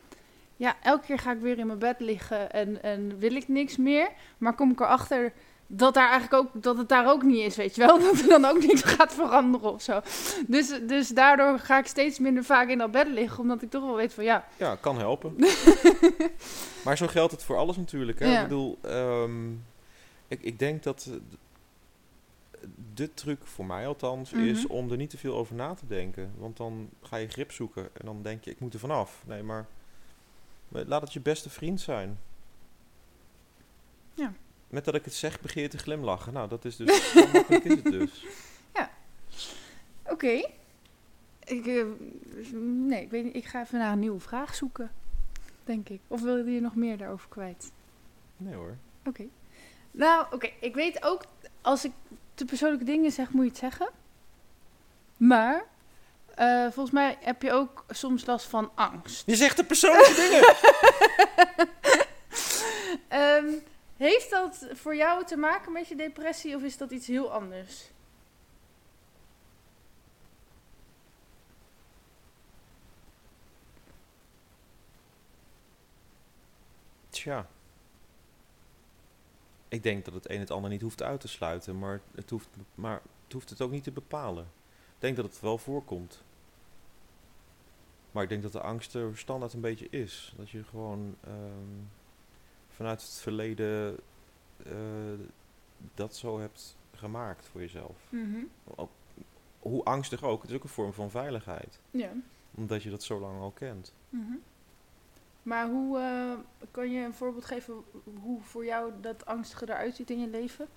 ja, 0.60 0.76
elke 0.82 1.06
keer 1.06 1.18
ga 1.18 1.32
ik 1.32 1.40
weer 1.40 1.58
in 1.58 1.66
mijn 1.66 1.78
bed 1.78 2.00
liggen 2.00 2.50
en, 2.52 2.82
en 2.82 3.18
wil 3.18 3.34
ik 3.34 3.48
niks 3.48 3.76
meer. 3.76 4.08
Maar 4.38 4.54
kom 4.54 4.70
ik 4.70 4.80
erachter 4.80 5.32
dat, 5.66 5.94
daar 5.94 6.10
eigenlijk 6.10 6.42
ook, 6.42 6.62
dat 6.62 6.76
het 6.78 6.88
daar 6.88 7.10
ook 7.10 7.22
niet 7.22 7.44
is, 7.46 7.56
weet 7.56 7.74
je 7.74 7.86
wel. 7.86 7.98
Dat 8.10 8.18
er 8.20 8.28
dan 8.28 8.44
ook 8.44 8.62
niks 8.66 8.82
gaat 8.82 9.14
veranderen 9.14 9.72
of 9.72 9.82
zo. 9.82 10.00
Dus, 10.46 10.80
dus 10.86 11.08
daardoor 11.08 11.58
ga 11.58 11.78
ik 11.78 11.86
steeds 11.86 12.18
minder 12.18 12.44
vaak 12.44 12.68
in 12.68 12.78
dat 12.78 12.90
bed 12.90 13.08
liggen, 13.08 13.38
omdat 13.40 13.62
ik 13.62 13.70
toch 13.70 13.84
wel 13.84 13.94
weet 13.96 14.14
van, 14.14 14.24
ja, 14.24 14.44
Ja, 14.56 14.76
kan 14.76 14.98
helpen. 14.98 15.34
maar 16.84 16.96
zo 16.96 17.06
geldt 17.06 17.32
het 17.32 17.42
voor 17.42 17.56
alles 17.56 17.76
natuurlijk. 17.76 18.18
Hè? 18.18 18.26
Ja. 18.32 18.36
Ik 18.42 18.48
bedoel, 18.48 18.78
ehm, 18.82 19.50
ik, 20.28 20.40
ik 20.42 20.58
denk 20.58 20.82
dat 20.82 21.08
de 22.94 23.14
truc 23.14 23.38
voor 23.44 23.66
mij 23.66 23.86
althans 23.86 24.32
is 24.32 24.64
Mhm. 24.64 24.72
om 24.72 24.90
er 24.90 24.96
niet 24.96 25.10
te 25.10 25.18
veel 25.18 25.34
over 25.36 25.54
na 25.54 25.74
te 25.74 25.86
denken. 25.86 26.32
Want 26.38 26.56
dan 26.56 26.88
ga 27.02 27.16
je 27.16 27.28
grip 27.28 27.52
zoeken 27.52 27.82
en 27.82 28.04
dan 28.04 28.22
denk 28.22 28.44
je, 28.44 28.50
ik 28.50 28.60
moet 28.60 28.74
er 28.74 28.80
vanaf. 28.80 29.22
Nee, 29.26 29.42
maar 29.42 29.66
laat 30.70 31.02
het 31.02 31.12
je 31.12 31.20
beste 31.20 31.50
vriend 31.50 31.80
zijn. 31.80 32.18
Ja. 34.14 34.32
Met 34.68 34.84
dat 34.84 34.94
ik 34.94 35.04
het 35.04 35.14
zeg, 35.14 35.40
begeer 35.40 35.62
je 35.62 35.68
te 35.68 35.78
glimlachen. 35.78 36.32
Nou, 36.32 36.48
dat 36.48 36.64
is 36.64 36.76
dus, 36.76 37.12
zo 37.12 37.26
makkelijk 37.32 37.64
is 37.64 37.74
het 37.74 37.84
dus. 37.84 38.24
oké. 40.12 40.48
Ik, 41.44 41.66
eh, 41.66 41.84
nee, 42.62 43.02
ik 43.02 43.10
weet 43.10 43.24
niet, 43.24 43.34
ik 43.34 43.44
ga 43.44 43.62
even 43.62 43.78
naar 43.78 43.92
een 43.92 43.98
nieuwe 43.98 44.20
vraag 44.20 44.54
zoeken, 44.54 44.90
denk 45.64 45.88
ik. 45.88 46.00
Of 46.06 46.22
wil 46.22 46.36
je 46.36 46.44
hier 46.44 46.60
nog 46.60 46.74
meer 46.74 46.98
daarover 46.98 47.28
kwijt? 47.28 47.72
Nee 48.36 48.54
hoor. 48.54 48.76
Oké. 49.04 49.24
Nou, 49.90 50.26
oké. 50.30 50.50
Ik 50.60 50.74
weet 50.74 51.04
ook, 51.04 51.24
als 51.60 51.84
ik 51.84 51.92
te 52.34 52.44
persoonlijke 52.44 52.84
dingen 52.84 53.10
zeg, 53.10 53.30
moet 53.32 53.42
je 53.42 53.48
het 53.48 53.58
zeggen. 53.58 53.88
Maar, 55.16 55.64
eh, 56.34 56.62
volgens 56.62 56.90
mij 56.90 57.18
heb 57.20 57.42
je 57.42 57.52
ook 57.52 57.84
soms 57.88 58.26
last 58.26 58.46
van 58.46 58.70
angst. 58.74 59.26
Je 59.26 59.36
zegt 59.36 59.56
de 59.56 59.64
persoonlijke 59.64 60.14
dingen! 60.22 60.54
Ehm, 63.08 63.52
heeft 63.96 64.30
dat 64.30 64.66
voor 64.72 64.96
jou 64.96 65.24
te 65.24 65.36
maken 65.36 65.72
met 65.72 65.88
je 65.88 65.96
depressie 65.96 66.56
of 66.56 66.62
is 66.62 66.76
dat 66.76 66.90
iets 66.90 67.06
heel 67.06 67.32
anders? 67.32 67.90
Tja. 77.08 77.46
Ik 79.68 79.82
denk 79.82 80.04
dat 80.04 80.14
het 80.14 80.30
een 80.30 80.40
het 80.40 80.50
ander 80.50 80.70
niet 80.70 80.80
hoeft 80.80 81.02
uit 81.02 81.20
te 81.20 81.28
sluiten, 81.28 81.78
maar 81.78 82.00
het 82.14 82.30
hoeft, 82.30 82.48
maar 82.74 83.02
het, 83.24 83.32
hoeft 83.32 83.50
het 83.50 83.60
ook 83.60 83.70
niet 83.70 83.84
te 83.84 83.90
bepalen. 83.90 84.59
Ik 85.00 85.06
denk 85.06 85.16
dat 85.16 85.24
het 85.24 85.40
wel 85.40 85.58
voorkomt. 85.58 86.22
Maar 88.12 88.22
ik 88.22 88.28
denk 88.28 88.42
dat 88.42 88.52
de 88.52 88.60
angst 88.60 88.94
er 88.94 89.18
standaard 89.18 89.52
een 89.52 89.60
beetje 89.60 89.88
is. 89.90 90.34
Dat 90.36 90.50
je 90.50 90.64
gewoon 90.64 91.16
ehm, 91.24 91.78
vanuit 92.68 93.02
het 93.02 93.10
verleden 93.12 93.98
eh, 94.66 94.72
dat 95.94 96.16
zo 96.16 96.38
hebt 96.40 96.76
gemaakt 96.94 97.46
voor 97.46 97.60
jezelf. 97.60 97.96
Ook- 98.64 98.90
Hoe 99.58 99.84
angstig 99.84 100.22
ook, 100.22 100.40
het 100.42 100.50
is 100.50 100.56
ook 100.56 100.62
een 100.62 100.68
vorm 100.68 100.92
van 100.92 101.10
veiligheid. 101.10 101.80
Ja. 101.90 102.12
Omdat 102.54 102.82
je 102.82 102.90
dat 102.90 103.02
zo 103.02 103.20
lang 103.20 103.40
al 103.40 103.50
kent. 103.50 103.94
Mhm. 104.08 104.34
Maar 105.42 105.68
hoe 105.68 105.98
eh, 105.98 106.32
kan 106.70 106.90
je 106.90 107.04
een 107.04 107.14
voorbeeld 107.14 107.44
geven 107.44 107.74
hoe 108.20 108.40
voor 108.42 108.64
jou 108.64 108.92
dat 109.00 109.26
angstige 109.26 109.64
eruit 109.64 109.94
ziet 109.96 110.10
in 110.10 110.20
je 110.20 110.28
leven? 110.28 110.68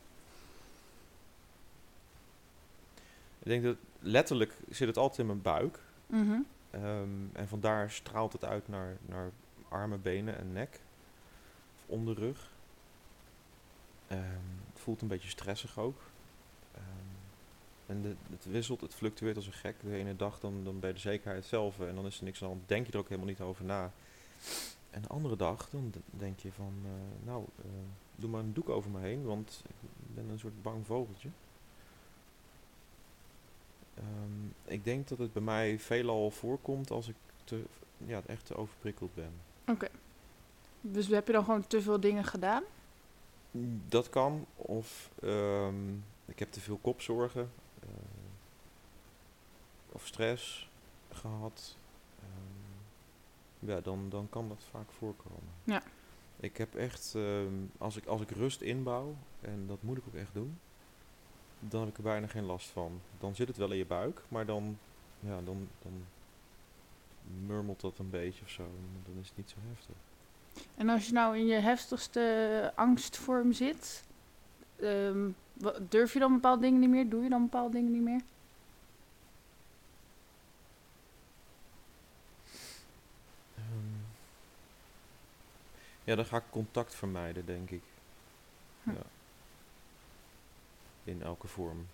Ik 3.44 3.50
denk 3.50 3.64
dat 3.64 3.78
letterlijk 4.00 4.58
zit 4.70 4.88
het 4.88 4.98
altijd 4.98 5.20
in 5.20 5.26
mijn 5.26 5.42
buik. 5.42 5.80
Mhm. 6.06 6.40
Ehm, 6.70 7.10
en 7.34 7.48
vandaar 7.48 7.92
straalt 7.92 8.34
het 8.34 8.46
uit 8.46 8.68
naar, 8.68 8.98
naar 9.06 9.32
armen, 9.70 10.02
benen 10.02 10.38
en 10.38 10.54
nek. 10.54 10.80
Of 11.76 11.84
onderrug. 11.86 12.52
Ehm, 14.08 14.22
het 14.74 14.80
voelt 14.82 15.02
een 15.02 15.08
beetje 15.08 15.30
stressig 15.30 15.80
ook. 15.80 16.02
Ehm, 16.72 16.84
en 17.86 18.02
de, 18.02 18.16
het 18.30 18.46
wisselt, 18.46 18.82
het 18.82 18.94
fluctueert 18.94 19.36
als 19.36 19.46
een 19.46 19.54
gek. 19.54 19.76
De 19.82 19.96
ene 19.96 20.16
dag 20.16 20.40
dan, 20.40 20.64
dan 20.64 20.80
ben 20.80 20.90
je 20.90 20.96
de 20.96 21.02
zekerheid 21.02 21.40
hetzelfde 21.40 21.88
en 21.88 21.96
dan 21.96 22.06
is 22.06 22.18
er 22.18 22.24
niks 22.24 22.42
aan 22.42 22.48
de 22.48 22.54
hand. 22.54 22.68
Denk 22.68 22.86
je 22.86 22.92
er 22.92 23.00
ook 23.00 23.10
helemaal 23.10 23.30
niet 23.30 23.42
over 23.42 23.66
na. 23.66 23.92
En 24.90 25.02
de 25.02 25.08
andere 25.08 25.36
dag 25.36 25.70
dan 25.70 25.94
denk 26.06 26.40
je 26.40 26.52
van, 26.52 26.74
eh, 26.84 27.26
nou, 27.26 27.46
eh, 27.58 27.66
doe 28.16 28.30
maar 28.30 28.40
een 28.40 28.54
doek 28.54 28.70
over 28.70 28.92
me 28.92 29.00
heen, 29.00 29.24
want 29.24 29.64
ik 29.68 29.90
ben 30.16 30.30
een 30.30 30.40
soort 30.40 30.62
bang 30.62 30.86
vogeltje. 30.86 31.30
Ehm, 33.96 34.74
ik 34.74 34.84
denk 34.84 35.08
dat 35.08 35.18
het 35.18 35.34
bij 35.34 35.42
mij 35.42 35.80
veelal 35.80 36.32
voorkomt 36.32 36.92
als 36.92 37.08
ik 37.08 37.16
te, 37.44 37.64
ja, 37.98 38.22
echt 38.26 38.46
te 38.46 38.56
overprikkeld 38.56 39.16
ben. 39.16 39.32
Dus 40.82 41.08
heb 41.08 41.28
je 41.28 41.34
dan 41.34 41.44
gewoon 41.44 41.68
te 41.68 41.82
veel 41.82 42.00
dingen 42.00 42.24
gedaan? 42.24 42.64
Dat 43.88 44.10
kan, 44.10 44.46
of 44.56 45.10
ehm, 45.22 45.94
ik 46.26 46.40
heb 46.40 46.52
te 46.52 46.60
veel 46.60 46.80
kopzorgen, 46.82 47.52
eh, 47.80 47.90
of 49.92 50.06
stress 50.06 50.70
gehad. 51.12 51.78
Ehm, 52.20 53.72
ja, 53.72 53.82
dan, 53.82 54.10
dan 54.10 54.30
kan 54.30 54.48
dat 54.48 54.64
vaak 54.72 54.92
voorkomen. 54.92 55.54
Ja. 55.64 55.84
Ik 56.38 56.58
heb 56.58 56.76
echt, 56.76 57.16
als, 57.78 57.98
ik, 57.98 58.06
als 58.06 58.22
ik 58.22 58.32
rust 58.32 58.62
inbouw, 58.62 59.16
en 59.42 59.68
dat 59.68 59.82
moet 59.82 59.98
ik 59.98 60.04
ook 60.08 60.16
echt 60.16 60.34
doen, 60.34 60.60
dan 61.70 61.80
heb 61.80 61.90
ik 61.90 61.98
er 61.98 62.04
bijna 62.04 62.28
geen 62.28 62.46
last 62.46 62.70
van. 62.70 63.02
Dan 63.20 63.36
zit 63.36 63.48
het 63.48 63.58
wel 63.58 63.72
in 63.72 63.78
je 63.78 63.86
buik, 63.86 64.22
maar 64.28 64.46
dan, 64.46 64.78
ja, 65.20 65.42
dan, 65.42 65.68
dan 65.82 66.06
murmelt 67.46 67.82
dat 67.82 67.98
een 67.98 68.10
beetje 68.10 68.44
of 68.44 68.50
zo. 68.50 68.64
Dan 69.06 69.18
is 69.22 69.28
het 69.28 69.38
niet 69.38 69.50
zo 69.50 69.56
heftig. 69.70 69.96
En 70.76 70.90
als 70.90 71.06
je 71.06 71.14
nou 71.14 71.38
in 71.38 71.46
je 71.46 71.60
heftigste 71.60 72.72
angstvorm 72.76 73.54
zit, 73.54 74.04
ehm, 74.76 75.30
durf 75.90 76.14
je 76.14 76.20
dan 76.20 76.34
bepaalde 76.34 76.62
dingen 76.62 76.80
niet 76.80 76.90
meer? 76.90 77.10
Doe 77.10 77.24
je 77.24 77.30
dan 77.30 77.42
bepaalde 77.42 77.74
dingen 77.74 77.92
niet 77.92 78.02
meer? 78.02 78.22
Ehm, 83.56 83.66
ja, 86.04 86.16
dan 86.16 86.26
ga 86.26 86.38
ik 86.38 86.44
contact 86.50 86.96
vermijden, 86.96 87.46
denk 87.46 87.70
ik. 87.70 87.84
Hm. 88.84 88.92
Ja. 88.92 89.02
In 91.04 91.22
elke 91.22 91.48
vorm. 91.48 91.88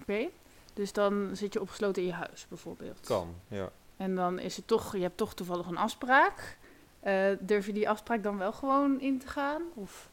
Oké. 0.00 0.28
Dus 0.74 0.92
dan 0.92 1.30
zit 1.32 1.52
je 1.52 1.60
opgesloten 1.60 2.02
in 2.02 2.08
je 2.08 2.14
huis 2.14 2.46
bijvoorbeeld. 2.48 3.00
Kan, 3.00 3.34
ja. 3.48 3.70
En 3.96 4.14
dan 4.14 4.38
is 4.38 4.56
het 4.56 4.66
toch, 4.66 4.96
je 4.96 5.02
hebt 5.02 5.16
toch 5.16 5.34
toevallig 5.34 5.66
een 5.66 5.76
afspraak. 5.76 6.56
Eh, 7.00 7.30
durf 7.40 7.66
je 7.66 7.72
die 7.72 7.88
afspraak 7.88 8.22
dan 8.22 8.38
wel 8.38 8.52
gewoon 8.52 9.00
in 9.00 9.18
te 9.18 9.26
gaan? 9.26 9.62
Of? 9.74 10.10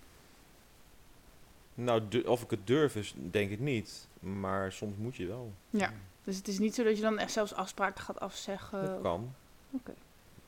Nou, 1.74 2.22
of 2.26 2.44
ik 2.44 2.50
het 2.50 2.68
durf 2.68 2.96
is, 2.96 3.14
denk 3.16 3.52
ik 3.52 3.60
niet. 3.60 4.08
Maar 4.20 4.72
soms 4.72 4.94
moet 4.98 5.16
je 5.16 5.26
wel. 5.26 5.54
Ja. 5.70 5.94
Dus 6.24 6.38
het 6.38 6.48
is 6.48 6.60
niet 6.60 6.76
zo 6.76 6.84
dat 6.84 6.96
je 6.96 7.02
dan 7.02 7.18
echt 7.18 7.32
zelfs 7.32 7.54
afspraken 7.54 8.04
gaat 8.04 8.20
afzeggen. 8.20 8.86
Dat 8.86 9.02
kan. 9.02 9.34
Oké. 9.72 9.94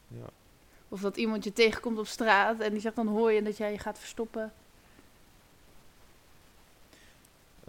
Ja. 0.08 0.30
Of 0.90 1.02
dat 1.02 1.18
iemand 1.18 1.44
je 1.44 1.54
tegenkomt 1.54 2.00
op 2.00 2.08
straat 2.08 2.60
en 2.60 2.72
die 2.72 2.82
zegt 2.82 2.96
dan 2.96 3.08
hoor 3.08 3.32
je 3.32 3.42
dat 3.42 3.58
jij 3.58 3.72
je 3.72 3.80
gaat 3.80 4.00
verstoppen. 4.00 4.54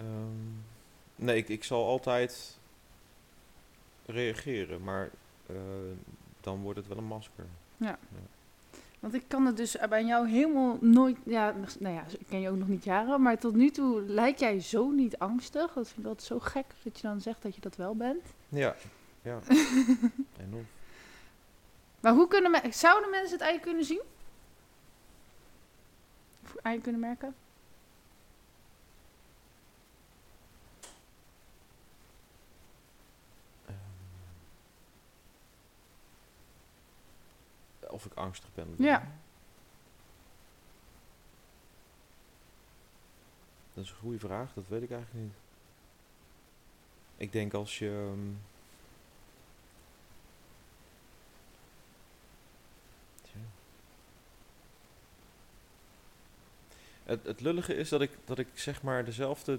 Ehm, 0.03 1.25
nee, 1.25 1.37
ik, 1.37 1.49
ik 1.49 1.65
zal 1.65 1.87
altijd 1.87 2.59
reageren, 4.07 4.83
maar 4.83 5.11
eh, 5.47 5.57
dan 6.41 6.61
wordt 6.61 6.79
het 6.79 6.89
wel 6.89 6.99
een 6.99 7.05
masker. 7.05 7.45
Want 9.01 9.15
ik 9.15 9.25
kan 9.29 9.47
het 9.47 9.57
dus 9.57 9.77
bij 9.89 10.05
jou 10.05 10.29
helemaal 10.29 10.79
nooit... 10.81 11.17
Ja, 11.25 11.55
nou 11.79 11.95
ja, 11.95 12.05
ik 12.19 12.27
ken 12.29 12.41
je 12.41 12.51
ook 12.51 12.57
nog 12.57 12.69
niet 12.69 12.85
jaren. 12.85 13.23
Maar 13.23 13.39
tot 13.39 13.55
nu 13.55 13.71
toe 13.71 14.03
lijkt 14.03 14.41
jij 14.41 14.61
zo 14.61 14.91
niet 14.91 15.19
angstig. 15.19 15.73
Dat 15.73 15.89
vind 15.89 15.99
ik 15.99 16.07
altijd 16.07 16.27
zo 16.27 16.39
gek 16.39 16.65
dat 16.83 17.01
je 17.01 17.07
dan 17.07 17.21
zegt 17.21 17.43
dat 17.43 17.55
je 17.55 17.61
dat 17.61 17.77
wel 17.77 17.97
bent. 17.97 18.25
Ja, 18.49 18.77
ja. 19.23 19.39
Enorm. 20.47 20.67
Maar 22.01 22.13
hoe 22.13 22.29
kunnen 22.29 22.51
me, 22.51 22.61
zouden 22.71 23.11
mensen 23.11 23.33
het 23.33 23.41
eigenlijk 23.41 23.63
kunnen 23.63 23.85
zien? 23.85 24.03
Of 26.45 26.55
aan 26.63 26.73
je 26.73 26.81
kunnen 26.81 27.01
merken? 27.01 27.35
Of 38.05 38.13
ik 38.13 38.19
angstig 38.19 38.49
ben. 38.55 38.75
Ja. 38.79 39.09
Dat 43.75 43.85
is 43.85 43.91
een 43.91 43.97
goede 43.97 44.19
vraag, 44.19 44.53
dat 44.55 44.65
weet 44.69 44.83
ik 44.83 44.91
eigenlijk 44.91 45.25
niet. 45.25 45.35
Ik 47.17 47.33
denk 47.33 47.55
als 47.55 47.79
je. 47.79 47.89
ehm. 48.13 48.35
Het, 57.05 57.25
het 57.27 57.41
lullige 57.41 57.75
is 57.75 57.89
dat 57.89 58.01
ik, 58.01 58.11
dat 58.25 58.39
ik 58.39 58.49
zeg 58.55 58.83
maar 58.83 59.05
dezelfde 59.05 59.59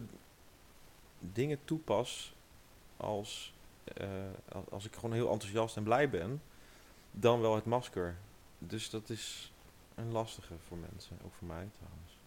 dingen 1.20 1.60
toepas 1.66 2.34
als, 2.98 3.54
eh, 3.84 4.08
al- 4.52 4.66
als 4.72 4.86
ik 4.86 4.94
gewoon 4.96 5.14
heel 5.14 5.32
enthousiast 5.32 5.78
en 5.78 5.84
blij 5.84 6.10
ben, 6.10 6.42
dan 7.12 7.42
wel 7.42 7.56
het 7.56 7.66
masker. 7.66 8.16
Dus 8.68 8.90
dat 8.90 9.10
is 9.10 9.54
een 9.96 10.12
lastige 10.12 10.58
voor 10.68 10.78
mensen, 10.78 11.18
ook 11.24 11.34
voor 11.34 11.48
mij 11.48 11.70
trouwens. 11.72 12.18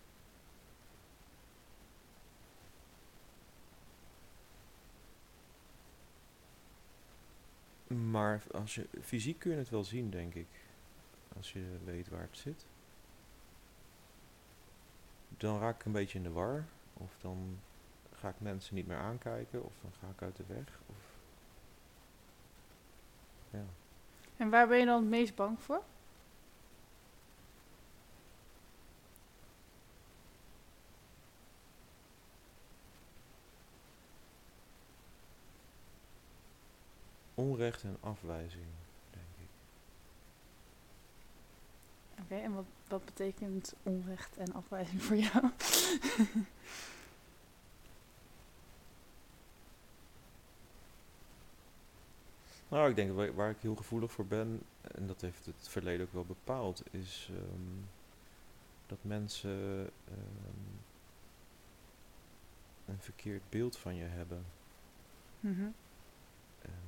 Maar 7.86 8.42
als 8.52 8.74
je, 8.74 8.88
fysiek 9.02 9.38
kun 9.38 9.50
je 9.50 9.56
het 9.56 9.68
wel 9.68 9.84
zien, 9.84 10.10
denk 10.10 10.34
ik. 10.34 10.46
Als 11.36 11.52
je 11.52 11.78
weet 11.84 12.08
waar 12.08 12.20
het 12.20 12.38
zit. 12.38 12.66
Dan 15.28 15.58
raak 15.58 15.74
ik 15.74 15.84
een 15.84 15.92
beetje 15.92 16.18
in 16.18 16.24
de 16.24 16.30
war. 16.30 16.64
Of 16.92 17.16
dan 17.20 17.58
ga 18.12 18.28
ik 18.28 18.40
mensen 18.40 18.74
niet 18.74 18.86
meer 18.86 18.96
aankijken. 18.96 19.64
Of 19.64 19.72
dan 19.82 19.92
ga 20.00 20.08
ik 20.08 20.22
uit 20.22 20.36
de 20.36 20.44
weg. 20.46 20.80
Of... 20.86 20.96
Ja. 23.50 23.64
En 24.36 24.50
waar 24.50 24.68
ben 24.68 24.78
je 24.78 24.84
dan 24.84 25.00
het 25.00 25.10
meest 25.10 25.34
bang 25.34 25.62
voor? 25.62 25.82
Onrecht 37.56 37.82
en 37.82 37.96
afwijzing, 38.00 38.66
denk 39.10 39.24
ik. 39.38 39.48
Oké, 42.22 42.34
en 42.34 42.54
wat, 42.54 42.64
wat 42.88 43.04
betekent 43.04 43.74
onrecht 43.82 44.36
en 44.36 44.52
afwijzing 44.52 45.02
voor 45.02 45.16
jou? 45.16 45.50
Nou, 52.68 52.90
ik 52.90 52.96
denk 52.96 53.12
waar, 53.12 53.34
waar 53.34 53.50
ik 53.50 53.60
heel 53.60 53.76
gevoelig 53.76 54.12
voor 54.12 54.26
ben, 54.26 54.62
en 54.80 55.06
dat 55.06 55.20
heeft 55.20 55.46
het 55.46 55.68
verleden 55.68 56.06
ook 56.06 56.12
wel 56.12 56.24
bepaald, 56.24 56.82
is 56.90 57.30
ehm, 57.30 57.84
dat 58.86 58.98
mensen 59.02 59.90
ehm, 60.04 60.76
een 62.86 63.00
verkeerd 63.00 63.42
beeld 63.48 63.76
van 63.76 63.94
je 63.94 64.04
hebben. 64.04 64.44
En 65.40 65.74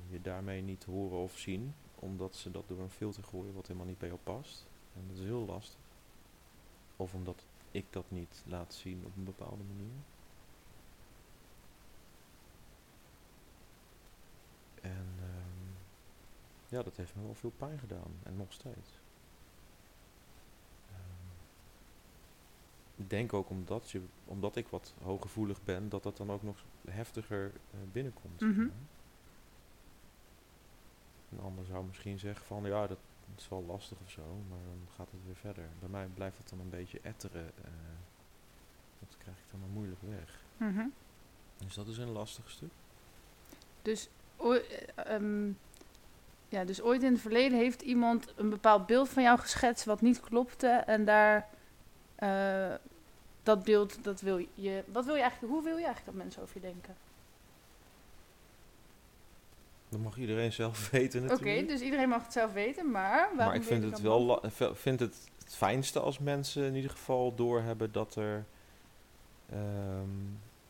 je 0.09 0.21
daarmee 0.21 0.61
niet 0.61 0.83
horen 0.83 1.17
of 1.17 1.37
zien, 1.37 1.73
omdat 1.95 2.35
ze 2.35 2.51
dat 2.51 2.67
door 2.67 2.79
een 2.79 2.89
filter 2.89 3.23
gooien 3.23 3.53
wat 3.53 3.67
helemaal 3.67 3.87
niet 3.87 3.97
bij 3.97 4.07
jou 4.07 4.19
past. 4.23 4.65
En 4.93 5.03
dat 5.07 5.17
is 5.17 5.23
heel 5.23 5.45
lastig. 5.45 5.79
Of 6.95 7.13
omdat 7.13 7.45
ik 7.71 7.85
dat 7.89 8.11
niet 8.11 8.43
laat 8.47 8.73
zien 8.73 9.03
op 9.05 9.15
een 9.15 9.23
bepaalde 9.23 9.63
manier. 9.63 9.93
En 14.81 15.07
ehm, 15.19 15.71
ja, 16.67 16.83
dat 16.83 16.97
heeft 16.97 17.15
me 17.15 17.23
wel 17.23 17.35
veel 17.35 17.53
pijn 17.57 17.79
gedaan. 17.79 18.11
En 18.23 18.37
nog 18.37 18.53
steeds. 18.53 18.99
Ehm, 20.87 20.99
ik 22.95 23.09
denk 23.09 23.33
ook 23.33 23.49
omdat, 23.49 23.91
je, 23.91 24.01
omdat 24.25 24.55
ik 24.55 24.67
wat 24.67 24.93
hooggevoelig 25.01 25.63
ben, 25.63 25.89
dat 25.89 26.03
dat 26.03 26.17
dan 26.17 26.31
ook 26.31 26.43
nog 26.43 26.63
heftiger 26.89 27.51
eh, 27.71 27.79
binnenkomt. 27.91 28.39
Mhm. 28.39 28.67
Een 31.31 31.39
ander 31.39 31.65
zou 31.65 31.85
misschien 31.85 32.19
zeggen 32.19 32.45
van 32.45 32.63
ja, 32.63 32.87
dat 32.87 32.97
is 33.37 33.49
wel 33.49 33.63
lastig 33.67 33.97
of 34.03 34.09
zo, 34.11 34.21
maar 34.49 34.59
dan 34.65 34.87
gaat 34.95 35.11
het 35.11 35.25
weer 35.25 35.35
verder. 35.35 35.63
Bij 35.79 35.89
mij 35.89 36.07
blijft 36.13 36.37
het 36.37 36.49
dan 36.49 36.59
een 36.59 36.69
beetje 36.69 36.99
etteren. 37.01 37.51
eh, 37.63 37.71
dat 38.99 39.17
krijg 39.17 39.37
ik 39.37 39.43
dan 39.51 39.59
maar 39.59 39.69
moeilijk 39.69 40.01
weg. 40.01 40.39
Mhm. 40.57 40.87
Dus 41.57 41.73
dat 41.73 41.87
is 41.87 41.97
een 41.97 42.11
lastig 42.11 42.49
stuk. 42.49 42.71
Dus, 43.81 44.09
ehm, 44.95 45.47
ja, 46.49 46.63
dus 46.65 46.81
ooit 46.81 47.03
in 47.03 47.11
het 47.11 47.21
verleden 47.21 47.57
heeft 47.57 47.81
iemand 47.81 48.33
een 48.35 48.49
bepaald 48.49 48.85
beeld 48.85 49.09
van 49.09 49.23
jou 49.23 49.39
geschetst 49.39 49.85
wat 49.85 50.01
niet 50.01 50.19
klopte. 50.19 50.67
En 50.67 51.05
daar, 51.05 51.49
eh, 52.15 52.73
dat 53.43 53.63
beeld, 53.63 54.03
dat 54.03 54.21
wil 54.21 54.45
je, 54.53 54.83
wat 54.91 55.05
wil 55.05 55.15
je 55.15 55.21
eigenlijk, 55.21 55.53
hoe 55.53 55.63
wil 55.63 55.77
je 55.77 55.85
eigenlijk 55.85 56.15
dat 56.15 56.23
mensen 56.23 56.41
over 56.41 56.55
je 56.55 56.61
denken? 56.61 56.95
Dat 59.89 59.99
mag 59.99 60.17
iedereen 60.17 60.51
zelf 60.53 60.89
weten 60.91 61.23
Oké, 61.23 61.31
natuurlijk. 61.31 61.67
dus 61.67 61.81
iedereen 61.81 62.09
mag 62.09 62.23
het 62.23 62.33
zelf 62.33 62.53
weten, 62.53 62.91
maar 62.91 63.29
maar 63.35 63.55
ik 63.55 63.63
vind 63.63 63.83
het 63.83 63.99
wel 64.01 64.21
la- 64.21 64.49
vind 64.73 64.99
het, 64.99 65.29
het 65.43 65.55
fijnste 65.55 65.99
als 65.99 66.19
mensen 66.19 66.63
in 66.63 66.75
ieder 66.75 66.91
geval 66.91 67.35
doorhebben 67.35 67.91
dat 67.91 68.15
er. 68.15 68.45
ehm, 69.49 70.09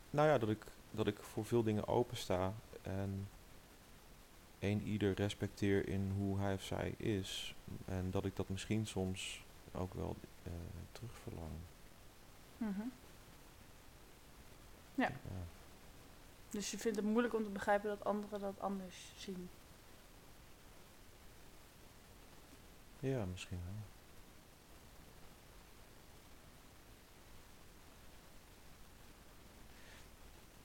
nou 0.09 0.27
ja, 0.27 0.37
dat 0.37 0.49
ik, 0.49 0.65
dat 0.91 1.07
ik 1.07 1.17
voor 1.21 1.45
veel 1.45 1.63
dingen 1.63 1.87
opensta 1.87 2.53
en 2.81 3.27
een 4.59 4.81
ieder 4.81 5.13
respecteer 5.13 5.87
in 5.87 6.11
hoe 6.17 6.39
hij 6.39 6.53
of 6.53 6.63
zij 6.63 6.93
is. 6.97 7.55
En 7.85 8.07
dat 8.11 8.25
ik 8.25 8.35
dat 8.35 8.49
misschien 8.49 8.87
soms 8.87 9.43
ook 9.71 9.93
wel 9.93 10.15
eh 10.43 10.51
terugverlang. 10.91 11.51
Mhm. 12.57 12.81
Ja. 14.95 15.11
Dus 16.49 16.71
je 16.71 16.77
vindt 16.77 16.97
het 16.97 17.05
moeilijk 17.05 17.33
om 17.33 17.43
te 17.43 17.49
begrijpen 17.49 17.89
dat 17.89 18.05
anderen 18.05 18.39
dat 18.39 18.59
anders 18.59 19.11
zien. 19.17 19.49
Ja, 22.99 23.25
misschien 23.25 23.59
wel. 23.65 23.87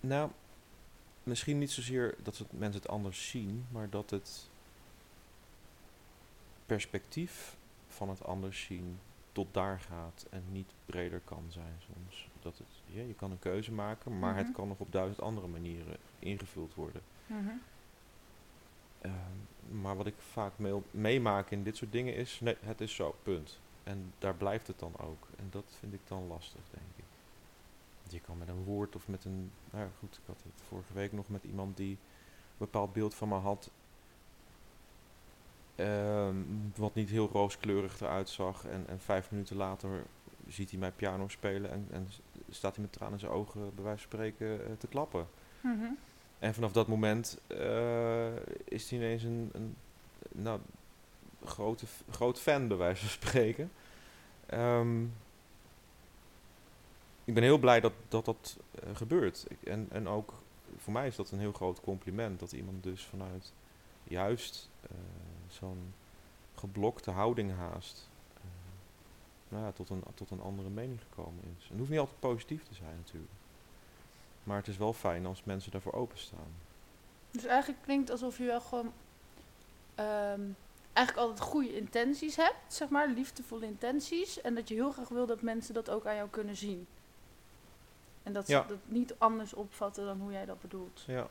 Nou, 0.01 0.31
misschien 1.23 1.59
niet 1.59 1.71
zozeer 1.71 2.15
dat 2.23 2.39
het 2.39 2.53
mensen 2.53 2.81
het 2.83 2.91
anders 2.91 3.29
zien, 3.29 3.67
maar 3.71 3.91
dat 3.91 4.11
het 4.11 4.49
perspectief 6.67 7.57
van 7.89 8.09
het 8.09 8.25
anders 8.25 8.63
zien 8.63 8.99
tot 9.33 9.55
daar 9.55 9.81
gaat 9.81 10.27
en 10.31 10.45
niet 10.53 10.73
breder 10.87 11.21
kan 11.21 11.45
zijn 11.49 11.81
soms. 11.93 12.29
Dat 12.45 12.59
het, 12.59 12.67
ja, 12.87 13.03
je 13.03 13.15
kan 13.15 13.31
een 13.31 13.39
keuze 13.39 13.73
maken, 13.73 14.19
maar 14.19 14.35
Mhm. 14.35 14.45
het 14.45 14.53
kan 14.53 14.69
nog 14.69 14.79
op 14.79 14.93
duizend 14.93 15.21
andere 15.21 15.47
manieren 15.47 15.97
ingevuld 16.19 16.75
worden. 16.75 17.03
Mhm. 17.27 17.49
Ehm, 19.01 19.81
maar 19.81 19.97
wat 19.97 20.07
ik 20.07 20.15
vaak 20.19 20.53
mee- 20.59 20.83
meemaak 20.91 21.51
in 21.51 21.63
dit 21.65 21.77
soort 21.77 21.93
dingen 21.93 22.15
is, 22.15 22.41
nee, 22.41 22.57
het 22.61 22.81
is 22.81 22.95
zo, 22.95 23.15
punt. 23.23 23.61
En 23.83 24.13
daar 24.19 24.35
blijft 24.35 24.67
het 24.67 24.79
dan 24.79 24.93
ook. 24.99 25.27
En 25.37 25.47
dat 25.51 25.65
vind 25.79 25.93
ik 25.93 26.01
dan 26.09 26.27
lastig, 26.27 26.61
denk 26.71 26.87
ik. 26.97 27.05
Want 28.01 28.13
Je 28.13 28.21
kan 28.21 28.39
met 28.39 28.49
een 28.49 28.65
woord 28.65 28.97
of 28.97 29.09
met 29.09 29.25
een, 29.25 29.51
nou 29.71 29.89
goed, 29.99 30.15
ik 30.15 30.27
had 30.27 30.43
het 30.43 30.63
vorige 30.69 30.93
week 30.93 31.13
nog 31.13 31.29
met 31.29 31.45
iemand 31.45 31.77
die 31.77 31.91
een 31.91 31.99
bepaald 32.59 32.93
beeld 32.93 33.15
van 33.15 33.29
me 33.29 33.35
had, 33.35 33.71
ehm, 35.77 36.37
wat 36.77 36.95
niet 36.95 37.11
heel 37.11 37.29
rooskleurig 37.33 38.01
eruit 38.01 38.29
zag. 38.29 38.65
En, 38.67 38.85
en 38.89 39.01
vijf 39.01 39.31
minuten 39.31 39.57
later 39.57 40.05
ziet 40.49 40.71
hij 40.71 40.79
mij 40.79 40.91
piano 40.91 41.29
spelen 41.29 41.71
en, 41.71 41.87
en 41.91 42.09
staat 42.51 42.75
hij 42.75 42.85
met 42.85 42.93
tranen 42.93 43.15
in 43.15 43.21
zijn 43.21 43.33
ogen, 43.33 43.75
bij 43.75 43.85
wijze 43.85 44.09
van 44.09 44.11
spreken, 44.11 44.67
eh, 44.67 44.73
te 44.79 44.87
klappen. 44.87 45.27
Mhm. 45.61 45.87
En 46.39 46.55
vanaf 46.55 46.73
dat 46.73 46.87
moment 46.87 47.39
eh, 47.47 48.37
is 48.65 48.91
hij 48.91 48.99
ineens 48.99 49.23
een, 49.23 49.51
een 49.53 49.77
nou, 50.33 50.61
grote, 51.45 51.87
groot 52.11 52.41
fan, 52.41 52.69
bij 52.69 52.77
wijze 52.77 53.01
van 53.01 53.11
spreken. 53.29 53.73
Ehm, 54.47 55.03
ik 57.25 57.35
ben 57.35 57.43
heel 57.43 57.59
blij 57.59 57.81
dat 57.81 57.93
dat, 58.09 58.25
dat 58.25 58.59
eh, 58.71 58.97
gebeurt. 58.97 59.47
Ik, 59.49 59.63
en, 59.63 59.87
en 59.91 60.09
ook 60.09 60.43
voor 60.77 60.93
mij 60.93 61.07
is 61.07 61.17
dat 61.17 61.31
een 61.31 61.39
heel 61.39 61.53
groot 61.53 61.81
compliment. 61.81 62.41
Dat 62.41 62.53
iemand 62.53 62.83
dus 62.83 63.05
vanuit 63.05 63.53
juist 64.05 64.71
zo'n 65.49 65.95
geblokte 66.55 67.11
houding 67.11 67.53
haast. 67.57 68.09
Nou 69.55 69.67
ja, 69.67 69.73
tot, 69.73 69.91
een, 69.91 70.03
tot 70.15 70.31
een 70.31 70.41
andere 70.41 70.69
mening 70.69 71.01
gekomen 71.09 71.45
is. 71.57 71.63
En 71.63 71.69
het 71.69 71.79
hoeft 71.79 71.91
niet 71.91 71.99
altijd 71.99 72.21
positief 72.21 72.63
te 72.63 72.75
zijn 72.75 72.97
natuurlijk. 72.97 73.33
Maar 74.43 74.57
het 74.57 74.69
is 74.69 74.77
wel 74.77 74.93
fijn 74.93 75.27
als 75.27 75.45
mensen 75.45 75.73
daarvoor 75.73 75.93
openstaan. 75.93 76.53
Dus 77.31 77.45
eigenlijk 77.45 77.83
klinkt 77.83 78.11
alsof 78.11 78.39
je 78.39 78.45
wel 78.45 78.61
gewoon 78.61 78.93
ehm, 79.95 80.41
eigenlijk 80.93 81.29
altijd 81.29 81.49
goede 81.49 81.77
intenties 81.77 82.37
hebt, 82.37 82.75
zeg 82.75 82.89
maar, 82.89 83.09
liefdevolle 83.09 83.67
intenties. 83.67 84.41
En 84.41 84.55
dat 84.55 84.69
je 84.69 84.75
heel 84.75 84.93
graag 84.93 85.09
wil 85.09 85.27
dat 85.27 85.43
mensen 85.43 85.75
dat 85.75 85.91
ook 85.91 86.07
aan 86.07 86.17
jou 86.17 86.29
kunnen 86.29 86.57
zien. 86.57 86.87
En 88.23 88.33
dat 88.33 88.47
ze 88.47 88.65
dat 88.69 88.79
niet 88.85 89.15
anders 89.19 89.55
opvatten 89.55 90.05
dan 90.05 90.21
hoe 90.21 90.33
jij 90.33 90.45
dat 90.45 90.61
bedoelt. 90.61 91.05
Ja. 91.07 91.29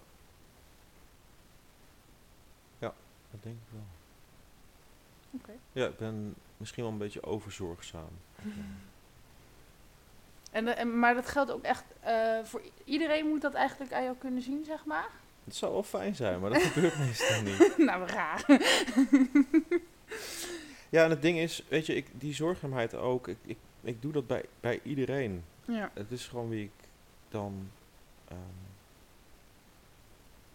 Ja, 2.78 2.93
dat 3.32 3.43
denk 3.43 3.55
ik 3.55 3.71
wel. 3.71 3.86
Oké. 5.32 5.51
Ja, 5.71 5.88
ik 5.88 5.97
ben 5.97 6.36
misschien 6.58 6.84
wel 6.84 6.91
een 6.91 6.97
beetje 6.97 7.24
overzorgzaam. 7.24 8.12
En, 10.51 10.68
eh, 10.68 10.80
en, 10.80 10.99
maar 10.99 11.14
dat 11.14 11.28
geldt 11.28 11.51
ook 11.51 11.64
echt 11.64 11.84
eh, 11.99 12.43
voor 12.43 12.62
iedereen 12.84 13.28
moet 13.28 13.41
dat 13.41 13.54
eigenlijk 13.54 13.93
aan 13.93 14.04
jou 14.04 14.16
kunnen 14.18 14.41
zien, 14.41 14.66
zeg 14.66 14.86
maar. 14.86 15.10
Het 15.43 15.56
zou 15.56 15.72
wel 15.72 15.84
fijn 15.84 16.16
zijn, 16.16 16.39
maar 16.39 16.49
dat 16.49 16.62
gebeurt 16.72 16.97
meestal 16.97 17.41
niet. 17.41 17.78
nou, 17.88 18.08
raar. 18.08 18.45
Ja, 20.89 21.04
en 21.04 21.10
het 21.10 21.22
ding 21.22 21.38
is, 21.38 21.64
weet 21.68 21.86
je, 21.86 21.95
ik, 21.95 22.08
die 22.12 22.34
zorgzaamheid 22.34 22.95
ook, 22.95 23.28
ik, 23.28 23.38
ik, 23.45 23.58
ik 23.82 24.01
doe 24.01 24.12
dat 24.12 24.28
bij, 24.28 24.45
bij 24.60 24.80
iedereen. 24.84 25.43
ja. 25.66 25.91
Het 25.93 26.12
is 26.12 26.28
gewoon 26.28 26.49
wie 26.49 26.64
ik 26.64 26.88
dan 27.30 27.70
ehm, 28.28 28.38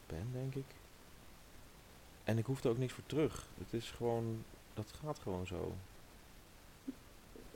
ben, 0.07 0.29
denk 0.33 0.55
ik. 0.55 0.75
En 2.25 2.39
ik 2.39 2.47
hoef 2.47 2.65
er 2.65 2.71
ook 2.71 2.79
niks 2.79 2.93
voor 2.93 3.07
terug. 3.07 3.47
Het 3.59 3.73
is 3.73 3.91
gewoon, 3.91 4.45
dat 4.75 4.93
gaat 5.03 5.19
gewoon 5.19 5.47
zo. 5.47 5.75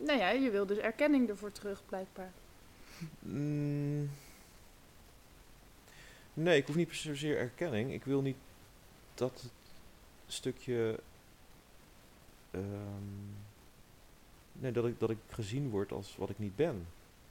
Nou 0.05 0.19
ja, 0.19 0.31
je 0.31 0.51
wil 0.51 0.67
dus 0.67 0.79
erkenning 0.79 1.29
ervoor 1.29 1.53
terug, 1.53 1.83
blijkbaar. 1.87 2.33
Mm. 3.19 4.11
Nee, 6.35 6.59
ik 6.59 6.67
hoef 6.67 6.77
niet 6.77 6.93
zozeer 6.93 7.39
erkenning. 7.39 7.93
Ik 7.93 8.05
wil 8.05 8.23
niet 8.23 8.37
dat 9.15 9.41
het 9.43 9.53
stukje. 10.27 10.99
ehm, 12.51 12.63
nee, 14.53 14.73
dat 14.73 14.87
ik, 14.87 15.01
dat 15.01 15.11
ik 15.11 15.19
gezien 15.29 15.71
word 15.71 15.93
als 15.93 16.17
wat 16.17 16.31
ik 16.31 16.39
niet 16.39 16.57
ben. 16.57 16.87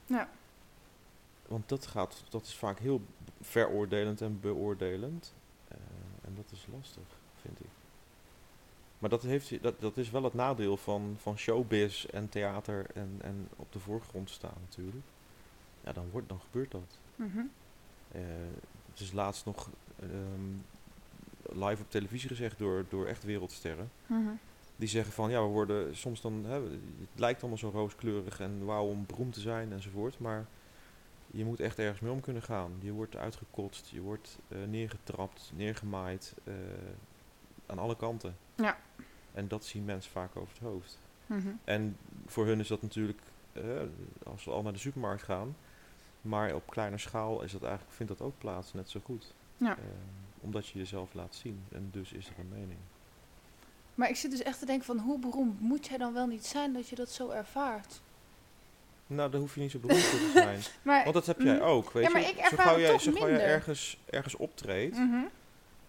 Ja. 0.06 0.30
Want 1.46 1.68
dat, 1.68 1.86
gaat, 1.86 2.24
dat 2.28 2.42
is 2.42 2.54
vaak 2.54 2.78
heel 2.78 3.00
veroordelend 3.40 4.20
en 4.20 4.40
beoordelend. 4.40 5.34
Eh, 5.68 5.76
en 6.24 6.34
dat 6.34 6.50
is 6.52 6.66
lastig, 6.72 7.04
vind 7.40 7.60
ik. 7.60 7.81
Maar 9.02 9.10
dat, 9.10 9.22
heeft, 9.22 9.62
dat, 9.62 9.80
dat 9.80 9.96
is 9.96 10.10
wel 10.10 10.24
het 10.24 10.34
nadeel 10.34 10.76
van, 10.76 11.16
van 11.18 11.38
showbiz 11.38 12.04
en 12.04 12.28
theater 12.28 12.86
en, 12.94 13.18
en 13.20 13.48
op 13.56 13.72
de 13.72 13.78
voorgrond 13.78 14.30
staan 14.30 14.56
natuurlijk. 14.60 15.06
Ja, 15.84 15.92
dan, 15.92 16.10
wordt, 16.10 16.28
dan 16.28 16.40
gebeurt 16.40 16.70
dat. 16.70 16.98
Mhm. 17.16 17.38
Eh, 18.12 18.20
het 18.90 19.00
is 19.00 19.12
laatst 19.12 19.44
nog 19.44 19.68
ehm, 20.00 21.60
live 21.64 21.82
op 21.82 21.90
televisie 21.90 22.28
gezegd 22.28 22.58
door, 22.58 22.84
door 22.88 23.06
echt 23.06 23.24
wereldsterren. 23.24 23.90
Mhm. 24.06 24.30
Die 24.76 24.88
zeggen 24.88 25.12
van, 25.12 25.30
ja, 25.30 25.42
we 25.42 25.48
worden 25.48 25.96
soms 25.96 26.20
dan, 26.20 26.44
hè, 26.44 26.62
het 26.62 27.18
lijkt 27.18 27.40
allemaal 27.40 27.58
zo 27.58 27.70
rooskleurig 27.70 28.40
en 28.40 28.64
wauw 28.64 28.86
om 28.86 29.06
beroemd 29.06 29.32
te 29.32 29.40
zijn 29.40 29.72
enzovoort. 29.72 30.18
Maar 30.18 30.46
je 31.26 31.44
moet 31.44 31.60
echt 31.60 31.78
ergens 31.78 32.00
mee 32.00 32.12
om 32.12 32.20
kunnen 32.20 32.42
gaan. 32.42 32.72
Je 32.80 32.92
wordt 32.92 33.16
uitgekotst, 33.16 33.88
je 33.88 34.00
wordt 34.00 34.38
eh, 34.48 34.58
neergetrapt, 34.68 35.52
neergemaaid, 35.54 36.34
eh, 36.44 36.54
aan 37.66 37.78
alle 37.78 37.96
kanten. 37.96 38.36
Ja. 38.54 38.76
En 39.34 39.48
dat 39.48 39.64
zien 39.64 39.84
mensen 39.84 40.12
vaak 40.12 40.36
over 40.36 40.52
het 40.54 40.62
hoofd. 40.62 40.98
Mhm. 41.26 41.48
En 41.64 41.96
voor 42.26 42.46
hun 42.46 42.60
is 42.60 42.68
dat 42.68 42.82
natuurlijk, 42.82 43.20
eh, 43.52 43.62
als 44.24 44.44
we 44.44 44.50
al 44.50 44.62
naar 44.62 44.72
de 44.72 44.78
supermarkt 44.78 45.22
gaan, 45.22 45.56
maar 46.20 46.54
op 46.54 46.70
kleiner 46.70 47.00
schaal 47.00 47.42
is 47.42 47.52
dat 47.52 47.62
eigenlijk, 47.62 47.92
vindt 47.94 48.18
dat 48.18 48.26
ook 48.26 48.38
plaats, 48.38 48.72
net 48.72 48.90
zo 48.90 49.00
goed. 49.04 49.34
Ja. 49.56 49.76
Eh, 49.76 49.84
omdat 50.40 50.66
je 50.68 50.78
jezelf 50.78 51.14
laat 51.14 51.34
zien 51.34 51.64
en 51.72 51.88
dus 51.92 52.12
is 52.12 52.26
er 52.28 52.38
een 52.38 52.48
mening. 52.48 52.78
Maar 53.94 54.08
ik 54.08 54.16
zit 54.16 54.30
dus 54.30 54.42
echt 54.42 54.58
te 54.58 54.66
denken 54.66 54.86
van 54.86 54.98
hoe 54.98 55.18
beroemd 55.18 55.60
moet 55.60 55.86
jij 55.86 55.98
dan 55.98 56.12
wel 56.12 56.26
niet 56.26 56.46
zijn 56.46 56.72
dat 56.72 56.88
je 56.88 56.96
dat 56.96 57.10
zo 57.10 57.30
ervaart? 57.30 58.00
Nou, 59.06 59.30
daar 59.30 59.40
hoef 59.40 59.54
je 59.54 59.60
niet 59.60 59.70
zo 59.70 59.78
beroemd 59.78 60.02
voor 60.02 60.18
te 60.18 60.30
zijn. 60.42 60.60
Maar, 60.82 61.02
Want 61.02 61.14
dat 61.14 61.26
heb 61.26 61.40
jij 61.40 61.60
ook, 61.62 61.90
weet 61.92 62.04
Ja, 62.04 62.10
maar 62.10 62.20
je. 62.20 62.26
ik 62.26 62.44
zo 62.44 62.56
gauw 62.56 62.78
jij, 62.78 62.98
zo 62.98 63.12
gauw 63.12 63.28
jij 63.28 63.44
ergens, 63.44 63.98
ergens 64.10 64.34
optreedt, 64.36 64.96
Mhm. 64.98 65.24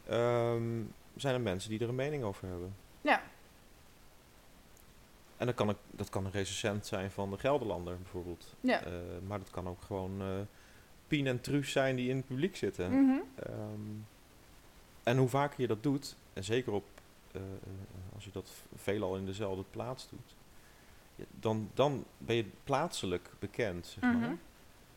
ehm, 0.07 0.81
zijn 1.15 1.33
er 1.33 1.41
mensen 1.41 1.69
die 1.69 1.79
er 1.79 1.89
een 1.89 1.95
mening 1.95 2.23
over 2.23 2.47
hebben. 2.47 2.75
Ja. 3.01 3.21
En 5.37 5.45
dat 5.45 5.55
kan, 5.55 5.69
een, 5.69 5.75
dat 5.91 6.09
kan 6.09 6.25
een 6.25 6.31
recensent 6.31 6.85
zijn 6.85 7.11
van 7.11 7.29
de 7.29 7.37
Gelderlander 7.37 7.97
bijvoorbeeld. 7.97 8.55
Ja. 8.61 8.83
Eh, 8.83 8.91
maar 9.27 9.39
dat 9.39 9.49
kan 9.49 9.67
ook 9.67 9.81
gewoon 9.81 10.21
eh 10.21 10.27
Pien 11.07 11.27
en 11.27 11.41
Truus 11.41 11.71
zijn 11.71 11.95
die 11.95 12.09
in 12.09 12.15
het 12.15 12.27
publiek 12.27 12.55
zitten. 12.55 12.91
Ehm, 13.35 13.79
en 15.03 15.17
hoe 15.17 15.27
vaker 15.27 15.61
je 15.61 15.67
dat 15.67 15.83
doet, 15.83 16.15
en 16.33 16.43
zeker 16.43 16.73
op, 16.73 16.85
eh, 17.31 17.41
als 18.15 18.25
je 18.25 18.31
dat 18.31 18.51
veelal 18.75 19.15
in 19.15 19.25
dezelfde 19.25 19.63
plaats 19.71 20.09
doet, 20.09 20.35
dan, 21.39 21.69
dan 21.73 22.05
ben 22.17 22.35
je 22.35 22.45
plaatselijk 22.63 23.29
bekend, 23.39 23.85
zeg 23.85 24.03
maar. 24.03 24.15
Mhm. 24.15 24.35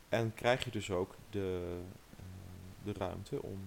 En 0.09 0.33
krijg 0.33 0.63
je 0.63 0.71
dus 0.71 0.91
ook 0.91 1.15
de, 1.29 1.79
de 2.83 2.93
ruimte 2.93 3.41
om 3.41 3.59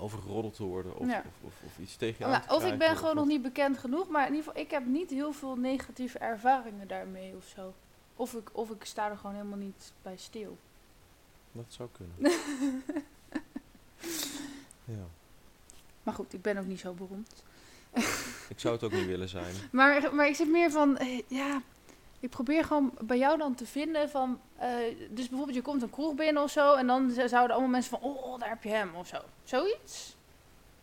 ehm 0.00 0.04
overgeroddeld 0.04 0.54
te 0.54 0.62
worden 0.64 0.96
of, 0.96 1.06
Ja. 1.06 1.18
of, 1.18 1.46
of, 1.46 1.52
of 1.66 1.78
iets 1.78 1.96
tegen 1.96 2.16
je 2.18 2.30
Nou, 2.30 2.42
te 2.42 2.48
of 2.48 2.54
ik 2.54 2.58
krijgen, 2.60 2.78
ben 2.78 2.96
gewoon 2.96 3.14
nog 3.14 3.26
niet 3.26 3.42
bekend 3.42 3.78
genoeg, 3.78 4.08
maar 4.08 4.26
in 4.26 4.34
ieder 4.34 4.44
geval, 4.46 4.62
ik 4.62 4.70
heb 4.70 4.86
niet 4.86 5.10
heel 5.10 5.32
veel 5.32 5.56
negatieve 5.56 6.18
ervaringen 6.18 6.88
daarmee 6.88 7.36
of 7.36 7.44
zo. 7.54 7.74
Of 8.16 8.34
ik, 8.34 8.48
of 8.52 8.70
ik 8.70 8.84
sta 8.84 9.10
er 9.10 9.16
gewoon 9.16 9.34
helemaal 9.36 9.58
niet 9.58 9.92
bij 10.02 10.16
stil. 10.16 10.58
Dat 11.52 11.64
zou 11.68 11.88
kunnen. 11.92 12.38
ja. 14.84 15.06
Maar 16.02 16.14
goed, 16.14 16.32
ik 16.32 16.42
ben 16.42 16.58
ook 16.58 16.66
niet 16.66 16.80
zo 16.80 16.92
beroemd. 16.92 17.44
Ik 18.48 18.60
zou 18.60 18.74
het 18.74 18.84
ook 18.84 18.92
niet 18.92 19.06
willen 19.06 19.28
zijn. 19.28 19.54
Maar, 19.72 20.14
maar 20.14 20.26
ik 20.28 20.34
zit 20.34 20.50
meer 20.50 20.70
van, 20.70 20.96
eh, 20.98 21.22
ja, 21.28 21.62
ik 22.20 22.30
probeer 22.30 22.64
gewoon 22.64 22.92
bij 23.04 23.18
jou 23.18 23.38
dan 23.38 23.54
te 23.54 23.66
vinden 23.66 24.10
van, 24.10 24.40
eh, 24.56 24.68
dus 25.10 25.28
bijvoorbeeld 25.28 25.56
je 25.56 25.62
komt 25.62 25.82
een 25.82 25.90
kroeg 25.90 26.14
binnen 26.14 26.42
of 26.42 26.50
zo 26.50 26.74
en 26.74 26.86
dan 26.86 27.10
zouden 27.10 27.50
allemaal 27.50 27.68
mensen 27.68 27.98
van, 27.98 28.10
oh, 28.10 28.38
daar 28.38 28.48
heb 28.48 28.62
je 28.62 28.68
hem 28.68 28.94
of 28.94 29.06
zo. 29.06 29.18
Zoiets? 29.44 30.16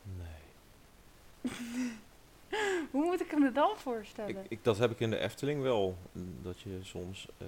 Nee. 0.03 1.51
Hoe 2.91 3.05
moet 3.05 3.21
ik 3.21 3.31
hem 3.31 3.43
er 3.43 3.53
dan 3.53 3.71
voorstellen? 3.75 4.29
Ik, 4.29 4.45
ik, 4.47 4.63
dat 4.63 4.77
heb 4.77 4.91
ik 4.91 4.99
in 4.99 5.09
de 5.09 5.17
Efteling 5.17 5.61
wel. 5.61 5.97
Dat 6.41 6.59
je 6.59 6.79
soms 6.81 7.27
eh, 7.37 7.47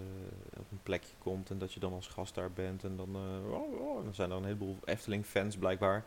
op 0.59 0.71
een 0.71 0.79
plekje 0.83 1.13
komt 1.17 1.49
en 1.49 1.57
dat 1.57 1.73
je 1.73 1.79
dan 1.79 1.93
als 1.93 2.07
gast 2.07 2.35
daar 2.35 2.51
bent. 2.51 2.83
En 2.83 2.95
dan, 2.95 3.15
eh, 3.15 3.53
oh, 3.53 3.81
oh, 3.81 4.03
dan 4.03 4.15
zijn 4.15 4.31
er 4.31 4.37
een 4.37 4.43
heleboel 4.43 4.77
Efteling-fans 4.85 5.57
blijkbaar. 5.57 6.05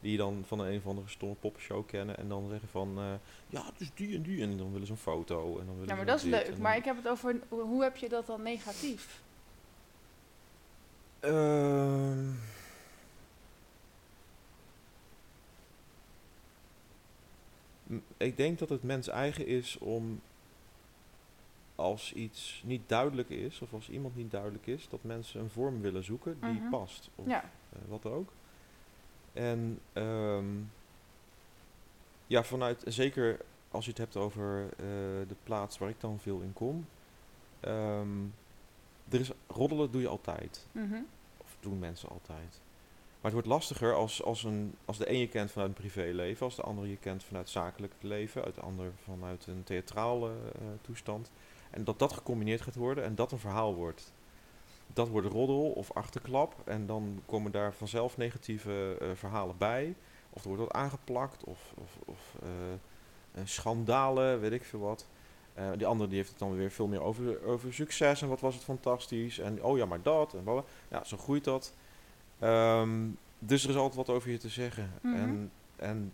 Die 0.00 0.12
je 0.12 0.18
dan 0.18 0.42
van 0.46 0.58
een, 0.60 0.72
een 0.72 0.78
of 0.78 0.86
andere 0.86 1.08
stomme 1.08 1.34
poppenshow 1.34 1.86
kennen. 1.86 2.16
En 2.16 2.28
dan 2.28 2.48
zeggen 2.48 2.68
van, 2.68 2.98
eh, 2.98 3.04
ja, 3.48 3.64
dus 3.76 3.90
die 3.94 4.16
en 4.16 4.22
die. 4.22 4.42
En 4.42 4.56
dan 4.56 4.72
willen 4.72 4.86
ze 4.86 4.92
een 4.92 4.98
foto. 4.98 5.58
En 5.58 5.66
dan 5.66 5.74
willen 5.74 5.88
ja, 5.88 5.94
maar 5.94 6.06
dat 6.06 6.16
is 6.18 6.24
leuk. 6.24 6.58
Maar 6.58 6.76
ik 6.76 6.84
heb 6.84 6.96
het 6.96 7.08
over, 7.08 7.40
hoe 7.48 7.82
heb 7.82 7.96
je 7.96 8.08
dat 8.08 8.26
dan 8.26 8.42
negatief? 8.42 9.22
Ehm. 11.20 12.28
Ik 18.16 18.36
denk 18.36 18.58
dat 18.58 18.68
het 18.68 18.82
mens 18.82 19.08
eigen 19.08 19.46
is 19.46 19.78
om 19.78 20.20
als 21.74 22.12
iets 22.12 22.62
niet 22.64 22.82
duidelijk 22.88 23.28
is, 23.30 23.60
of 23.60 23.72
als 23.72 23.88
iemand 23.90 24.16
niet 24.16 24.30
duidelijk 24.30 24.66
is, 24.66 24.88
dat 24.88 25.02
mensen 25.02 25.40
een 25.40 25.50
vorm 25.50 25.80
willen 25.80 26.04
zoeken 26.04 26.36
die 26.40 26.50
Mhm. 26.60 26.70
past. 26.70 27.10
Of 27.14 27.26
Ja. 27.26 27.42
eh, 27.72 27.78
wat 27.88 28.06
ook. 28.06 28.32
En 29.32 29.80
ehm, 29.92 30.46
ja, 32.26 32.44
vanuit, 32.44 32.82
zeker 32.86 33.40
als 33.70 33.84
je 33.84 33.90
het 33.90 33.98
hebt 33.98 34.16
over 34.16 34.64
eh, 34.64 34.76
de 35.28 35.36
plaats 35.44 35.78
waar 35.78 35.88
ik 35.88 36.00
dan 36.00 36.18
veel 36.20 36.40
in 36.40 36.52
kom. 36.52 36.86
ehm, 37.60 38.24
er 39.08 39.20
is, 39.20 39.30
roddelen 39.46 39.90
doe 39.90 40.00
je 40.00 40.08
altijd. 40.08 40.66
Mhm. 40.72 41.00
Of 41.36 41.56
doen 41.60 41.78
mensen 41.78 42.08
altijd. 42.08 42.60
Maar 43.20 43.30
het 43.30 43.40
wordt 43.40 43.48
lastiger 43.48 43.94
als, 43.94 44.22
als, 44.22 44.44
een, 44.44 44.74
als 44.84 44.98
de 44.98 45.10
een 45.10 45.18
je 45.18 45.28
kent 45.28 45.50
vanuit 45.50 45.70
een 45.70 45.76
privéleven, 45.76 46.44
als 46.44 46.56
de 46.56 46.62
ander 46.62 46.86
je 46.86 46.96
kent 46.96 47.24
vanuit 47.24 47.48
zakelijk 47.48 47.92
leven, 48.00 48.44
uit 48.44 48.54
de 48.54 48.60
ander 48.60 48.92
vanuit 49.04 49.46
een 49.46 49.64
theatrale 49.64 50.28
eh, 50.30 50.60
toestand. 50.80 51.30
En 51.70 51.84
dat 51.84 51.98
dat 51.98 52.12
gecombineerd 52.12 52.60
gaat 52.60 52.74
worden 52.74 53.04
en 53.04 53.14
dat 53.14 53.32
een 53.32 53.38
verhaal 53.38 53.74
wordt. 53.74 54.12
Dat 54.92 55.08
wordt 55.08 55.26
roddel 55.26 55.70
of 55.70 55.92
achterklap 55.92 56.54
en 56.64 56.86
dan 56.86 57.22
komen 57.26 57.52
daar 57.52 57.72
vanzelf 57.72 58.16
negatieve 58.16 58.96
eh, 59.00 59.08
verhalen 59.14 59.54
bij. 59.58 59.94
Of 60.30 60.42
er 60.42 60.48
wordt 60.48 60.62
wat 60.62 60.72
aangeplakt 60.72 61.44
of, 61.44 61.74
of, 61.76 61.98
of 62.04 62.36
eh, 62.42 63.42
schandalen, 63.44 64.40
weet 64.40 64.52
ik 64.52 64.64
veel 64.64 64.80
wat. 64.80 65.06
Eh, 65.54 65.70
die 65.76 65.86
andere 65.86 66.08
die 66.08 66.18
heeft 66.18 66.30
het 66.30 66.38
dan 66.38 66.56
weer 66.56 66.70
veel 66.70 66.86
meer 66.86 67.02
over, 67.02 67.44
over 67.44 67.74
succes 67.74 68.22
en 68.22 68.28
wat 68.28 68.40
was 68.40 68.54
het 68.54 68.64
fantastisch. 68.64 69.38
En 69.38 69.62
oh 69.62 69.76
ja, 69.76 69.86
maar 69.86 70.02
dat 70.02 70.34
en. 70.34 70.64
Ja, 70.88 71.04
zo 71.04 71.16
groeit 71.16 71.44
dat. 71.44 71.74
Ehm, 72.38 73.08
dus 73.38 73.64
er 73.64 73.70
is 73.70 73.76
altijd 73.76 74.06
wat 74.06 74.16
over 74.16 74.30
je 74.30 74.38
te 74.38 74.48
zeggen. 74.48 74.92
Mhm. 75.02 75.14
En, 75.14 75.52
en 75.76 76.12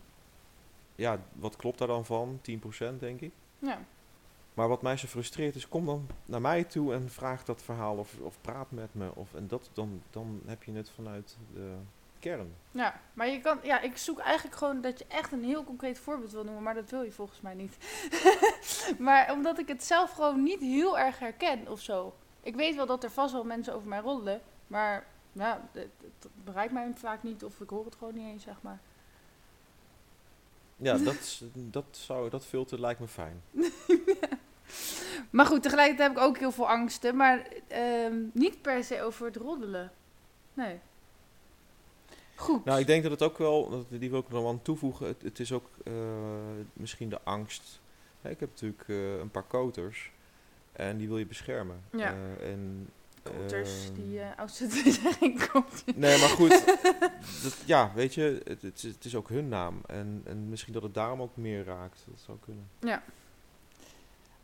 ja, 0.95 1.21
wat 1.33 1.57
klopt 1.57 1.79
daar 1.79 1.89
dan 1.89 2.05
van? 2.05 2.41
10% 2.43 2.99
denk 2.99 3.21
ik. 3.21 3.33
Ja. 3.59 3.79
Maar 4.57 4.69
wat 4.69 4.83
mij 4.83 4.97
zo 4.97 5.07
frustreert 5.07 5.55
is, 5.55 5.69
kom 5.69 5.87
dan 5.87 6.07
naar 6.25 6.41
mij 6.41 6.65
toe 6.65 6.95
en 6.95 7.11
vraag 7.11 7.45
dat 7.45 7.63
verhaal 7.63 7.97
of, 7.97 8.15
of 8.21 8.39
praat 8.41 8.71
met 8.71 8.95
me. 8.95 9.11
Of, 9.15 9.35
en 9.35 9.49
dat, 9.49 9.71
dan, 9.73 10.03
dan 10.11 10.41
heb 10.47 10.63
je 10.63 10.73
het 10.73 10.91
vanuit 10.91 11.37
de 11.55 11.75
kern. 12.19 12.55
Ja, 12.71 13.01
maar 13.15 13.29
je 13.29 13.41
kan, 13.41 13.59
ja, 13.63 13.81
ik 13.81 13.97
zoek 13.97 14.19
eigenlijk 14.19 14.57
gewoon 14.57 14.81
dat 14.81 14.99
je 14.99 15.05
echt 15.09 15.33
een 15.33 15.45
heel 15.45 15.65
concreet 15.65 15.99
voorbeeld 15.99 16.33
wil 16.33 16.45
noemen, 16.45 16.63
maar 16.63 16.75
dat 16.75 16.91
wil 16.91 17.03
je 17.03 17.13
volgens 17.13 17.41
mij 17.41 17.55
niet. 17.55 17.77
maar 18.99 19.33
omdat 19.33 19.59
ik 19.59 19.69
het 19.69 19.85
zelf 19.85 20.11
gewoon 20.11 20.43
niet 20.43 20.61
heel 20.61 20.99
erg 20.99 21.19
herken 21.19 21.69
of 21.69 21.81
zo. 21.81 22.15
Ik 22.43 22.55
weet 22.55 22.75
wel 22.75 22.87
dat 22.87 23.05
er 23.05 23.11
vast 23.11 23.33
wel 23.33 23.45
mensen 23.45 23.75
over 23.75 23.89
mij 23.89 24.01
roddelen, 24.01 24.41
maar 24.67 25.07
ja, 25.33 25.69
het, 25.73 25.89
het 26.01 26.31
bereikt 26.45 26.73
mij 26.73 26.93
vaak 26.95 27.23
niet 27.23 27.45
of 27.45 27.61
ik 27.61 27.71
hoor 27.71 27.85
het 27.85 27.95
gewoon 27.95 28.15
niet 28.15 28.27
eens, 28.27 28.43
zeg 28.43 28.57
maar. 28.61 28.81
Ja, 30.77 30.99
dat, 30.99 31.43
dat, 31.53 31.85
zou, 31.91 32.31
dat 32.31 32.45
filter 32.45 32.81
lijkt 32.81 33.01
me 33.01 33.09
fijn. 33.09 33.43
Maar 35.31 35.47
goed, 35.47 35.63
tegelijkertijd 35.63 36.09
heb 36.09 36.19
ik 36.19 36.25
ook 36.25 36.39
heel 36.39 36.53
veel 36.53 36.69
angsten, 36.69 37.17
maar 37.17 37.47
ehm, 37.69 38.15
niet 38.33 38.63
per 38.63 38.85
se 38.85 39.03
over 39.03 39.27
het 39.27 39.37
roddelen. 39.37 39.93
Nee. 40.55 40.79
Goed. 42.35 42.65
Nou, 42.65 42.81
ik 42.81 42.87
denk 42.87 43.03
dat 43.03 43.13
het 43.13 43.23
ook 43.23 43.39
wel, 43.39 43.71
dat- 43.71 43.87
die 44.01 44.11
wil 44.11 44.19
ik 44.19 44.27
er 44.27 44.33
nog 44.33 44.43
wel 44.43 44.51
aan 44.51 44.63
toevoegen. 44.63 45.07
Het, 45.07 45.23
het 45.23 45.41
is 45.41 45.53
ook 45.53 45.69
eh, 45.85 45.93
misschien 46.73 47.09
de 47.09 47.21
angst. 47.25 47.81
Ik 48.23 48.41
heb 48.41 48.49
natuurlijk 48.49 48.85
eh, 48.87 49.19
een 49.19 49.31
paar 49.31 49.43
koters 49.43 50.11
en 50.73 50.97
die 50.97 51.09
wil 51.09 51.19
je 51.19 51.27
beschermen. 51.27 51.81
Ja. 51.91 52.15
Eh, 52.41 52.51
en, 52.53 52.89
Koters, 53.23 53.85
ehm, 53.87 53.95
die 53.95 54.21
eh 54.21 54.39
oudste 54.39 54.67
koters. 55.53 55.83
Nee, 55.97 56.19
maar 56.21 56.29
goed. 56.29 56.49
dat, 57.43 57.57
ja, 57.65 57.93
weet 57.95 58.15
je, 58.15 58.41
het, 58.45 58.63
het, 58.63 58.77
is, 58.77 58.83
het 58.83 59.05
is 59.05 59.15
ook 59.17 59.29
hun 59.29 59.49
naam. 59.49 59.81
En, 59.87 60.23
en 60.25 60.49
misschien 60.49 60.73
dat 60.73 60.83
het 60.83 60.95
daarom 60.95 61.23
ook 61.23 61.37
meer 61.37 61.65
raakt. 61.65 62.05
Dat 62.11 62.21
zou 62.25 62.39
kunnen. 62.45 62.69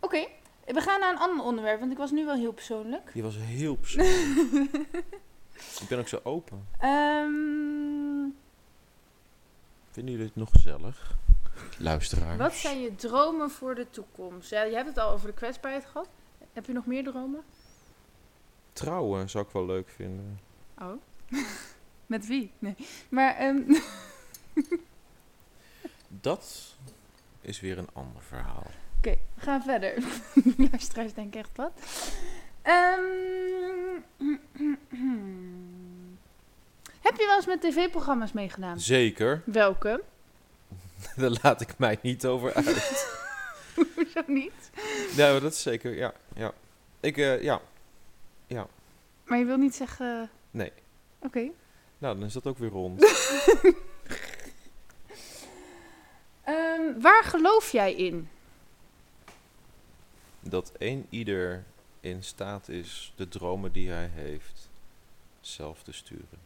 Oké, 0.04 0.26
we 0.66 0.80
gaan 0.80 1.00
naar 1.00 1.12
een 1.12 1.18
ander 1.18 1.44
onderwerp, 1.44 1.80
want 1.80 1.92
ik 1.92 1.98
was 1.98 2.10
nu 2.10 2.24
wel 2.24 2.34
heel 2.34 2.52
persoonlijk. 2.52 3.10
Die 3.12 3.22
was 3.22 3.36
heel 3.38 3.76
persoonlijk. 3.76 4.72
ik 5.82 5.86
ben 5.88 5.98
ook 5.98 6.08
zo 6.08 6.20
open. 6.22 6.68
Ehm, 6.78 8.30
Vinden 9.90 10.12
jullie 10.12 10.26
het 10.26 10.36
nog 10.36 10.50
gezellig? 10.50 11.16
Luisteraars. 11.78 12.38
wat 12.38 12.54
zijn 12.54 12.80
je 12.80 12.94
dromen 12.94 13.50
voor 13.50 13.74
de 13.74 13.90
toekomst? 13.90 14.50
Ja, 14.50 14.62
je 14.62 14.74
hebt 14.74 14.88
het 14.88 14.98
al 14.98 15.10
over 15.10 15.26
de 15.26 15.34
kwetsbaarheid 15.34 15.84
gehad. 15.84 16.08
Heb 16.52 16.66
je 16.66 16.72
nog 16.72 16.86
meer 16.86 17.04
dromen? 17.04 17.42
Trouwen 18.72 19.30
zou 19.30 19.44
ik 19.44 19.50
wel 19.52 19.66
leuk 19.66 19.88
vinden. 19.88 20.40
Oh. 20.78 20.92
Met 22.06 22.26
wie? 22.26 22.52
Nee. 22.58 22.74
Maar, 23.08 23.34
ehm, 23.36 23.62
Dat 26.08 26.74
is 27.40 27.60
weer 27.60 27.78
een 27.78 27.88
ander 27.92 28.22
verhaal. 28.22 28.66
Oké, 29.06 29.18
we 29.34 29.40
gaan 29.40 29.62
verder. 29.62 29.94
De 30.34 30.68
Luisteraars 30.70 31.14
denken 31.14 31.40
echt 31.40 31.50
wat. 31.54 31.72
Ehm, 32.62 33.00
heb 37.00 37.16
je 37.16 37.26
wel 37.26 37.36
eens 37.36 37.46
met 37.46 37.60
tv-programma's 37.60 38.32
meegedaan? 38.32 38.80
Zeker. 38.80 39.42
Welke? 39.44 40.02
Daar 41.16 41.38
laat 41.42 41.60
ik 41.60 41.78
mij 41.78 41.98
niet 42.02 42.26
over 42.26 42.54
uit. 42.54 43.20
Hoezo 43.94 44.22
niet? 44.26 44.70
nee, 45.16 45.30
maar 45.30 45.40
dat 45.40 45.52
is 45.52 45.62
zeker, 45.62 45.96
ja. 45.96 46.12
ja. 46.34 46.52
Ik, 47.00 47.16
eh, 47.16 47.42
ja. 47.42 47.60
Maar 49.24 49.38
je 49.38 49.44
wil 49.44 49.56
niet 49.56 49.74
zeggen... 49.74 50.30
Nee. 50.50 50.72
Oké. 51.18 51.50
Nou, 51.98 52.18
dan 52.18 52.26
is 52.26 52.32
dat 52.32 52.46
ook 52.46 52.58
weer 52.58 52.70
rond. 52.70 53.04
Ehm, 56.44 57.00
waar 57.00 57.24
geloof 57.24 57.72
jij 57.72 57.94
in? 57.94 58.28
Dat 60.42 60.72
één 60.78 61.06
ieder 61.10 61.64
in 62.00 62.22
staat 62.22 62.68
is 62.68 63.12
de 63.16 63.28
dromen 63.28 63.72
die 63.72 63.90
hij 63.90 64.10
heeft 64.14 64.68
zelf 65.40 65.82
te 65.82 65.92
sturen. 65.92 66.38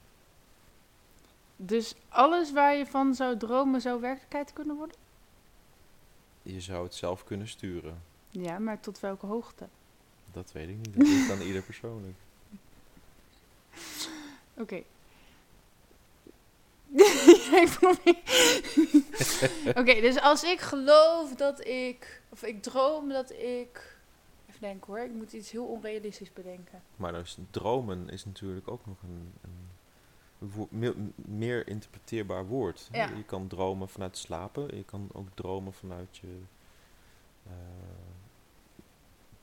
Dus 1.57 1.95
alles 2.09 2.53
waar 2.53 2.75
je 2.75 2.87
van 2.87 3.15
zou 3.15 3.37
dromen 3.37 3.81
zou 3.81 4.01
werkelijkheid 4.01 4.53
kunnen 4.53 4.77
worden? 4.77 4.97
Je 6.43 6.61
zou 6.61 6.85
het 6.85 6.95
zelf 6.95 7.25
kunnen 7.25 7.49
sturen. 7.49 8.03
Ja, 8.31 8.59
maar 8.59 8.81
tot 8.81 9.01
welke 9.01 9.27
hoogte? 9.27 9.69
Dat 10.33 10.53
weet 10.53 10.69
ik 10.69 10.77
niet. 10.77 10.97
Dat 10.97 11.07
ligt 11.07 11.31
aan 11.31 11.41
ieder 11.41 11.63
persoonlijk. 11.63 12.17
Oké. 14.63 14.83
Oké, 19.81 20.01
dus 20.01 20.21
als 20.21 20.45
ik 20.45 20.61
geloof 20.61 21.35
dat 21.35 21.67
ik... 21.67 22.23
Of 22.29 22.43
ik 22.43 22.63
droom 22.63 23.09
dat 23.09 23.33
ik... 23.33 23.97
Even 24.49 24.61
denken 24.61 24.87
hoor, 24.87 25.05
ik 25.05 25.13
moet 25.13 25.33
iets 25.33 25.51
heel 25.51 25.65
onrealistisch 25.65 26.33
bedenken. 26.33 26.83
Maar 26.97 27.13
dus 27.13 27.39
dromen 27.51 28.09
is 28.09 28.25
natuurlijk 28.25 28.69
ook 28.69 28.87
nog 28.87 29.03
een, 29.03 29.33
een 29.43 29.67
meer 31.15 31.69
interpreteerbaar 31.69 32.47
woord. 32.47 32.89
Ja. 32.93 33.11
Je 33.17 33.25
kan 33.25 33.47
dromen 33.47 33.89
vanuit 33.89 34.19
slapen. 34.19 34.77
Je 34.77 34.85
kan 34.85 35.09
ook 35.13 35.29
dromen 35.35 35.73
vanuit 35.73 36.17
je 36.17 36.39
eh, 37.47 37.53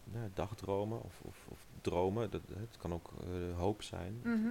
nou, 0.04 0.30
dagdromen 0.34 1.04
of, 1.04 1.22
of, 1.22 1.38
of 1.50 1.66
dromen. 1.82 2.32
Dat, 2.32 2.42
het 2.48 2.78
kan 2.78 2.94
ook 2.94 3.12
eh, 3.20 3.58
hoop 3.58 3.82
zijn. 3.82 4.20
Mhm. 4.24 4.50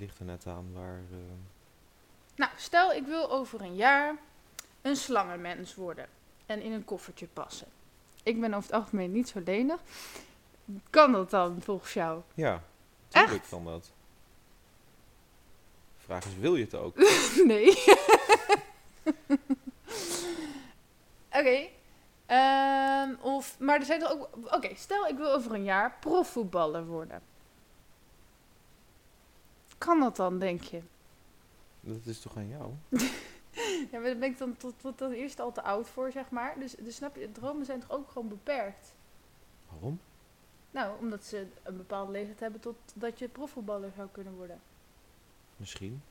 Ligt 0.00 0.18
er 0.18 0.24
net 0.24 0.46
aan 0.46 0.72
waar... 0.74 0.98
eh, 1.12 1.18
Nou, 2.34 2.50
stel 2.56 2.92
ik 2.92 3.06
wil 3.06 3.30
over 3.30 3.60
een 3.60 3.76
jaar 3.76 4.14
een 4.82 4.96
slangenmens 4.96 5.74
worden. 5.74 6.06
En 6.46 6.62
in 6.62 6.72
een 6.72 6.84
koffertje 6.84 7.26
passen. 7.26 7.66
Ik 8.22 8.40
ben 8.40 8.54
over 8.54 8.70
het 8.70 8.80
algemeen 8.80 9.12
niet 9.12 9.28
zo 9.28 9.40
lenig. 9.44 9.80
Kan 10.90 11.12
dat 11.12 11.30
dan 11.30 11.62
volgens 11.62 11.92
jou? 11.92 12.20
Ja, 12.34 12.62
tuurlijk 13.08 13.42
kan 13.50 13.64
dat. 13.64 13.84
De 15.98 16.04
vraag 16.04 16.24
is, 16.24 16.36
wil 16.36 16.56
je 16.56 16.64
het 16.64 16.74
ook? 16.74 16.96
Nee. 17.52 17.84
Oké. 21.32 21.66
Ehm, 22.26 23.14
of, 23.20 23.56
maar 23.58 23.78
er 23.78 23.84
zijn 23.84 24.02
er 24.02 24.10
ook. 24.10 24.28
Oké, 24.54 24.74
stel 24.74 25.06
ik 25.06 25.16
wil 25.16 25.32
over 25.32 25.54
een 25.54 25.64
jaar 25.64 25.96
profvoetballer 26.00 26.86
worden. 26.86 27.22
Kan 29.80 30.00
dat 30.00 30.16
dan, 30.16 30.38
denk 30.38 30.62
je? 30.62 30.82
Dat 31.80 32.06
is 32.06 32.20
toch 32.20 32.36
aan 32.36 32.48
jou? 32.48 32.72
Ja, 33.90 33.98
maar 33.98 34.02
daar 34.02 34.18
ben 34.18 34.30
ik 34.30 34.38
dan 34.38 34.56
tot, 34.56 34.74
tot 34.80 34.98
dan 34.98 35.10
eerst 35.12 35.40
al 35.40 35.52
te 35.52 35.62
oud 35.62 35.88
voor, 35.88 36.12
zeg 36.12 36.30
maar. 36.30 36.58
Dus, 36.58 36.74
dus 36.74 36.94
snap 36.94 37.16
je, 37.16 37.32
dromen 37.32 37.66
zijn 37.66 37.80
toch 37.80 37.90
ook 37.90 38.10
gewoon 38.10 38.28
beperkt? 38.28 38.94
Waarom? 39.70 40.00
Nou, 40.70 40.98
omdat 41.00 41.24
ze 41.24 41.46
een 41.62 41.76
bepaalde 41.76 42.12
leeftijd 42.12 42.40
hebben 42.40 42.60
tot 42.60 42.76
dat 42.94 43.18
je 43.18 43.28
profvoetballer 43.28 43.92
zou 43.96 44.08
kunnen 44.12 44.34
worden. 44.34 44.60
Misschien. 45.56 46.02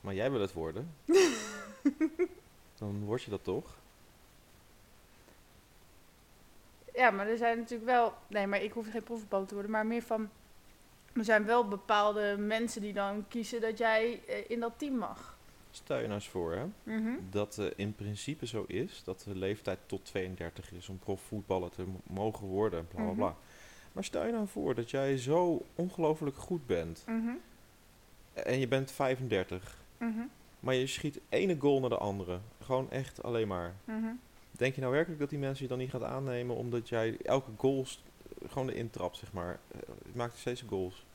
Maar 0.00 0.14
jij 0.14 0.30
wil 0.30 0.40
het 0.40 0.52
worden. 0.52 0.94
Dan 2.78 3.04
word 3.04 3.22
je 3.22 3.30
dat 3.30 3.44
toch? 3.44 3.76
Ja, 6.94 7.10
maar 7.10 7.28
er 7.28 7.36
zijn 7.36 7.58
natuurlijk 7.58 7.90
wel. 7.90 8.14
Nee, 8.26 8.46
maar 8.46 8.62
ik 8.62 8.72
hoef 8.72 8.90
geen 8.90 9.02
profvoetballer 9.02 9.46
te 9.46 9.54
worden, 9.54 9.72
maar 9.72 9.86
meer 9.86 10.02
van. 10.02 10.30
Er 11.16 11.24
zijn 11.24 11.44
wel 11.44 11.68
bepaalde 11.68 12.36
mensen 12.38 12.80
die 12.80 12.92
dan 12.92 13.24
kiezen 13.28 13.60
dat 13.60 13.78
jij 13.78 14.20
eh, 14.26 14.34
in 14.50 14.60
dat 14.60 14.72
team 14.76 14.94
mag. 14.96 15.36
Stel 15.70 15.96
je 15.96 16.02
nou 16.02 16.14
eens 16.14 16.28
voor 16.28 16.52
hè, 16.52 16.64
dat 17.30 17.56
het 17.56 17.72
in 17.76 17.94
principe 17.94 18.46
zo 18.46 18.64
is 18.66 19.02
dat 19.04 19.22
de 19.28 19.34
leeftijd 19.36 19.78
tot 19.86 20.04
32 20.04 20.72
is 20.72 20.88
om 20.88 20.98
profvoetballer 20.98 21.70
te 21.70 21.82
mo- 21.84 22.00
mogen 22.02 22.46
worden. 22.46 22.86
Bla 22.88 22.96
bla 23.00 23.06
Mhm. 23.10 23.16
bla. 23.16 23.36
Maar 23.92 24.04
stel 24.04 24.26
je 24.26 24.32
nou 24.32 24.46
voor 24.48 24.74
dat 24.74 24.90
jij 24.90 25.18
zo 25.18 25.62
ongelooflijk 25.74 26.36
goed 26.36 26.66
bent 26.66 27.02
Mhm, 27.06 27.30
en 28.32 28.58
je 28.58 28.68
bent 28.68 28.90
35, 28.92 29.76
mhm, 29.98 30.20
maar 30.60 30.74
je 30.74 30.86
schiet 30.86 31.20
ene 31.28 31.56
goal 31.58 31.80
naar 31.80 31.88
de 31.88 31.96
andere. 31.98 32.38
Gewoon 32.62 32.90
echt 32.90 33.22
alleen 33.22 33.48
maar. 33.48 33.74
mhm. 33.84 34.06
Denk 34.50 34.74
je 34.74 34.80
nou 34.80 34.92
werkelijk 34.92 35.20
dat 35.20 35.30
die 35.30 35.38
mensen 35.38 35.62
je 35.62 35.68
dan 35.68 35.78
niet 35.78 35.90
gaat 35.90 36.02
aannemen 36.02 36.56
omdat 36.56 36.88
jij 36.88 37.16
elke 37.22 37.50
goal 37.56 37.84
gewoon 38.48 38.68
erin 38.68 38.90
trapt, 38.90 39.16
zeg 39.16 39.32
maar? 39.32 39.58
Eh, 39.72 39.80
Je 40.04 40.12
maakt 40.18 40.38
steeds 40.38 40.64
goals. 40.68 41.05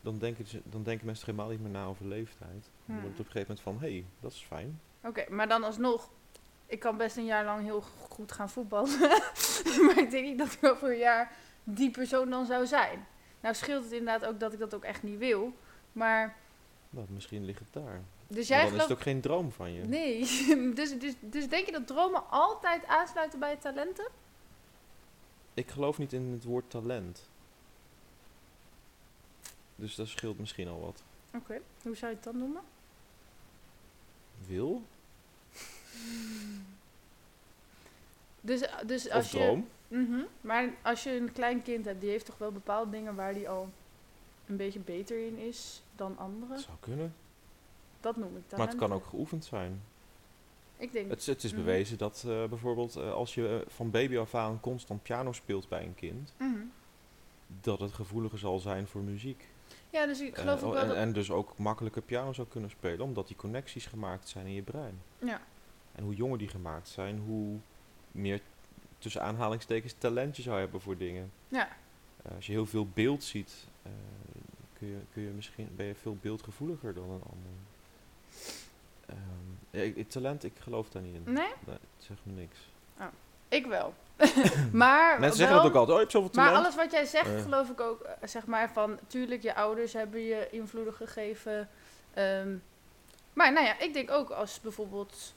Dan 0.00 0.18
denken, 0.18 0.46
ze, 0.46 0.60
dan 0.64 0.82
denken 0.82 1.06
mensen 1.06 1.26
helemaal 1.26 1.48
niet 1.50 1.60
meer 1.60 1.70
na 1.70 1.84
over 1.84 2.06
leeftijd. 2.06 2.50
Dan 2.50 2.70
Hmm. 2.84 3.00
wordt 3.00 3.18
het 3.18 3.20
op 3.20 3.26
een 3.26 3.32
gegeven 3.32 3.54
moment 3.56 3.60
van, 3.60 3.88
hé, 3.88 3.94
hey, 3.94 4.06
dat 4.20 4.32
is 4.32 4.44
fijn. 4.46 4.80
Oké, 5.04 5.24
maar 5.30 5.48
dan 5.48 5.64
alsnog. 5.64 6.10
Ik 6.66 6.78
kan 6.80 6.96
best 6.96 7.16
een 7.16 7.24
jaar 7.24 7.44
lang 7.44 7.62
heel 7.62 7.80
goed 8.08 8.32
gaan 8.32 8.50
voetballen. 8.50 8.98
maar 9.86 9.98
ik 9.98 10.10
denk 10.10 10.26
niet 10.26 10.38
dat 10.38 10.52
ik 10.52 10.64
over 10.64 10.90
een 10.90 10.98
jaar 10.98 11.32
die 11.64 11.90
persoon 11.90 12.30
dan 12.30 12.46
zou 12.46 12.66
zijn. 12.66 13.06
Nou 13.40 13.54
scheelt 13.54 13.84
het 13.84 13.92
inderdaad 13.92 14.28
ook 14.28 14.40
dat 14.40 14.52
ik 14.52 14.58
dat 14.58 14.74
ook 14.74 14.84
echt 14.84 15.02
niet 15.02 15.18
wil. 15.18 15.52
Maar 15.92 16.36
Nou, 16.90 17.06
misschien 17.10 17.44
ligt 17.44 17.58
het 17.58 17.72
daar. 17.72 18.00
Dus 18.26 18.48
Maar 18.48 18.58
jij 18.58 18.66
dan 18.66 18.76
is 18.76 18.82
het 18.82 18.92
ook 18.92 19.00
geen 19.00 19.20
droom 19.20 19.52
van 19.52 19.72
je. 19.72 19.82
Nee. 19.84 20.18
dus, 20.74 20.98
dus, 20.98 21.14
dus 21.20 21.48
denk 21.48 21.66
je 21.66 21.72
dat 21.72 21.86
dromen 21.86 22.30
altijd 22.30 22.86
aansluiten 22.86 23.38
bij 23.38 23.56
talenten? 23.56 24.08
Ik 25.54 25.70
geloof 25.70 25.98
niet 25.98 26.12
in 26.12 26.32
het 26.32 26.44
woord 26.44 26.70
talent. 26.70 27.29
Dus 29.80 29.94
dat 29.94 30.08
scheelt 30.08 30.38
misschien 30.38 30.68
al 30.68 30.80
wat. 30.80 31.02
Oké. 31.34 31.60
Hoe 31.82 31.96
zou 31.96 32.10
je 32.10 32.16
het 32.16 32.24
dan 32.24 32.38
noemen? 32.38 32.62
Wil 34.46 34.82
Dus, 38.40 38.60
dus 38.86 39.06
of 39.06 39.12
als 39.12 39.30
je... 39.30 39.36
droom. 39.38 39.68
Mhm. 39.88 40.20
Maar 40.40 40.68
als 40.82 41.02
je 41.02 41.10
een 41.16 41.32
klein 41.32 41.62
kind 41.62 41.84
hebt, 41.84 42.00
die 42.00 42.10
heeft 42.10 42.26
toch 42.26 42.38
wel 42.38 42.52
bepaalde 42.52 42.90
dingen 42.90 43.14
waar 43.14 43.34
die 43.34 43.48
al 43.48 43.68
een 44.46 44.56
beetje 44.56 44.78
beter 44.78 45.26
in 45.26 45.38
is 45.38 45.82
dan 45.96 46.18
anderen? 46.18 46.48
Dat 46.56 46.60
zou 46.64 46.76
kunnen. 46.80 47.14
Dat 48.00 48.16
noem 48.16 48.26
ik 48.36 48.42
talenten. 48.48 48.58
Maar 48.58 48.68
het 48.68 48.76
kan 48.76 48.92
ook 48.92 49.04
geoefend 49.06 49.44
zijn. 49.44 49.82
Ik 50.76 50.92
denk... 50.92 51.10
Het, 51.10 51.20
is- 51.20 51.26
het 51.26 51.44
is 51.44 51.52
Mhm. 51.52 51.60
bewezen 51.60 51.98
dat 51.98 52.24
eh, 52.26 52.44
bijvoorbeeld 52.44 52.96
eh, 52.96 53.12
als 53.12 53.34
je 53.34 53.48
eh, 53.66 53.70
van 53.72 53.90
baby 53.90 54.16
af 54.18 54.34
aan 54.34 54.60
constant 54.60 55.02
piano 55.02 55.32
speelt 55.32 55.68
bij 55.68 55.82
een 55.84 55.94
kind, 55.94 56.32
Mhm. 56.36 56.58
Dat 57.60 57.80
het 57.80 57.92
gevoeliger 57.92 58.38
zal 58.38 58.58
zijn 58.58 58.86
voor 58.86 59.00
muziek. 59.02 59.48
Ja, 59.90 60.06
dus 60.06 60.20
ik 60.20 60.34
Eh, 60.34 60.40
geloof 60.40 60.62
ook 60.62 60.68
oh, 60.68 60.72
wel 60.72 60.82
en, 60.82 60.88
dat... 60.88 60.96
en 60.96 61.12
dus 61.12 61.30
ook 61.30 61.58
makkelijker 61.58 62.02
piano 62.02 62.32
zou 62.32 62.48
kunnen 62.48 62.70
spelen, 62.70 63.00
omdat 63.00 63.26
die 63.26 63.36
connecties 63.36 63.86
gemaakt 63.86 64.28
zijn 64.28 64.46
in 64.46 64.52
je 64.52 64.62
brein. 64.62 65.02
Ja. 65.18 65.40
En 65.92 66.04
hoe 66.04 66.14
jonger 66.14 66.38
die 66.38 66.48
gemaakt 66.48 66.88
zijn, 66.88 67.18
hoe 67.18 67.58
meer 68.12 68.40
tussen 68.98 69.22
aanhalingstekens 69.22 69.94
talent 69.98 70.36
je 70.36 70.42
zou 70.42 70.58
hebben 70.58 70.80
voor 70.80 70.96
dingen. 70.96 71.32
Ja. 71.48 71.68
Eh, 72.22 72.34
als 72.34 72.46
je 72.46 72.52
heel 72.52 72.66
veel 72.66 72.86
beeld 72.94 73.24
ziet, 73.24 73.66
eh, 73.82 73.90
kun 74.78 74.88
je, 74.88 74.98
kun 75.12 75.22
je 75.22 75.28
misschien, 75.30 75.68
ben 75.76 75.86
je 75.86 75.94
veel 75.94 76.16
beeldgevoeliger 76.20 76.94
dan 76.94 77.04
een 77.10 77.22
ander. 77.30 77.50
Ja, 79.70 79.80
ik- 79.82 79.96
ik- 79.96 80.08
talent, 80.10 80.44
ik 80.44 80.52
geloof 80.58 80.88
daar 80.90 81.02
niet 81.02 81.14
in. 81.14 81.22
Nee? 81.24 81.34
Nee, 81.66 81.76
het 81.96 82.04
zegt 82.04 82.20
me 82.22 82.32
niks. 82.32 82.58
Ik 83.48 83.66
wel. 83.66 83.94
maar 84.72 85.20
Mensen 85.20 85.38
zeggen 85.38 85.56
dat 85.56 85.64
ook 85.66 85.74
altijd, 85.74 85.88
oh, 85.88 85.94
je 85.94 86.00
hebt 86.00 86.12
zoveel 86.12 86.30
Maar 86.34 86.44
talent. 86.46 86.64
alles 86.64 86.76
wat 86.76 86.92
jij 86.92 87.04
zegt, 87.04 87.42
geloof 87.42 87.68
ik 87.70 87.80
ook, 87.80 88.00
eh, 88.02 88.12
zeg 88.28 88.46
maar 88.46 88.70
van, 88.72 88.98
tuurlijk, 89.06 89.42
je 89.42 89.54
ouders 89.54 89.92
hebben 89.92 90.20
je 90.20 90.48
invloeden 90.50 90.94
gegeven. 90.94 91.68
ehm, 92.14 92.54
maar 93.32 93.52
nou 93.52 93.66
ja, 93.66 93.78
ik 93.78 93.92
denk 93.92 94.10
ook 94.10 94.30
als 94.30 94.60
bijvoorbeeld 94.60 95.34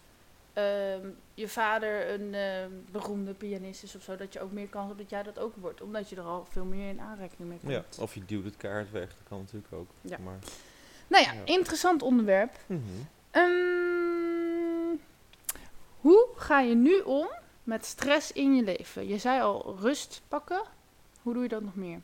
ehm, 0.53 1.07
je 1.33 1.47
vader 1.47 2.09
een 2.09 2.33
ehm, 2.33 2.69
beroemde 2.91 3.33
pianist 3.33 3.83
is 3.83 3.95
of 3.95 4.01
zo, 4.03 4.15
dat 4.15 4.33
je 4.33 4.41
ook 4.41 4.51
meer 4.51 4.67
kans 4.67 4.87
hebt 4.87 4.99
dat 4.99 5.09
jij 5.09 5.23
dat 5.23 5.39
ook 5.39 5.53
wordt. 5.55 5.81
Omdat 5.81 6.09
je 6.09 6.15
er 6.15 6.21
al 6.23 6.45
veel 6.49 6.65
meer 6.65 6.89
in 6.89 6.99
aanraking 6.99 7.49
mee 7.49 7.57
komt. 7.59 7.71
Ja, 7.71 7.83
of 8.03 8.13
je 8.13 8.25
duwt 8.25 8.45
het 8.45 8.57
kaart 8.57 8.91
weg, 8.91 9.07
dat 9.07 9.27
kan 9.29 9.37
natuurlijk 9.37 9.73
ook. 9.73 9.87
Ja. 10.01 10.17
Maar, 10.23 10.37
Nou 11.07 11.23
ja, 11.23 11.33
Ja. 11.33 11.39
interessant 11.45 12.01
onderwerp. 12.01 12.51
Mhm. 12.65 12.81
Hoe 16.01 16.27
ga 16.35 16.59
je 16.59 16.75
nu 16.75 16.99
om 16.99 17.27
met 17.63 17.85
stress 17.85 18.31
in 18.31 18.55
je 18.55 18.63
leven? 18.63 19.07
Je 19.07 19.17
zei 19.17 19.41
al 19.41 19.75
rust 19.79 20.21
pakken. 20.27 20.63
Hoe 21.21 21.33
doe 21.33 21.43
je 21.43 21.49
dat 21.49 21.63
nog 21.63 21.75
meer? 21.75 22.01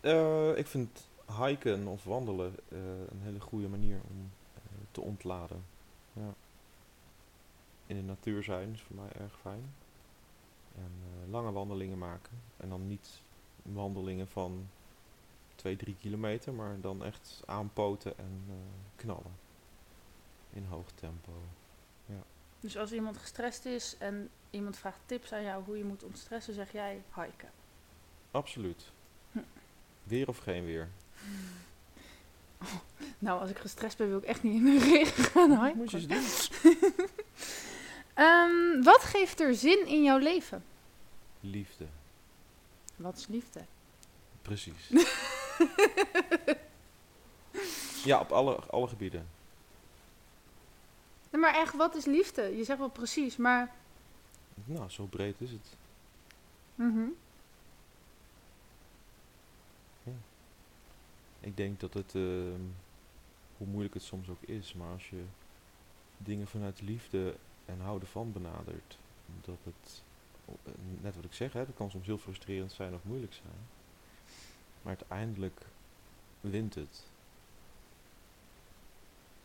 Eh, 0.00 0.56
ik 0.56 0.66
vind 0.66 1.08
hiken 1.38 1.86
of 1.86 2.04
wandelen 2.04 2.54
eh, 2.68 2.78
een 3.08 3.20
hele 3.22 3.40
goede 3.40 3.68
manier 3.68 4.00
om 4.10 4.30
eh, 4.54 4.60
te 4.90 5.00
ontladen. 5.00 5.64
Ja. 6.12 6.34
In 7.86 7.96
de 7.96 8.02
natuur 8.02 8.42
zijn 8.42 8.72
is 8.72 8.80
voor 8.82 8.96
mij 8.96 9.12
erg 9.12 9.38
fijn. 9.40 9.74
En 10.74 10.92
lange 11.30 11.52
wandelingen 11.52 11.98
maken. 11.98 12.40
En 12.56 12.68
dan 12.68 12.86
niet 12.86 13.22
wandelingen 13.62 14.28
van 14.28 14.68
2, 15.54 15.76
3 15.76 15.96
kilometer, 16.00 16.52
maar 16.52 16.80
dan 16.80 17.04
echt 17.04 17.42
aanpoten 17.46 18.18
en 18.18 18.44
knallen. 18.96 19.36
In 20.50 20.64
hoog 20.64 20.90
tempo. 20.94 21.32
Dus 22.66 22.76
als 22.76 22.92
iemand 22.92 23.18
gestrest 23.18 23.64
is 23.64 23.96
en 23.98 24.30
iemand 24.50 24.76
vraagt 24.76 25.00
tips 25.06 25.32
aan 25.32 25.42
jou 25.42 25.64
hoe 25.64 25.78
je 25.78 25.84
moet 25.84 26.02
ontstressen, 26.02 26.54
zeg 26.54 26.72
jij 26.72 27.02
hiken. 27.14 27.50
Absoluut. 28.30 28.92
Hm. 29.32 29.38
Weer 30.02 30.28
of 30.28 30.38
geen 30.38 30.64
weer. 30.64 30.88
Nou, 33.18 33.40
als 33.40 33.50
ik 33.50 33.58
gestrest 33.58 33.96
ben, 33.96 34.08
wil 34.08 34.18
ik 34.18 34.24
echt 34.24 34.42
niet 34.42 34.54
in 34.54 34.64
de 34.64 34.78
regen 34.78 35.24
gaan 35.24 35.64
hiken. 35.64 35.76
Moet 35.76 35.90
je 35.90 36.06
eens 36.08 36.50
doen. 36.62 36.76
Ehm, 38.14 38.82
wat 38.82 39.00
geeft 39.00 39.40
er 39.40 39.54
zin 39.54 39.86
in 39.86 40.02
jouw 40.02 40.18
leven? 40.18 40.64
Liefde. 41.40 41.86
Wat 42.96 43.16
is 43.16 43.26
liefde? 43.26 43.64
Precies. 44.42 44.88
ja, 48.10 48.20
op 48.20 48.32
alle, 48.32 48.54
alle 48.54 48.88
gebieden. 48.88 49.28
Maar 51.38 51.54
echt, 51.54 51.76
wat 51.76 51.94
is 51.94 52.04
liefde? 52.04 52.56
Je 52.56 52.64
zegt 52.64 52.78
wel 52.78 52.88
precies, 52.88 53.36
maar... 53.36 53.74
Nou, 54.64 54.90
zo 54.90 55.04
breed 55.04 55.40
is 55.40 55.50
het. 55.50 55.76
Mhm. 56.74 57.06
Ik 61.40 61.56
denk 61.56 61.80
dat 61.80 61.94
het, 61.94 62.14
ehm, 62.14 62.60
hoe 63.56 63.66
moeilijk 63.66 63.94
het 63.94 64.02
soms 64.02 64.28
ook 64.28 64.42
is, 64.42 64.74
maar 64.74 64.92
als 64.92 65.10
je 65.10 65.22
dingen 66.18 66.46
vanuit 66.46 66.80
liefde 66.80 67.34
en 67.64 67.80
houden 67.80 68.08
van 68.08 68.32
benadert, 68.32 68.98
dat 69.44 69.58
het, 69.62 70.02
eh, 70.64 70.72
net 71.00 71.14
wat 71.14 71.24
ik 71.24 71.32
zeg, 71.32 71.52
hè, 71.52 71.66
dat 71.66 71.74
kan 71.76 71.90
soms 71.90 72.06
heel 72.06 72.18
frustrerend 72.18 72.72
zijn 72.72 72.94
of 72.94 73.04
moeilijk 73.04 73.32
zijn. 73.32 73.58
Maar 74.82 74.96
uiteindelijk 74.96 75.60
wint 76.40 76.74
het. 76.74 77.02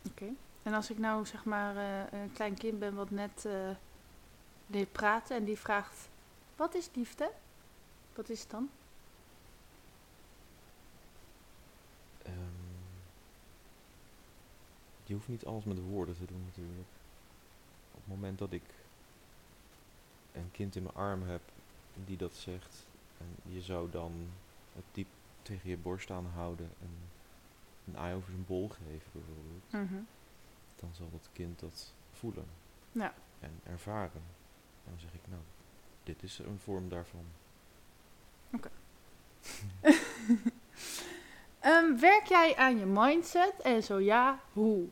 Oké. 0.08 0.26
En 0.62 0.74
als 0.74 0.90
ik 0.90 0.98
nou 0.98 1.26
zeg 1.26 1.44
maar 1.44 1.76
eh, 1.76 2.20
een 2.20 2.32
klein 2.32 2.54
kind 2.54 2.78
ben 2.78 2.94
wat 2.94 3.10
net 3.10 3.44
eh 3.44 3.70
leert 4.66 4.92
praten 4.92 5.36
en 5.36 5.44
die 5.44 5.58
vraagt: 5.58 6.08
Wat 6.56 6.74
is 6.74 6.90
liefde? 6.94 7.30
Wat 8.14 8.28
is 8.28 8.40
het 8.40 8.50
dan? 8.50 8.70
Ehm, 12.22 12.32
je 15.04 15.14
hoeft 15.14 15.28
niet 15.28 15.44
alles 15.46 15.64
met 15.64 15.80
woorden 15.80 16.14
te 16.14 16.24
doen 16.24 16.44
natuurlijk. 16.44 16.88
Op 17.92 17.98
het 17.98 18.06
moment 18.06 18.38
dat 18.38 18.52
ik 18.52 18.62
een 20.32 20.50
kind 20.52 20.76
in 20.76 20.82
mijn 20.82 20.94
arm 20.94 21.22
heb 21.22 21.40
die 22.04 22.16
dat 22.16 22.34
zegt 22.34 22.86
en 23.18 23.52
je 23.52 23.62
zou 23.62 23.90
dan 23.90 24.12
het 24.74 24.84
diep 24.92 25.08
tegen 25.42 25.70
je 25.70 25.76
borst 25.76 26.10
aanhouden 26.10 26.70
en 26.80 26.90
een 27.86 27.96
ei 27.96 28.14
over 28.14 28.30
zijn 28.30 28.46
bol 28.46 28.68
geven 28.68 29.10
bijvoorbeeld, 29.12 29.90
Mhm. 29.90 30.02
Dan 30.82 30.90
zal 30.94 31.10
dat 31.10 31.28
kind 31.32 31.60
dat 31.60 31.94
voelen 32.12 32.46
Ja. 32.92 33.14
en 33.40 33.60
ervaren. 33.64 34.22
En 34.84 34.90
dan 34.90 35.00
zeg 35.00 35.12
ik 35.14 35.20
nou, 35.28 35.42
dit 36.02 36.22
is 36.22 36.38
een 36.38 36.58
vorm 36.58 36.88
daarvan. 36.88 37.24
Ehm, 41.60 41.96
werk 41.98 42.26
jij 42.26 42.56
aan 42.56 42.78
je 42.78 42.86
mindset? 42.86 43.52
En 43.62 43.82
zo 43.82 43.98
ja, 44.00 44.40
hoe? 44.52 44.78
En 44.78 44.90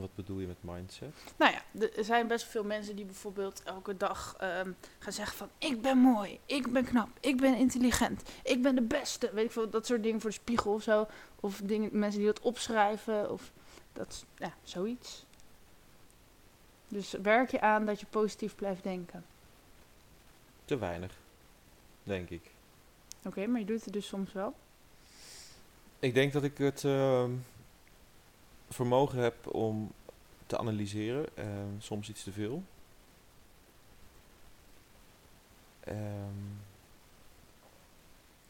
wat 0.00 0.14
bedoel 0.14 0.38
je 0.38 0.46
met 0.46 0.56
mindset? 0.60 1.14
Nou 1.36 1.52
ja, 1.52 1.86
er 1.96 2.04
zijn 2.04 2.26
best 2.26 2.44
veel 2.44 2.64
mensen 2.64 2.96
die 2.96 3.04
bijvoorbeeld 3.04 3.62
elke 3.62 3.96
dag 3.96 4.36
ehm, 4.38 4.72
gaan 4.98 5.12
zeggen 5.12 5.36
van... 5.36 5.48
Ik 5.58 5.82
ben 5.82 5.98
mooi, 5.98 6.38
ik 6.46 6.72
ben 6.72 6.84
knap, 6.84 7.08
ik 7.20 7.36
ben 7.36 7.56
intelligent, 7.56 8.22
ik 8.42 8.62
ben 8.62 8.74
de 8.74 8.82
beste. 8.82 9.30
Weet 9.32 9.44
ik 9.44 9.50
veel, 9.50 9.70
dat 9.70 9.86
soort 9.86 10.02
dingen 10.02 10.20
voor 10.20 10.30
de 10.30 10.36
spiegel 10.36 10.72
of 10.72 10.82
zo. 10.82 11.06
Of 11.40 11.60
dingen, 11.64 11.88
mensen 11.92 12.20
die 12.20 12.28
dat 12.28 12.40
opschrijven 12.40 13.30
of 13.30 13.52
dat, 13.92 14.24
ja, 14.36 14.54
zoiets. 14.62 15.24
Dus 16.88 17.12
werk 17.12 17.50
je 17.50 17.60
aan 17.60 17.86
dat 17.86 18.00
je 18.00 18.06
positief 18.10 18.54
blijft 18.54 18.82
denken. 18.82 19.24
Te 20.64 20.78
weinig, 20.78 21.12
denk 22.02 22.30
ik. 22.30 22.50
Oké, 23.24 23.46
maar 23.46 23.60
je 23.60 23.66
doet 23.66 23.84
het 23.84 23.92
dus 23.92 24.06
soms 24.06 24.32
wel. 24.32 24.54
Ik 25.98 26.14
denk 26.14 26.32
dat 26.32 26.42
ik 26.42 26.58
het 26.58 26.84
ehm, 26.84 27.30
vermogen 28.74 29.18
heb 29.18 29.54
om 29.54 29.92
te 30.46 30.58
analyseren, 30.58 31.36
en 31.36 31.76
soms 31.78 32.08
iets 32.08 32.22
te 32.22 32.32
veel. 32.32 32.62
Ehm, 35.80 36.52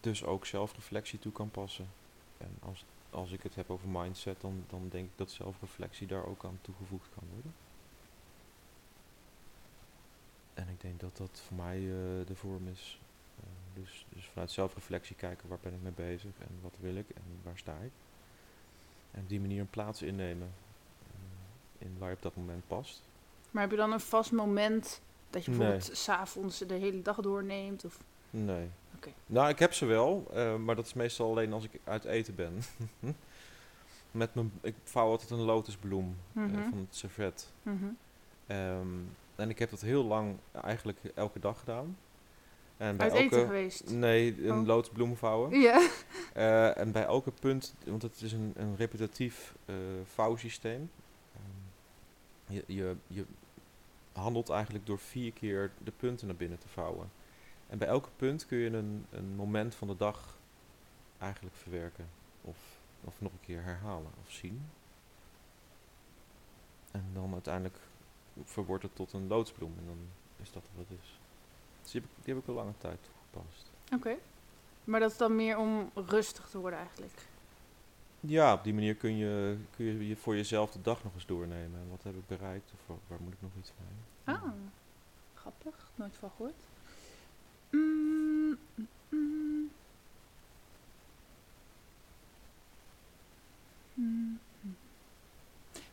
dus 0.00 0.24
ook 0.24 0.46
zelfreflectie 0.46 1.18
toe 1.18 1.32
kan 1.32 1.50
passen. 1.50 1.88
En 2.38 2.56
als, 2.60 2.84
als 3.10 3.30
ik 3.30 3.42
het 3.42 3.54
heb 3.54 3.70
over 3.70 3.88
mindset, 3.88 4.40
dan, 4.40 4.64
dan 4.68 4.88
denk 4.88 5.04
ik 5.04 5.16
dat 5.16 5.30
zelfreflectie 5.30 6.06
daar 6.06 6.26
ook 6.26 6.44
aan 6.44 6.58
toegevoegd 6.60 7.08
kan 7.14 7.24
worden. 7.32 7.54
En 10.54 10.68
ik 10.68 10.80
denk 10.80 11.00
dat 11.00 11.16
dat 11.16 11.42
voor 11.46 11.56
mij 11.56 11.76
eh, 11.76 12.26
de 12.26 12.34
vorm 12.34 12.68
is. 12.68 13.00
Eh, 13.36 13.80
dus, 13.82 14.06
dus 14.08 14.24
vanuit 14.24 14.50
zelfreflectie 14.50 15.16
kijken 15.16 15.48
waar 15.48 15.58
ben 15.62 15.74
ik 15.74 15.82
mee 15.82 15.92
bezig 15.92 16.32
en 16.38 16.58
wat 16.62 16.74
wil 16.80 16.96
ik 16.96 17.10
en 17.10 17.22
waar 17.42 17.58
sta 17.58 17.78
ik. 17.78 17.92
En 19.14 19.20
op 19.20 19.28
die 19.28 19.40
manier 19.40 19.60
een 19.60 19.70
plaats 19.70 20.02
innemen 20.02 20.52
eh, 21.78 21.86
in 21.86 21.96
waar 21.98 22.08
je 22.10 22.14
op 22.16 22.22
dat 22.22 22.36
moment 22.36 22.62
past. 22.66 23.02
Maar 23.50 23.62
heb 23.62 23.70
je 23.70 23.76
dan 23.76 23.92
een 23.92 24.00
vast 24.00 24.32
moment 24.32 25.00
dat 25.30 25.44
je 25.44 25.50
Nee. 25.50 25.58
bijvoorbeeld 25.60 25.96
s 25.96 26.02
s'avonds 26.02 26.58
de 26.58 26.74
hele 26.74 27.02
dag 27.02 27.16
doorneemt? 27.20 27.84
Of... 27.84 27.98
Nee, 28.30 28.68
Oké. 28.96 29.08
Oké. 29.08 29.12
Nou, 29.26 29.48
ik 29.48 29.58
heb 29.58 29.72
ze 29.72 29.84
wel, 29.86 30.26
eh, 30.32 30.56
maar 30.56 30.76
dat 30.76 30.86
is 30.86 30.94
meestal 30.94 31.30
alleen 31.30 31.52
als 31.52 31.64
ik 31.64 31.80
uit 31.84 32.04
eten 32.04 32.34
ben. 32.34 32.58
Met 34.10 34.34
mijn, 34.34 34.52
ik 34.60 34.74
vouw 34.84 35.08
altijd 35.08 35.30
een 35.30 35.40
lotusbloem 35.42 36.16
eh, 36.34 36.42
Mhm. 36.42 36.68
van 36.68 36.78
het 36.78 36.94
servet. 36.96 37.52
Ehm, 38.46 38.88
en 39.36 39.50
ik 39.50 39.58
heb 39.58 39.70
dat 39.70 39.80
heel 39.80 40.04
lang 40.04 40.36
eigenlijk 40.62 40.98
elke 41.14 41.38
dag 41.38 41.58
gedaan. 41.58 41.96
En 42.76 42.96
bij 42.96 43.10
Uit 43.10 43.18
eten 43.18 43.36
elke, 43.38 43.46
geweest? 43.46 43.90
Nee, 43.90 44.44
een 44.46 44.58
Oh. 44.60 44.66
lotusbloem 44.66 45.16
vouwen. 45.16 45.60
Ja. 45.60 45.88
Eh, 46.32 46.78
en 46.78 46.92
bij 46.92 47.04
elke 47.04 47.30
punt, 47.30 47.74
want 47.86 48.02
het 48.02 48.20
is 48.20 48.32
een, 48.32 48.52
een 48.56 48.76
repetitief 48.76 49.54
eh 49.64 49.74
vouwsysteem. 50.04 50.90
Ehm, 51.34 52.54
je, 52.54 52.64
je, 52.66 52.96
je 53.06 53.24
handelt 54.12 54.50
eigenlijk 54.50 54.86
door 54.86 54.98
vier 54.98 55.32
keer 55.32 55.70
de 55.84 55.90
punten 55.90 56.26
naar 56.26 56.36
binnen 56.36 56.58
te 56.58 56.68
vouwen. 56.68 57.10
En 57.66 57.78
bij 57.78 57.88
elke 57.88 58.08
punt 58.16 58.46
kun 58.46 58.58
je 58.58 58.70
een, 58.70 59.06
een 59.10 59.34
moment 59.36 59.74
van 59.74 59.88
de 59.88 59.96
dag 59.96 60.38
eigenlijk 61.18 61.56
verwerken. 61.56 62.08
Of, 62.42 62.56
of 63.04 63.14
nog 63.20 63.32
een 63.32 63.40
keer 63.46 63.62
herhalen 63.62 64.10
of 64.24 64.30
zien. 64.30 64.62
En 66.90 67.04
dan 67.12 67.32
uiteindelijk 67.32 67.78
verwordt 68.44 68.82
het 68.82 68.94
tot 68.96 69.12
een 69.12 69.26
loodsbloem. 69.26 69.74
En 69.78 69.84
dan 69.86 69.98
is 70.42 70.52
dat 70.52 70.62
wat 70.74 70.86
het 70.88 70.98
is. 71.02 71.18
Dus 71.84 71.92
die 71.92 72.00
heb 72.00 72.10
ik, 72.10 72.24
die 72.24 72.34
heb 72.34 72.42
ik 72.42 72.48
al 72.48 72.54
lange 72.54 72.72
tijd 72.78 72.98
toegepast. 73.02 73.70
Oké. 73.94 74.16
Maar 74.84 75.00
dat 75.00 75.10
is 75.10 75.16
dan 75.16 75.36
meer 75.36 75.58
om 75.58 75.90
rustig 75.94 76.48
te 76.48 76.58
worden 76.58 76.78
eigenlijk. 76.78 77.18
Ja, 78.20 78.52
op 78.52 78.64
die 78.64 78.74
manier 78.74 78.94
kun 78.94 79.16
je, 79.16 79.56
kun 79.76 79.84
je 79.84 80.08
je 80.08 80.16
voor 80.16 80.36
jezelf 80.36 80.70
de 80.70 80.82
dag 80.82 81.04
nog 81.04 81.14
eens 81.14 81.26
doornemen. 81.26 81.80
En 81.80 81.90
Wat 81.90 82.02
heb 82.02 82.14
ik 82.14 82.26
bereikt 82.26 82.72
of 82.72 82.96
waar, 83.06 83.18
moet 83.20 83.32
ik 83.32 83.42
nog 83.42 83.50
iets 83.58 83.72
mee? 83.78 84.34
Ah, 84.36 84.42
grappig. 85.34 85.90
Nooit 85.94 86.16
van 86.16 86.30
gehoord. 86.36 86.54
Mm. 87.70 88.58
Mm, 89.08 89.70
mm. 93.94 94.38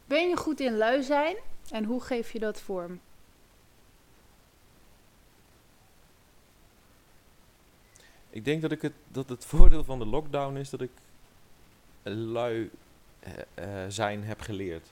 Ben 0.05 0.29
je 0.29 0.37
goed 0.37 0.59
in 0.59 0.77
lui 0.77 1.03
zijn 1.03 1.35
en 1.69 1.83
hoe 1.83 2.01
geef 2.01 2.31
je 2.31 2.39
dat 2.39 2.61
vorm? 2.61 2.99
Ik 8.32 8.45
denk 8.45 8.61
dat, 8.61 8.71
ik 8.71 8.82
het, 8.82 8.93
dat 9.07 9.29
het 9.29 9.45
voordeel 9.45 9.84
van 9.84 9.99
de 9.99 10.05
lockdown 10.05 10.55
is 10.55 10.69
dat 10.69 10.82
ik 10.82 10.91
lui 12.03 12.71
eh, 13.19 13.34
eh, 13.53 13.89
zijn 13.89 14.23
heb 14.23 14.41
geleerd. 14.41 14.88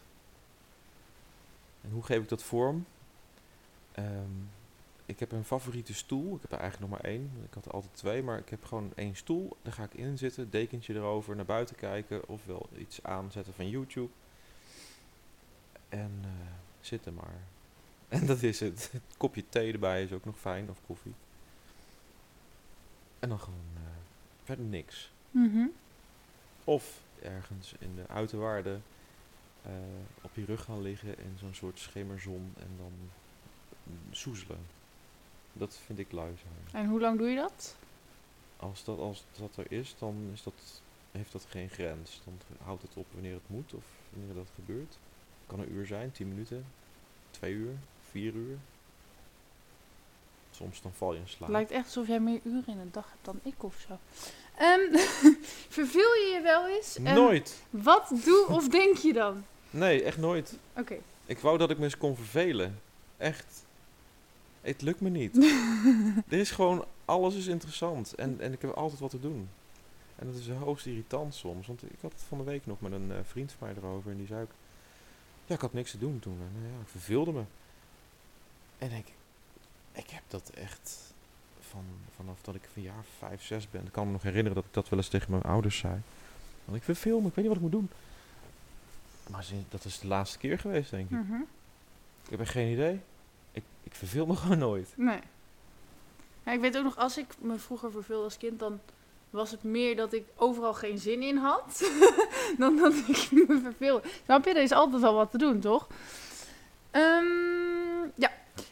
En 1.82 1.92
hoe 1.92 2.04
geef 2.04 2.22
ik 2.22 2.30
dat 2.30 2.44
vorm? 2.44 2.86
Ehm, 3.92 4.32
ik 5.06 5.20
heb 5.20 5.32
een 5.32 5.44
favoriete 5.44 5.94
stoel. 5.94 6.36
Ik 6.36 6.42
heb 6.42 6.52
er 6.52 6.60
eigenlijk 6.60 6.92
nog 6.92 7.02
maar 7.02 7.12
één. 7.12 7.32
Ik 7.44 7.54
had 7.54 7.66
er 7.66 7.72
altijd 7.72 7.96
twee, 7.96 8.24
maar 8.24 8.38
ik 8.38 8.50
heb 8.50 8.66
gewoon 8.66 8.92
één 8.96 9.16
stoel. 9.16 9.58
Daar 9.62 9.74
ga 9.74 9.84
ik 9.84 9.94
in 9.94 10.18
zitten, 10.18 10.50
dekentje 10.50 10.94
erover, 10.94 11.36
naar 11.36 11.46
buiten 11.46 11.76
kijken. 11.76 12.28
Ofwel 12.28 12.70
iets 12.78 13.04
aanzetten 13.04 13.54
van 13.54 13.70
YouTube. 13.70 14.10
En 15.90 16.20
eh, 16.24 16.30
zitten 16.82 17.14
maar. 17.14 17.36
En 18.10 18.26
dat 18.26 18.44
is. 18.44 18.60
Het 18.60 18.92
kopje 19.18 19.44
thee 19.50 19.74
erbij 19.74 20.04
is 20.04 20.12
ook 20.12 20.26
nog 20.26 20.40
fijn, 20.40 20.70
of 20.70 20.78
koffie. 20.88 21.14
En 23.20 23.30
dan 23.30 23.40
gewoon 23.40 23.70
eh, 23.76 23.82
verder 24.44 24.66
niks. 24.66 25.12
Mhm. 25.32 25.66
Of 26.64 27.02
ergens 27.22 27.74
in 27.80 27.96
de 27.96 28.08
uiterwaarden 28.08 28.84
eh, 29.62 29.72
op 30.22 30.36
je 30.36 30.46
rug 30.46 30.64
gaan 30.64 30.82
liggen 30.82 31.18
in 31.18 31.36
zo'n 31.40 31.54
soort 31.54 31.80
schimmerzon 31.80 32.54
en 32.58 32.70
dan 32.78 32.92
soezelen. 34.12 34.60
Dat 35.54 35.78
vind 35.86 36.00
ik 36.00 36.12
lui 36.12 36.36
zijn. 36.38 36.84
En 36.84 36.90
hoe 36.90 37.00
lang 37.00 37.18
doe 37.18 37.30
je 37.30 37.36
dat? 37.36 37.78
Als 38.58 38.84
dat, 38.84 39.00
als 39.00 39.26
dat 39.38 39.58
er 39.58 39.72
is, 39.72 39.96
dan 40.00 40.30
is 40.34 40.44
dat, 40.44 40.82
heeft 41.12 41.32
dat 41.32 41.46
geen 41.50 41.70
grens. 41.70 42.22
Dan 42.26 42.38
houdt 42.64 42.82
het 42.82 42.96
op 42.96 43.06
wanneer 43.12 43.34
het 43.34 43.50
moet 43.50 43.74
of 43.74 43.86
wanneer 44.10 44.34
dat 44.34 44.50
gebeurt. 44.56 44.98
Kan 45.48 45.60
een 45.60 45.72
uur 45.72 45.86
zijn, 45.86 46.12
tien 46.12 46.28
minuten, 46.28 46.66
twee 47.32 47.54
uur, 47.54 47.76
vier 48.02 48.34
uur. 48.34 48.58
Soms 50.60 50.82
dan 50.82 50.94
val 50.94 51.14
je 51.14 51.20
in 51.20 51.28
slaap. 51.28 51.40
Het 51.40 51.50
lijkt 51.50 51.72
echt 51.72 51.86
alsof 51.86 52.08
jij 52.08 52.20
meer 52.20 52.40
uren 52.44 52.68
in 52.68 52.80
een 52.80 52.92
dag 52.92 53.10
hebt 53.10 53.26
dan 53.26 53.40
ik 53.44 53.64
of 53.64 53.86
zo. 53.88 53.98
Ehm, 54.58 54.98
verveel 55.78 56.14
je 56.14 56.32
je 56.36 56.42
wel 56.44 56.68
eens? 56.68 56.96
En 56.96 57.16
Nooit! 57.16 57.64
Wat 57.70 58.12
doe 58.26 58.48
of 58.48 58.68
denk 58.68 58.98
je 58.98 59.14
dan? 59.14 59.44
Nee, 59.70 60.04
echt 60.04 60.18
nooit. 60.18 60.58
Oké. 60.76 60.98
Ik 61.26 61.40
wou 61.40 61.58
dat 61.58 61.70
ik 61.70 61.78
me 61.78 61.84
eens 61.84 61.98
kon 61.98 62.16
vervelen. 62.16 62.80
Echt. 63.18 63.66
Het 64.62 64.82
lukt 64.82 65.02
me 65.02 65.10
niet. 65.10 65.38
er 66.30 66.40
is 66.40 66.52
gewoon, 66.52 66.86
alles 67.06 67.36
is 67.36 67.48
interessant. 67.48 68.16
En, 68.16 68.36
en 68.40 68.54
ik 68.54 68.62
heb 68.62 68.72
altijd 68.72 69.00
wat 69.00 69.10
te 69.10 69.20
doen. 69.20 69.50
En 70.16 70.28
dat 70.32 70.36
is 70.36 70.50
hoogst 70.50 70.86
irritant 70.86 71.36
soms. 71.36 71.68
Want 71.68 71.84
ik 71.84 72.02
had 72.02 72.12
het 72.12 72.22
van 72.28 72.38
de 72.38 72.44
week 72.44 72.66
nog 72.66 72.82
met 72.82 72.92
een 72.92 73.12
eh, 73.12 73.18
vriend 73.24 73.52
van 73.52 73.68
mij 73.68 73.78
erover. 73.78 74.12
En 74.12 74.18
die 74.18 74.28
zei 74.28 74.42
ook, 74.42 74.52
ja, 75.46 75.56
ik 75.56 75.62
had 75.62 75.74
niks 75.74 75.92
te 75.92 75.98
doen 75.98 76.20
toen. 76.20 76.38
En 76.40 76.64
eh, 76.64 76.72
ja, 76.72 76.82
ik 76.82 76.88
verveelde 76.88 77.32
me. 77.32 77.44
En 78.78 78.92
ik, 78.92 79.14
ik 80.00 80.10
heb 80.10 80.24
dat 80.28 80.50
echt 80.50 81.14
van, 81.60 81.86
vanaf 82.16 82.42
dat 82.42 82.56
ik 82.56 82.70
van 82.74 82.82
jaar 82.82 83.04
vijf, 83.18 83.44
zes 83.44 83.70
ben. 83.70 83.86
Ik 83.86 83.92
kan 83.92 84.06
me 84.06 84.12
nog 84.12 84.22
herinneren 84.22 84.56
dat 84.56 84.66
ik 84.66 84.74
dat 84.74 84.90
wel 84.90 85.00
eens 85.00 85.08
tegen 85.08 85.32
mijn 85.32 85.44
ouders 85.44 85.78
zei. 85.78 86.02
Want 86.66 86.78
ik 86.78 86.84
verveel 86.84 87.20
me, 87.20 87.28
ik 87.28 87.36
weet 87.36 87.46
niet 87.46 87.48
wat 87.48 87.56
ik 87.56 87.62
moet 87.62 87.72
doen. 87.72 87.90
Maar 89.30 89.46
dat 89.70 89.86
is 89.86 90.00
de 90.00 90.08
laatste 90.08 90.38
keer 90.38 90.60
geweest, 90.60 90.90
denk 90.90 91.10
ik. 91.10 91.18
Mhm. 91.18 91.42
Ik 92.24 92.30
heb 92.30 92.40
echt 92.40 92.52
geen 92.52 92.72
idee. 92.72 93.00
Ik, 93.52 93.64
ik 93.84 93.96
verveel 93.96 94.26
me 94.26 94.36
gewoon 94.42 94.58
nooit. 94.58 94.94
Nee. 94.96 95.20
Ja, 96.46 96.52
ik 96.52 96.60
weet 96.60 96.78
ook 96.78 96.84
nog, 96.84 96.98
als 96.98 97.18
ik 97.18 97.28
me 97.40 97.58
vroeger 97.58 97.92
verveelde 97.92 98.24
als 98.24 98.38
kind, 98.38 98.60
dan 98.60 98.80
was 99.30 99.52
het 99.52 99.64
meer 99.64 99.96
dat 99.96 100.14
ik 100.14 100.26
overal 100.36 100.74
geen 100.74 100.98
zin 100.98 101.22
in 101.22 101.38
had. 101.38 101.92
dan 102.58 102.76
dat 102.76 102.94
ik 102.94 103.32
me 103.32 103.60
verveelde. 103.64 104.08
Snap 104.24 104.46
je? 104.46 104.54
Er 104.54 104.62
is 104.62 104.72
altijd 104.72 105.02
wel 105.02 105.14
wat 105.14 105.32
te 105.32 105.38
doen, 105.38 105.60
toch? 105.60 105.88
Ehm, 106.92 107.69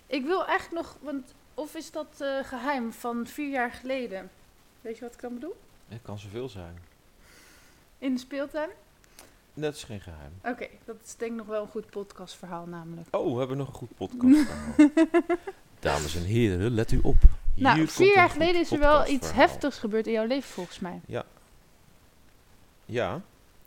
ik 0.08 0.26
wil 0.26 0.46
eigenlijk 0.46 0.86
nog, 0.86 0.98
want 1.02 1.34
of 1.54 1.76
is 1.76 1.92
dat 1.92 2.08
eh, 2.18 2.44
geheim 2.44 2.94
van 2.94 3.28
vier 3.28 3.50
jaar 3.50 3.72
geleden? 3.72 4.30
Weet 4.82 4.98
je 4.98 5.02
wat 5.02 5.14
ik 5.14 5.22
dan 5.22 5.34
bedoel? 5.34 5.56
Het 5.88 6.02
kan 6.02 6.20
zoveel 6.20 6.50
zijn. 6.50 6.78
In 7.98 8.14
de 8.14 8.20
speeltuin? 8.20 8.70
Dat 9.54 9.76
is 9.76 9.84
geen 9.84 10.02
geheim. 10.02 10.32
Oké, 10.44 10.68
dat 10.86 10.96
is 11.06 11.16
denk 11.16 11.32
ik 11.32 11.38
nog 11.38 11.48
wel 11.48 11.62
een 11.62 11.70
goed 11.70 11.90
podcastverhaal 11.90 12.66
namelijk. 12.66 13.16
Oh, 13.16 13.34
we 13.34 13.40
hebben 13.40 13.58
nog 13.58 13.68
een 13.68 13.74
goed 13.74 13.96
podcast. 13.98 14.50
Dames 15.80 16.16
en 16.16 16.24
heren, 16.24 16.72
let 16.72 16.92
u 16.92 17.00
op. 17.04 17.16
Hier 17.54 17.64
nou, 17.64 17.88
vier 17.88 18.16
jaar 18.16 18.30
geleden 18.30 18.62
is 18.62 18.72
er 18.72 18.80
wel 18.80 19.00
iets 19.00 19.08
podcastverhaal. 19.08 19.48
heftigs 19.48 19.78
gebeurd 19.78 20.08
in 20.08 20.14
jouw 20.14 20.26
leven 20.26 20.50
volgens 20.50 20.80
mij. 20.80 21.02
Ja. 21.06 21.26
Ja. 22.86 23.22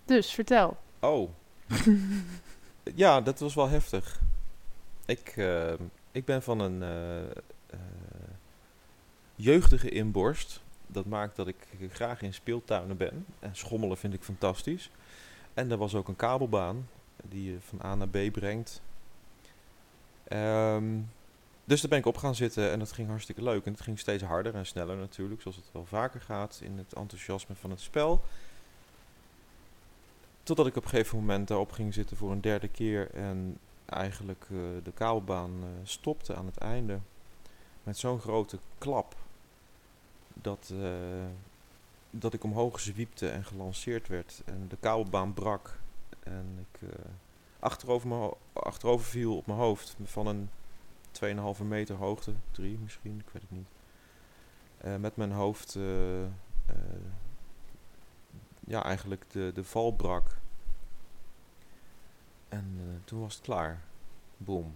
Dus, 0.05 0.33
vertel. 0.33 0.77
Oh. 1.01 1.31
ja, 2.95 3.21
dat 3.21 3.39
was 3.39 3.55
wel 3.55 3.69
heftig. 3.69 4.21
Ik, 5.07 5.29
eh, 5.37 5.73
ik 6.13 6.25
ben 6.25 6.43
van 6.43 6.61
een 6.61 6.83
eh, 6.83 7.31
eh, 7.67 7.79
jeugdige 9.35 9.91
inborst. 9.91 10.61
Dat 10.87 11.07
maakt 11.07 11.37
dat 11.37 11.47
ik 11.47 11.57
graag 11.91 12.23
in 12.23 12.35
speeltuinen 12.35 12.97
ben. 12.97 13.27
En 13.39 13.57
schommelen 13.57 13.97
vind 13.97 14.15
ik 14.15 14.23
fantastisch. 14.23 14.91
En 15.55 15.71
er 15.71 15.77
was 15.77 15.95
ook 15.95 16.09
een 16.09 16.17
kabelbaan 16.17 16.89
die 17.29 17.53
je 17.53 17.57
van 17.61 17.81
A 17.85 17.95
naar 17.95 18.09
B 18.09 18.33
brengt. 18.33 18.81
Ehm, 20.25 20.99
dus 21.65 21.81
daar 21.81 21.91
ben 21.91 21.99
ik 21.99 22.07
op 22.07 22.17
gaan 22.17 22.35
zitten 22.35 22.71
en 22.71 22.79
dat 22.79 22.93
ging 22.93 23.09
hartstikke 23.09 23.43
leuk. 23.43 23.65
En 23.65 23.73
het 23.73 23.81
ging 23.81 23.99
steeds 23.99 24.23
harder 24.23 24.55
en 24.55 24.67
sneller 24.67 24.97
natuurlijk, 24.97 25.43
zoals 25.43 25.57
het 25.57 25.67
wel 25.73 25.85
vaker 25.85 26.21
gaat 26.21 26.61
in 26.63 26.79
het 26.79 26.93
enthousiasme 26.93 27.55
van 27.55 27.71
het 27.71 27.81
spel. 27.81 28.25
Totdat 30.43 30.67
ik 30.67 30.77
op 30.77 30.85
een 30.85 30.91
gegeven 30.91 31.19
moment 31.19 31.49
daarop 31.49 31.73
ging 31.73 31.95
zitten 31.95 32.17
voor 32.17 32.31
een 32.33 32.41
derde 32.41 32.69
keer 32.69 33.11
en 33.11 33.59
eigenlijk 33.91 34.47
eh, 34.51 34.59
de 34.83 34.93
kabelbaan 34.95 35.51
eh, 35.63 35.69
stopte 35.83 36.35
aan 36.35 36.47
het 36.47 36.57
einde. 36.57 36.99
Met 37.83 37.99
zo'n 37.99 38.21
grote 38.21 38.59
klap 38.79 39.17
dat, 40.35 40.73
eh, 40.75 41.27
dat 42.11 42.33
ik 42.33 42.45
omhoog 42.45 42.81
zwiepte 42.81 43.29
en 43.29 43.45
gelanceerd 43.45 44.09
werd. 44.09 44.43
En 44.45 44.69
de 44.69 44.77
kabelbaan 44.81 45.35
brak 45.35 45.79
en 46.21 46.67
ik 46.73 46.89
achterover, 47.59 48.37
achterover 48.53 49.07
viel 49.07 49.37
op 49.37 49.47
mijn 49.47 49.59
hoofd 49.59 49.97
van 50.05 50.27
een 50.27 50.51
2,5 51.11 51.63
meter 51.63 51.97
hoogte, 51.97 52.33
3 52.51 52.79
misschien, 52.79 53.19
ik 53.19 53.31
weet 53.33 53.43
het 53.43 53.51
niet. 53.51 53.69
Met 55.01 55.17
mijn 55.17 55.33
hoofd, 55.33 55.79
ja, 58.67 58.85
eigenlijk 58.85 59.25
de, 59.31 59.51
de 59.55 59.65
val 59.65 59.93
brak. 59.93 60.37
En 62.51 62.77
eh, 62.79 63.05
toen 63.05 63.21
was 63.21 63.35
het 63.35 63.43
klaar. 63.45 63.81
Boom. 64.37 64.75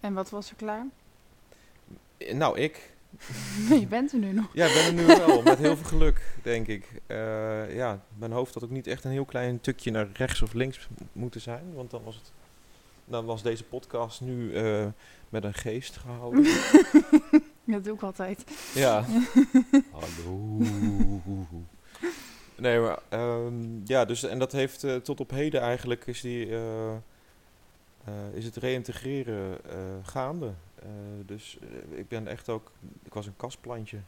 En 0.00 0.14
wat 0.14 0.30
was 0.30 0.50
er 0.50 0.56
klaar? 0.56 0.86
Eh, 2.18 2.34
Nou, 2.34 2.58
ik. 2.58 2.92
je 3.80 3.86
bent 3.86 4.12
er 4.12 4.18
nu 4.18 4.32
nog. 4.32 4.50
Ja, 4.52 4.66
ik 4.66 4.74
ben 4.74 4.84
er 4.84 4.92
nu 4.92 5.06
wel, 5.06 5.42
met 5.42 5.58
heel 5.58 5.76
veel 5.76 5.86
geluk, 5.86 6.34
denk 6.42 6.66
ik. 6.66 7.02
Eh, 7.06 7.74
ja, 7.74 8.00
mijn 8.18 8.32
hoofd 8.32 8.54
had 8.54 8.64
ook 8.64 8.70
niet 8.70 8.86
echt 8.86 9.04
een 9.04 9.10
heel 9.10 9.24
klein 9.24 9.60
tukje 9.60 9.90
naar 9.90 10.08
rechts 10.12 10.42
of 10.42 10.52
links 10.52 10.88
moeten 11.12 11.40
zijn, 11.40 11.74
want 11.74 11.90
dan 11.90 12.04
was 12.04 12.14
het... 12.14 12.32
Dan 13.06 13.24
was 13.24 13.42
deze 13.42 13.64
podcast 13.64 14.20
nu 14.20 14.54
eh, 14.54 14.86
met 15.28 15.44
een 15.44 15.54
geest 15.54 15.96
gehouden. 15.96 16.42
Dat 17.64 17.84
doe 17.84 17.94
ik 17.94 18.02
altijd. 18.02 18.44
Ja. 18.74 19.04
Hallo. 19.92 20.58
Nee, 22.64 22.80
maar 22.80 22.98
ehm, 23.08 23.80
ja, 23.84 24.04
dus 24.04 24.22
en 24.22 24.38
dat 24.38 24.52
heeft 24.52 24.84
eh, 24.84 24.96
tot 24.96 25.20
op 25.20 25.30
heden 25.30 25.60
eigenlijk 25.60 26.06
is 26.06 26.20
die 26.20 26.46
eh, 26.50 26.94
eh, 26.94 27.00
is 28.32 28.44
het 28.44 28.56
reïntegreren 28.56 29.58
gaande. 30.02 30.52
Dus 31.26 31.58
ik 31.90 32.08
ben 32.08 32.28
echt 32.28 32.48
ook, 32.48 32.72
ik 33.02 33.14
was 33.14 33.26
een 33.26 33.36
kastplantje 33.36 33.98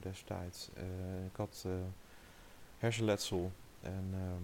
destijds. 0.00 0.70
Ik 1.26 1.36
had 1.36 1.66
hersenletsel 2.78 3.52
en 3.80 4.08
ehm, 4.12 4.42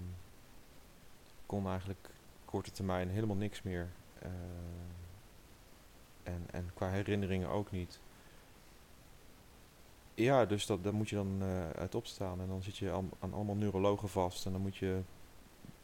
kon 1.47 1.67
eigenlijk 1.69 2.09
korte 2.45 2.71
termijn 2.71 3.09
helemaal 3.09 3.37
niks 3.37 3.63
meer. 3.63 3.89
En, 6.23 6.47
en 6.51 6.71
qua 6.75 6.89
herinneringen 6.89 7.49
ook 7.49 7.71
niet. 7.71 8.01
Ja, 10.15 10.47
dus 10.47 10.67
dat, 10.67 10.85
daar 10.85 10.95
moet 10.95 11.09
je 11.09 11.17
dan 11.17 11.37
eh, 11.41 11.71
uit 11.71 11.95
opstaan. 11.95 12.41
En 12.41 12.49
dan 12.49 12.63
zit 12.63 12.77
je 12.77 12.91
aan, 12.91 13.11
aan 13.19 13.35
allemaal 13.35 13.55
neurologen 13.55 14.09
vast. 14.09 14.47
En 14.47 14.53
dan 14.53 14.61
moet 14.61 14.77
je 14.77 15.01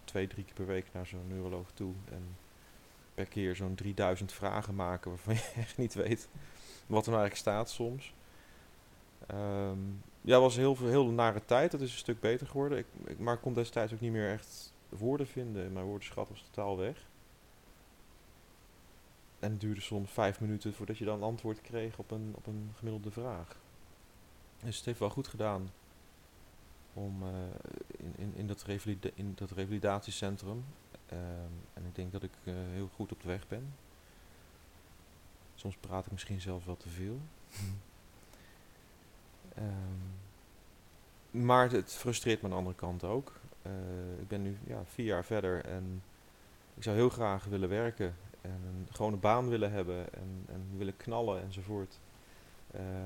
twee, 0.05 0.27
drie 0.27 0.45
keer 0.45 0.55
per 0.55 0.67
week 0.67 0.87
naar 0.93 1.07
zo'n 1.07 1.27
neuroloog 1.29 1.71
toe. 1.75 1.93
En 2.11 2.37
per 3.15 3.27
keer 3.27 3.57
zo'n 3.57 3.75
3000 3.75 4.33
vragen 4.33 4.75
maken 4.75 5.11
waarvan 5.11 5.35
je 5.35 5.53
echt 5.63 5.77
niet 5.77 5.95
weet 5.95 6.29
wat 6.87 7.07
er 7.07 7.13
nou 7.13 7.23
eigenlijk 7.23 7.37
staat 7.37 7.71
soms. 7.71 8.15
Ehm, 9.27 9.79
ja, 10.21 10.33
het 10.33 10.43
was 10.43 10.57
heel, 10.57 10.77
heel 10.77 11.07
nare 11.07 11.45
tijd. 11.45 11.71
Dat 11.71 11.81
is 11.81 11.93
een 11.93 11.99
stuk 11.99 12.21
beter 12.21 12.47
geworden. 12.47 12.79
Ik, 12.79 12.87
ik, 13.05 13.19
maar 13.19 13.35
ik 13.35 13.41
kon 13.41 13.55
destijds 13.55 13.93
ook 13.93 14.01
niet 14.01 14.13
meer 14.13 14.31
echt 14.31 14.75
woorden 14.89 15.27
vinden. 15.27 15.73
Mijn 15.73 15.85
woordenschat 15.85 16.29
was 16.29 16.49
totaal 16.51 16.77
weg. 16.77 17.09
En 19.39 19.51
het 19.51 19.61
duurde 19.61 19.81
soms 19.81 20.11
vijf 20.11 20.41
minuten 20.41 20.75
voordat 20.75 20.99
je 20.99 21.05
dan 21.05 21.23
antwoord 21.23 21.61
kreeg 21.61 21.99
op 21.99 22.11
een, 22.11 22.33
op 22.35 22.47
een 22.47 22.71
gemiddelde 22.75 23.11
vraag. 23.11 23.57
Dus 24.63 24.77
het 24.77 24.85
heeft 24.85 24.99
wel 24.99 25.11
goed 25.11 25.29
gedaan 25.29 25.71
om 26.93 27.23
eh, 27.23 27.29
in, 27.97 28.13
in, 28.17 28.35
in, 28.35 28.47
dat 28.47 28.65
in 29.15 29.33
dat 29.35 29.51
revalidatiecentrum. 29.51 30.65
ehm, 31.07 31.21
en 31.73 31.85
ik 31.87 31.95
denk 31.95 32.13
dat 32.13 32.23
ik 32.23 32.33
eh, 32.45 32.55
heel 32.55 32.91
goed 32.95 33.13
op 33.13 33.23
de 33.23 33.29
weg 33.29 33.49
ben. 33.49 33.75
Soms 35.55 35.77
praat 35.77 36.07
ik 36.07 36.13
misschien 36.13 36.41
zelfs 36.41 36.65
wel 36.65 36.77
te 36.77 36.89
veel. 36.89 37.21
Ehm, 39.55 41.45
maar 41.45 41.71
het, 41.71 41.93
frustreert 41.93 42.39
me 42.39 42.45
aan 42.45 42.51
de 42.51 42.57
andere 42.57 42.77
kant 42.77 43.05
ook. 43.05 43.33
Eh, 43.63 43.73
ik 44.21 44.29
ben 44.29 44.43
nu 44.43 44.59
ja, 44.67 44.85
vier 44.85 45.07
jaar 45.07 45.25
verder 45.25 45.65
en 45.65 46.03
ik 46.75 46.83
zou 46.83 46.97
heel 46.97 47.09
graag 47.09 47.45
willen 47.45 47.69
werken 47.69 48.17
en 48.41 48.61
een 48.67 48.87
gewone 48.91 49.17
baan 49.17 49.49
willen 49.49 49.73
hebben 49.73 50.15
en, 50.15 50.45
en 50.47 50.71
willen 50.77 50.97
knallen 50.97 51.43
enzovoort. 51.43 51.99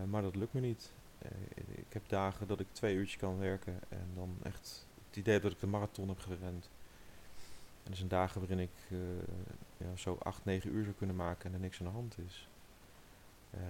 Maar 0.09 0.23
dat 0.23 0.37
lukt 0.37 0.53
me 0.53 0.61
niet. 0.61 0.93
Eh, 1.25 1.31
ik 1.77 1.93
heb 1.93 2.09
dagen 2.09 2.47
dat 2.47 2.61
ik 2.61 2.67
twee 2.73 2.95
uurtjes 2.95 3.17
kan 3.17 3.39
werken 3.39 3.81
en 3.89 4.09
dan 4.15 4.37
echt 4.43 4.87
het 5.09 5.17
idee 5.17 5.41
dat 5.41 5.53
ik 5.53 5.61
de 5.61 5.67
marathon 5.67 6.09
heb 6.09 6.19
gerend. 6.19 6.71
En 7.85 7.91
er 7.91 7.97
zijn 7.97 8.09
dagen 8.09 8.41
waarin 8.41 8.59
ik 8.59 8.71
eh, 8.91 8.99
ja, 9.77 9.97
zo 9.97 10.19
acht, 10.23 10.45
negen 10.45 10.75
uur 10.75 10.83
zou 10.83 10.95
kunnen 10.95 11.17
maken 11.17 11.47
en 11.47 11.55
er 11.55 11.61
niks 11.61 11.79
aan 11.81 11.87
de 11.87 11.93
hand 11.93 12.19
is. 12.27 12.49
Eh, 13.51 13.61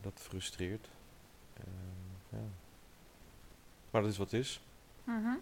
dat 0.00 0.12
frustreert. 0.14 0.88
Eh, 1.54 1.64
ja. 2.28 2.44
Maar 3.90 4.02
dat 4.02 4.10
is 4.10 4.18
wat 4.18 4.30
het 4.30 4.40
is. 4.40 4.62
Mhm. 5.04 5.36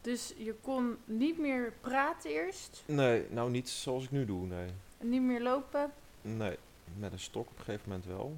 Dus 0.00 0.34
je 0.36 0.54
kon 0.60 0.96
niet 1.04 1.38
meer 1.38 1.72
praten 1.80 2.30
eerst, 2.30 2.82
Nee, 2.86 3.26
nou 3.30 3.50
niet 3.50 3.68
zoals 3.68 4.04
ik 4.04 4.10
nu 4.10 4.24
doe, 4.24 4.46
nee. 4.46 4.70
en 4.98 5.08
niet 5.08 5.22
meer 5.22 5.42
lopen. 5.42 5.92
Nee, 6.22 6.58
met 6.98 7.12
een 7.12 7.18
stok 7.18 7.50
op 7.50 7.58
een 7.58 7.64
gegeven 7.64 7.88
moment 7.88 8.06
wel. 8.06 8.36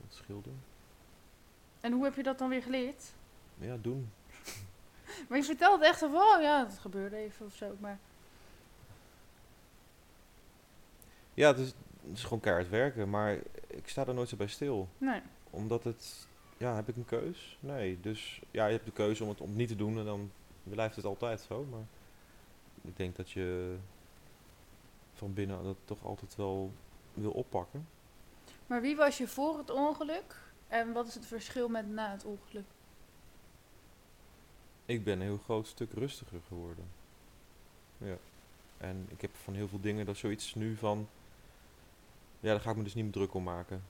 Dat 0.00 0.14
scheelde. 0.14 0.50
En 1.84 1.92
hoe 1.92 2.04
heb 2.04 2.14
je 2.14 2.22
dat 2.22 2.38
dan 2.38 2.48
weer 2.48 2.62
geleerd? 2.62 3.02
Ja, 3.58 3.76
doen. 3.76 4.10
Maar 5.28 5.38
je 5.38 5.44
vertelt 5.44 5.82
echt 5.82 5.98
van, 5.98 6.14
oh 6.14 6.40
ja, 6.40 6.64
dat 6.64 6.78
gebeurde 6.78 7.16
even 7.16 7.46
of 7.46 7.54
zo. 7.54 7.76
Maar 7.80 7.98
Ja, 11.34 11.48
het 11.48 11.58
is, 11.58 11.66
het 12.08 12.16
is 12.16 12.22
gewoon 12.22 12.40
keihard 12.40 12.68
werken, 12.68 13.10
maar 13.10 13.38
ik 13.66 13.88
sta 13.88 14.06
er 14.06 14.14
nooit 14.14 14.28
zo 14.28 14.36
bij 14.36 14.46
stil. 14.46 14.88
nee. 14.98 15.20
Omdat 15.50 15.84
het, 15.84 16.26
ja, 16.56 16.74
heb 16.74 16.88
ik 16.88 16.96
een 16.96 17.04
keus? 17.04 17.58
Nee, 17.60 18.00
dus 18.00 18.40
ja, 18.50 18.66
je 18.66 18.72
hebt 18.72 18.84
de 18.84 18.92
keuze 18.92 19.22
om 19.22 19.28
het 19.28 19.40
om 19.40 19.48
het 19.48 19.56
niet 19.56 19.68
te 19.68 19.76
doen 19.76 19.98
en 19.98 20.04
dan 20.04 20.30
blijft 20.62 20.96
het 20.96 21.04
altijd 21.04 21.40
zo. 21.40 21.64
Maar 21.70 21.86
ik 22.82 22.96
denk 22.96 23.16
dat 23.16 23.30
je 23.30 23.76
van 25.14 25.34
binnen 25.34 25.64
dat 25.64 25.76
toch 25.84 26.04
altijd 26.04 26.36
wel 26.36 26.72
wil 27.14 27.30
oppakken. 27.30 27.88
Maar 28.66 28.80
wie 28.80 28.96
was 28.96 29.18
je 29.18 29.28
voor 29.28 29.58
het 29.58 29.70
ongeluk? 29.70 30.42
En 30.74 30.92
wat 30.92 31.06
is 31.06 31.14
het 31.14 31.26
verschil 31.26 31.68
met 31.68 31.88
na 31.88 32.10
het 32.10 32.24
ongeluk? 32.24 32.64
Ik 34.84 35.04
ben 35.04 35.14
een 35.14 35.26
heel 35.26 35.40
groot 35.44 35.66
stuk 35.66 35.92
rustiger 35.92 36.40
geworden. 36.48 36.84
Ja. 37.98 38.16
En 38.76 39.06
ik 39.10 39.20
heb 39.20 39.30
van 39.34 39.54
heel 39.54 39.68
veel 39.68 39.80
dingen 39.80 40.06
dat 40.06 40.16
zoiets 40.16 40.54
nu 40.54 40.76
van, 40.76 41.08
ja, 42.40 42.50
daar 42.50 42.60
ga 42.60 42.70
ik 42.70 42.76
me 42.76 42.82
dus 42.82 42.94
niet 42.94 43.04
meer 43.04 43.12
druk 43.12 43.34
om 43.34 43.42
maken. 43.42 43.82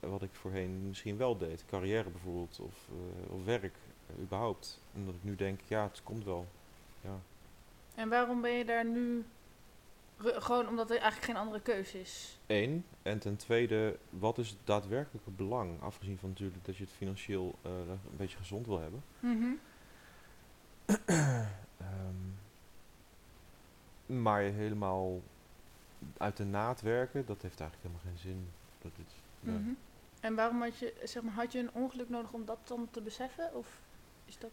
Wat 0.00 0.22
ik 0.22 0.30
voorheen 0.32 0.88
misschien 0.88 1.16
wel 1.16 1.36
deed. 1.38 1.64
Carrière 1.66 2.10
bijvoorbeeld, 2.10 2.60
of, 2.60 2.88
eh, 2.88 3.32
of 3.34 3.44
werk, 3.44 3.76
eh, 4.06 4.22
überhaupt. 4.22 4.80
Omdat 4.94 5.14
ik 5.14 5.24
nu 5.24 5.36
denk, 5.36 5.60
ja, 5.66 5.82
het 5.82 6.02
komt 6.02 6.24
wel. 6.24 6.46
Ja. 7.00 7.18
En 7.94 8.08
waarom 8.08 8.40
ben 8.40 8.52
je 8.52 8.64
daar 8.64 8.84
nu... 8.84 9.24
Gewoon 10.20 10.68
omdat 10.68 10.90
er 10.90 10.96
eigenlijk 10.96 11.24
geen 11.24 11.36
andere 11.36 11.60
keuze 11.60 12.00
is. 12.00 12.38
Eén. 12.46 12.84
En 13.02 13.18
ten 13.18 13.36
tweede, 13.36 13.98
wat 14.10 14.38
is 14.38 14.48
het 14.48 14.58
daadwerkelijke 14.64 15.30
belang? 15.30 15.82
Afgezien 15.82 16.18
van 16.18 16.28
natuurlijk 16.28 16.64
dat 16.64 16.76
je 16.76 16.82
het 16.82 16.92
financieel 16.92 17.54
eh, 17.62 17.70
een 17.88 18.16
beetje 18.16 18.38
gezond 18.38 18.66
wil 18.66 18.80
hebben. 18.80 19.02
Mhm. 19.20 19.52
Ehm, 21.78 22.14
maar 24.06 24.42
je 24.42 24.50
helemaal 24.50 25.22
uit 26.16 26.36
de 26.36 26.44
naad 26.44 26.80
werken, 26.80 27.26
dat 27.26 27.42
heeft 27.42 27.60
eigenlijk 27.60 27.92
helemaal 27.92 28.14
geen 28.14 28.30
zin. 28.30 28.48
Dat 28.78 28.92
ja. 29.40 29.50
Mhm. 29.52 29.70
En 30.20 30.34
waarom 30.34 30.62
had 30.62 30.78
je, 30.78 30.94
zeg 31.04 31.22
maar, 31.22 31.34
had 31.34 31.52
je 31.52 31.58
een 31.58 31.72
ongeluk 31.72 32.08
nodig 32.08 32.32
om 32.32 32.44
dat 32.44 32.58
dan 32.64 32.88
te 32.90 33.00
beseffen? 33.00 33.54
Of 33.54 33.80
is 34.24 34.38
dat... 34.38 34.50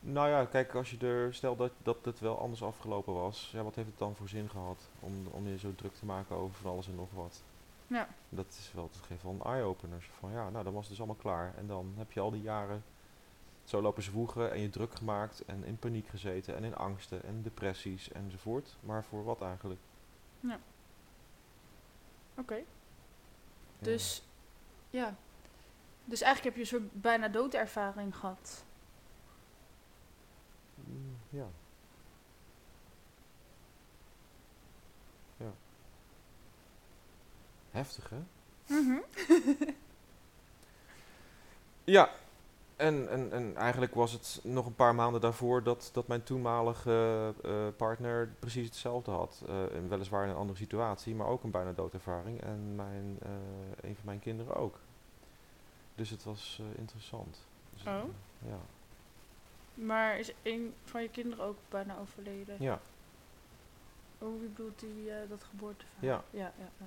Nou 0.00 0.28
ja, 0.28 0.44
kijk, 0.44 0.74
als 0.74 0.90
je 0.90 1.06
er, 1.06 1.34
stel 1.34 1.56
dat, 1.56 1.72
dat 1.82 2.04
het 2.04 2.20
wel 2.20 2.38
anders 2.38 2.62
afgelopen 2.62 3.14
was, 3.14 3.50
ja, 3.52 3.62
wat 3.62 3.74
heeft 3.74 3.88
het 3.88 3.98
dan 3.98 4.16
voor 4.16 4.28
zin 4.28 4.50
gehad 4.50 4.88
om, 5.00 5.26
om 5.30 5.46
je 5.46 5.58
zo 5.58 5.74
druk 5.74 5.94
te 5.94 6.04
maken 6.04 6.36
over 6.36 6.56
van 6.56 6.70
alles 6.70 6.86
en 6.86 6.94
nog 6.94 7.10
wat? 7.12 7.42
Ja. 7.86 8.08
Dat 8.28 8.46
is 8.46 8.72
wel, 8.74 8.88
dat 8.92 9.06
geeft 9.06 9.22
wel 9.22 9.32
een 9.32 9.52
eye-opener. 9.52 10.02
Zo 10.02 10.08
Van 10.18 10.32
ja, 10.32 10.50
nou 10.50 10.64
dan 10.64 10.72
was 10.72 10.80
het 10.80 10.90
dus 10.90 10.98
allemaal 10.98 11.22
klaar. 11.22 11.54
En 11.56 11.66
dan 11.66 11.94
heb 11.96 12.12
je 12.12 12.20
al 12.20 12.30
die 12.30 12.42
jaren 12.42 12.82
zo 13.64 13.82
lopen 13.82 14.02
zwoegen 14.02 14.52
en 14.52 14.60
je 14.60 14.70
druk 14.70 14.94
gemaakt 14.94 15.44
en 15.44 15.64
in 15.64 15.78
paniek 15.78 16.08
gezeten 16.08 16.56
en 16.56 16.64
in 16.64 16.76
angsten 16.76 17.22
en 17.24 17.42
depressies 17.42 18.12
enzovoort. 18.12 18.76
Maar 18.80 19.04
voor 19.04 19.24
wat 19.24 19.42
eigenlijk? 19.42 19.80
Oké. 22.36 22.54
Ja. 22.54 22.62
Dus, 23.78 24.22
ja. 24.90 25.14
Dus 26.04 26.20
eigenlijk 26.20 26.56
heb 26.56 26.66
je 26.66 26.76
een 26.76 26.80
soort 26.80 27.00
bijna 27.02 27.28
doodervaring 27.28 28.16
gehad. 28.16 28.64
Ja. 31.30 31.46
Ja. 35.36 35.52
Heftig, 37.70 38.10
hè? 38.10 38.18
Mhm. 38.66 38.98
Ja. 41.84 42.10
En, 42.76 43.08
en, 43.10 43.32
en 43.32 43.56
eigenlijk 43.56 43.94
was 43.94 44.12
het 44.12 44.40
nog 44.42 44.66
een 44.66 44.74
paar 44.74 44.94
maanden 44.94 45.20
daarvoor 45.20 45.62
dat, 45.62 45.90
dat 45.92 46.06
mijn 46.06 46.22
toenmalige 46.22 47.34
eh, 47.44 47.52
partner 47.76 48.34
precies 48.38 48.64
hetzelfde 48.66 49.10
had. 49.10 49.42
En 49.72 49.88
weliswaar 49.88 50.24
in 50.24 50.30
een 50.30 50.36
andere 50.36 50.58
situatie, 50.58 51.14
maar 51.14 51.26
ook 51.26 51.42
een 51.42 51.50
bijna 51.50 51.72
doodervaring. 51.72 52.42
En 52.42 52.74
mijn, 52.74 53.18
eh, 53.22 53.30
een 53.80 53.94
van 53.94 54.04
mijn 54.04 54.18
kinderen 54.18 54.56
ook. 54.56 54.78
Dus 55.94 56.10
het 56.10 56.24
was 56.24 56.62
interessant. 56.76 57.38
Dus, 57.74 57.82
Oh. 57.86 58.02
ja. 58.46 58.58
Maar 59.86 60.18
is 60.18 60.32
een 60.42 60.74
van 60.84 61.02
je 61.02 61.08
kinderen 61.08 61.44
ook 61.44 61.56
bijna 61.68 61.98
overleden? 61.98 62.56
ja. 62.58 62.80
Oh, 64.18 64.38
wie 64.40 64.48
bedoelt 64.48 64.80
die, 64.80 65.10
eh, 65.10 65.28
dat 65.28 65.42
geboorteverhaal? 65.44 66.00
Ja. 66.30 66.38
ja, 66.38 66.52
ja, 66.58 66.68
ja. 66.78 66.86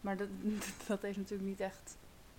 Maar 0.00 0.16
dat, 0.16 0.28
dat 0.88 1.02
heeft 1.02 1.16
natuurlijk 1.16 1.48
niet 1.48 1.60
echt 1.60 1.96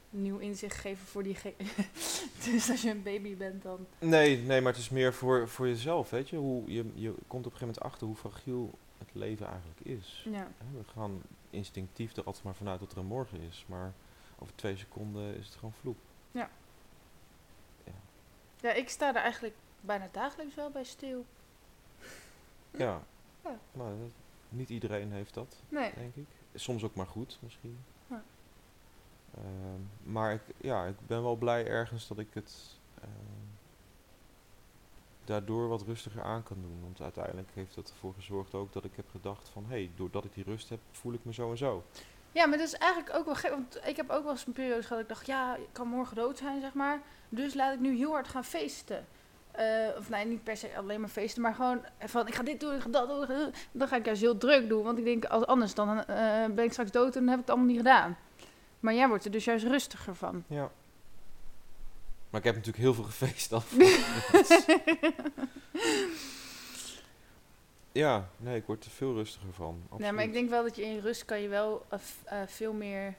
nieuw 0.10 0.38
inzicht 0.38 0.76
gegeven 0.76 1.08
voor 1.08 1.24
die... 1.24 1.36
ge- 1.36 1.54
dus 2.52 2.70
als 2.70 2.82
je 2.82 2.90
een 2.90 3.04
baby 3.04 3.36
bent 3.38 3.64
dan... 3.64 3.88
Nee, 4.00 4.38
nee, 4.38 4.62
maar 4.62 4.72
het 4.72 4.82
is 4.82 4.90
meer 4.90 5.14
voor, 5.14 5.48
voor 5.50 5.68
jezelf, 5.68 6.10
weet 6.10 6.30
je. 6.30 6.36
Hoe, 6.38 6.72
je. 6.74 6.86
Je 6.94 7.10
komt 7.28 7.46
op 7.46 7.52
een 7.52 7.58
gegeven 7.58 7.60
moment 7.68 7.80
achter 7.82 8.08
hoe 8.08 8.16
fragiel 8.16 8.78
het 8.98 9.10
leven 9.12 9.48
eigenlijk 9.48 9.80
is. 9.80 10.28
Ja. 10.32 10.48
We 10.78 10.84
gaan 10.94 11.22
instinctief 11.50 12.16
er 12.16 12.24
altijd 12.24 12.44
maar 12.46 12.56
vanuit 12.56 12.80
dat 12.80 12.92
er 12.92 12.98
een 12.98 13.06
morgen 13.06 13.40
is. 13.42 13.66
Maar 13.68 13.94
over 14.40 14.56
twee 14.56 14.78
seconden 14.78 15.36
is 15.38 15.46
het 15.46 15.56
gewoon 15.56 15.74
vloep. 15.82 15.98
Ja. 16.32 16.40
Ja. 16.42 16.50
Ja, 18.62 18.72
ik 18.74 18.90
sta 18.90 19.08
er 19.10 19.22
eigenlijk 19.22 19.56
bijna 19.82 20.08
dagelijks 20.12 20.56
wel 20.56 20.70
bij 20.70 20.84
stil. 20.84 21.26
Ja. 22.72 23.02
Ja. 23.44 23.60
Nou, 23.72 24.00
dat- 24.00 24.10
niet 24.50 24.70
iedereen 24.70 25.12
heeft 25.12 25.34
dat, 25.34 25.56
Nee. 25.70 25.92
denk 25.96 26.16
ik. 26.16 26.26
Soms 26.54 26.84
ook 26.84 26.96
maar 26.96 27.08
goed, 27.08 27.38
misschien. 27.42 27.80
Ja. 28.08 28.24
Ehm, 29.38 30.12
maar 30.12 30.34
ik, 30.34 30.42
ja, 30.58 30.86
ik 30.86 30.96
ben 31.08 31.22
wel 31.24 31.36
blij 31.36 31.68
ergens 31.68 32.08
dat 32.08 32.20
ik 32.20 32.28
het 32.34 32.78
ehm, 33.02 33.10
daardoor 35.24 35.68
wat 35.68 35.82
rustiger 35.82 36.22
aan 36.24 36.44
kan 36.44 36.58
doen. 36.62 36.80
Want 36.82 37.02
uiteindelijk 37.02 37.50
heeft 37.54 37.76
dat 37.76 37.90
ervoor 37.90 38.14
gezorgd 38.14 38.54
ook 38.54 38.74
dat 38.74 38.84
ik 38.84 38.96
heb 38.96 39.10
gedacht 39.12 39.50
van... 39.50 39.64
hé, 39.64 39.70
hey, 39.70 39.92
doordat 39.96 40.26
ik 40.26 40.34
die 40.34 40.44
rust 40.44 40.70
heb, 40.70 40.80
voel 40.92 41.14
ik 41.14 41.26
me 41.26 41.34
zo 41.34 41.50
en 41.52 41.58
zo. 41.58 41.84
Ja, 42.32 42.46
maar 42.46 42.58
dat 42.58 42.68
is 42.68 42.74
eigenlijk 42.74 43.16
ook 43.16 43.26
wel 43.26 43.36
gek. 43.36 43.50
Want 43.50 43.80
ik 43.86 43.98
heb 43.98 44.10
ook 44.10 44.24
wel 44.24 44.32
eens 44.32 44.46
een 44.46 44.54
periode 44.54 44.84
gehad 44.84 44.98
dat 44.98 45.00
ik 45.00 45.08
dacht, 45.08 45.26
ja, 45.26 45.56
ik 45.56 45.68
kan 45.72 45.88
morgen 45.88 46.16
dood 46.16 46.38
zijn, 46.38 46.62
zeg 46.62 46.74
maar. 46.74 47.02
Dus 47.30 47.54
laat 47.54 47.74
ik 47.74 47.80
nu 47.80 47.96
heel 47.96 48.12
hard 48.12 48.28
gaan 48.28 48.46
feesten. 48.46 49.08
Eh, 49.52 49.88
of 49.98 50.10
nee, 50.10 50.26
niet 50.26 50.44
per 50.44 50.58
se 50.58 50.78
alleen 50.78 51.00
maar 51.00 51.10
feesten, 51.10 51.42
maar 51.42 51.54
gewoon 51.54 51.86
van 52.00 52.28
ik 52.28 52.36
ga 52.36 52.44
dit 52.44 52.60
doen, 52.60 52.76
ik 52.76 52.82
ga 52.82 52.90
dat 52.90 53.08
doen. 53.08 53.54
Dan 53.72 53.88
ga 53.88 53.96
ik 53.96 54.06
juist 54.06 54.22
heel 54.22 54.38
druk 54.38 54.70
doen, 54.70 54.84
want 54.84 54.98
ik 54.98 55.04
denk 55.04 55.26
als 55.26 55.46
anders 55.46 55.74
dan 55.74 55.98
uh, 55.98 56.06
ben 56.46 56.64
ik 56.64 56.72
straks 56.72 56.92
dood 56.92 57.16
en 57.16 57.20
dan 57.20 57.30
heb 57.30 57.40
ik 57.40 57.46
het 57.46 57.50
allemaal 57.50 57.68
niet 57.68 57.78
gedaan. 57.78 58.18
Maar 58.80 58.94
jij 58.94 59.08
wordt 59.08 59.26
er 59.26 59.32
dus 59.32 59.46
juist 59.46 59.66
rustiger 59.66 60.16
van. 60.16 60.44
Ja. 60.48 60.72
Maar 62.30 62.40
ik 62.40 62.46
heb 62.46 62.56
natuurlijk 62.56 62.84
heel 62.84 62.94
veel 62.94 63.04
gefeest 63.04 63.54
af. 63.58 63.72
ja, 67.92 68.30
nee, 68.38 68.56
ik 68.56 68.66
word 68.66 68.86
er 68.86 68.92
veel 68.92 69.14
rustiger 69.14 69.54
van. 69.54 69.82
Absoluut. 69.84 70.02
Nee, 70.02 70.12
maar 70.12 70.24
ik 70.24 70.34
denk 70.34 70.50
wel 70.50 70.64
dat 70.64 70.76
je 70.76 70.86
in 70.86 71.00
rust 71.00 71.26
kan 71.26 71.42
je 71.42 71.48
wel 71.48 71.86
uh, 71.94 72.00
veel 72.46 72.74
meer 72.74 73.16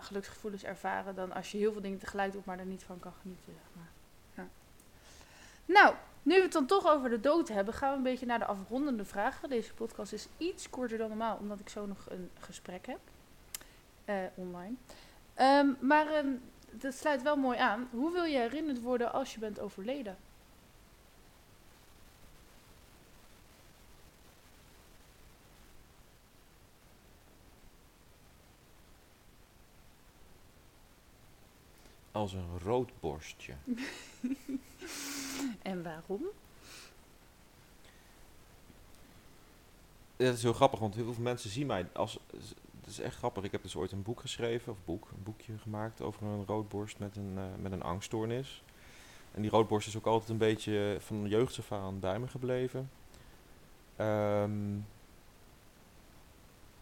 geluksgevoelens 0.00 0.64
ervaren 0.64 1.14
dan 1.14 1.32
als 1.32 1.52
je 1.52 1.58
heel 1.58 1.72
veel 1.72 1.80
dingen 1.80 1.98
tegelijk 1.98 2.32
doet, 2.32 2.44
maar 2.44 2.58
er 2.58 2.66
niet 2.66 2.82
van 2.82 2.98
kan 2.98 3.12
genieten. 3.20 3.52
Zeg 3.52 3.70
maar. 3.72 3.90
ja. 4.34 4.48
Nou, 5.64 5.94
nu 6.22 6.34
we 6.34 6.42
het 6.42 6.52
dan 6.52 6.66
toch 6.66 6.86
over 6.86 7.10
de 7.10 7.20
dood 7.20 7.48
hebben, 7.48 7.74
gaan 7.74 7.90
we 7.90 7.96
een 7.96 8.02
beetje 8.02 8.26
naar 8.26 8.38
de 8.38 8.44
afrondende 8.44 9.04
vragen. 9.04 9.48
Deze 9.48 9.74
podcast 9.74 10.12
is 10.12 10.28
iets 10.36 10.70
korter 10.70 10.98
dan 10.98 11.08
normaal, 11.08 11.36
omdat 11.36 11.60
ik 11.60 11.68
zo 11.68 11.86
nog 11.86 12.06
een 12.08 12.30
gesprek 12.38 12.86
heb. 12.86 13.00
Uh, 14.04 14.14
online. 14.34 14.74
Um, 15.36 15.76
maar 15.80 16.14
um, 16.14 16.42
dat 16.70 16.94
sluit 16.94 17.22
wel 17.22 17.36
mooi 17.36 17.58
aan. 17.58 17.88
Hoe 17.90 18.12
wil 18.12 18.24
je 18.24 18.38
herinnerd 18.38 18.80
worden 18.80 19.12
als 19.12 19.34
je 19.34 19.40
bent 19.40 19.60
overleden? 19.60 20.16
Als 32.20 32.32
een 32.32 32.58
roodborstje. 32.62 33.52
en 35.62 35.82
waarom? 35.82 36.22
Dat 40.16 40.34
is 40.34 40.42
heel 40.42 40.52
grappig, 40.52 40.78
want 40.78 40.94
heel 40.94 41.12
veel 41.12 41.22
mensen 41.22 41.50
zien 41.50 41.66
mij 41.66 41.86
als... 41.92 42.18
Het 42.80 42.88
is 42.88 43.00
echt 43.00 43.16
grappig. 43.16 43.44
Ik 43.44 43.52
heb 43.52 43.62
dus 43.62 43.76
ooit 43.76 43.92
een 43.92 44.02
boek 44.02 44.20
geschreven, 44.20 44.72
of 44.72 44.78
boek, 44.84 45.08
een 45.10 45.22
boekje 45.22 45.58
gemaakt 45.58 46.00
over 46.00 46.26
een 46.26 46.46
roodborst 46.46 46.98
met 46.98 47.16
een, 47.16 47.32
uh, 47.36 47.44
met 47.60 47.72
een 47.72 47.82
angststoornis. 47.82 48.62
En 49.32 49.42
die 49.42 49.50
roodborst 49.50 49.88
is 49.88 49.96
ook 49.96 50.06
altijd 50.06 50.30
een 50.30 50.38
beetje 50.38 50.96
van 51.00 51.28
jeugd 51.28 51.58
af 51.58 51.72
aan 51.72 52.00
bij 52.00 52.18
me 52.18 52.28
gebleven. 52.28 52.90
Um, 54.00 54.86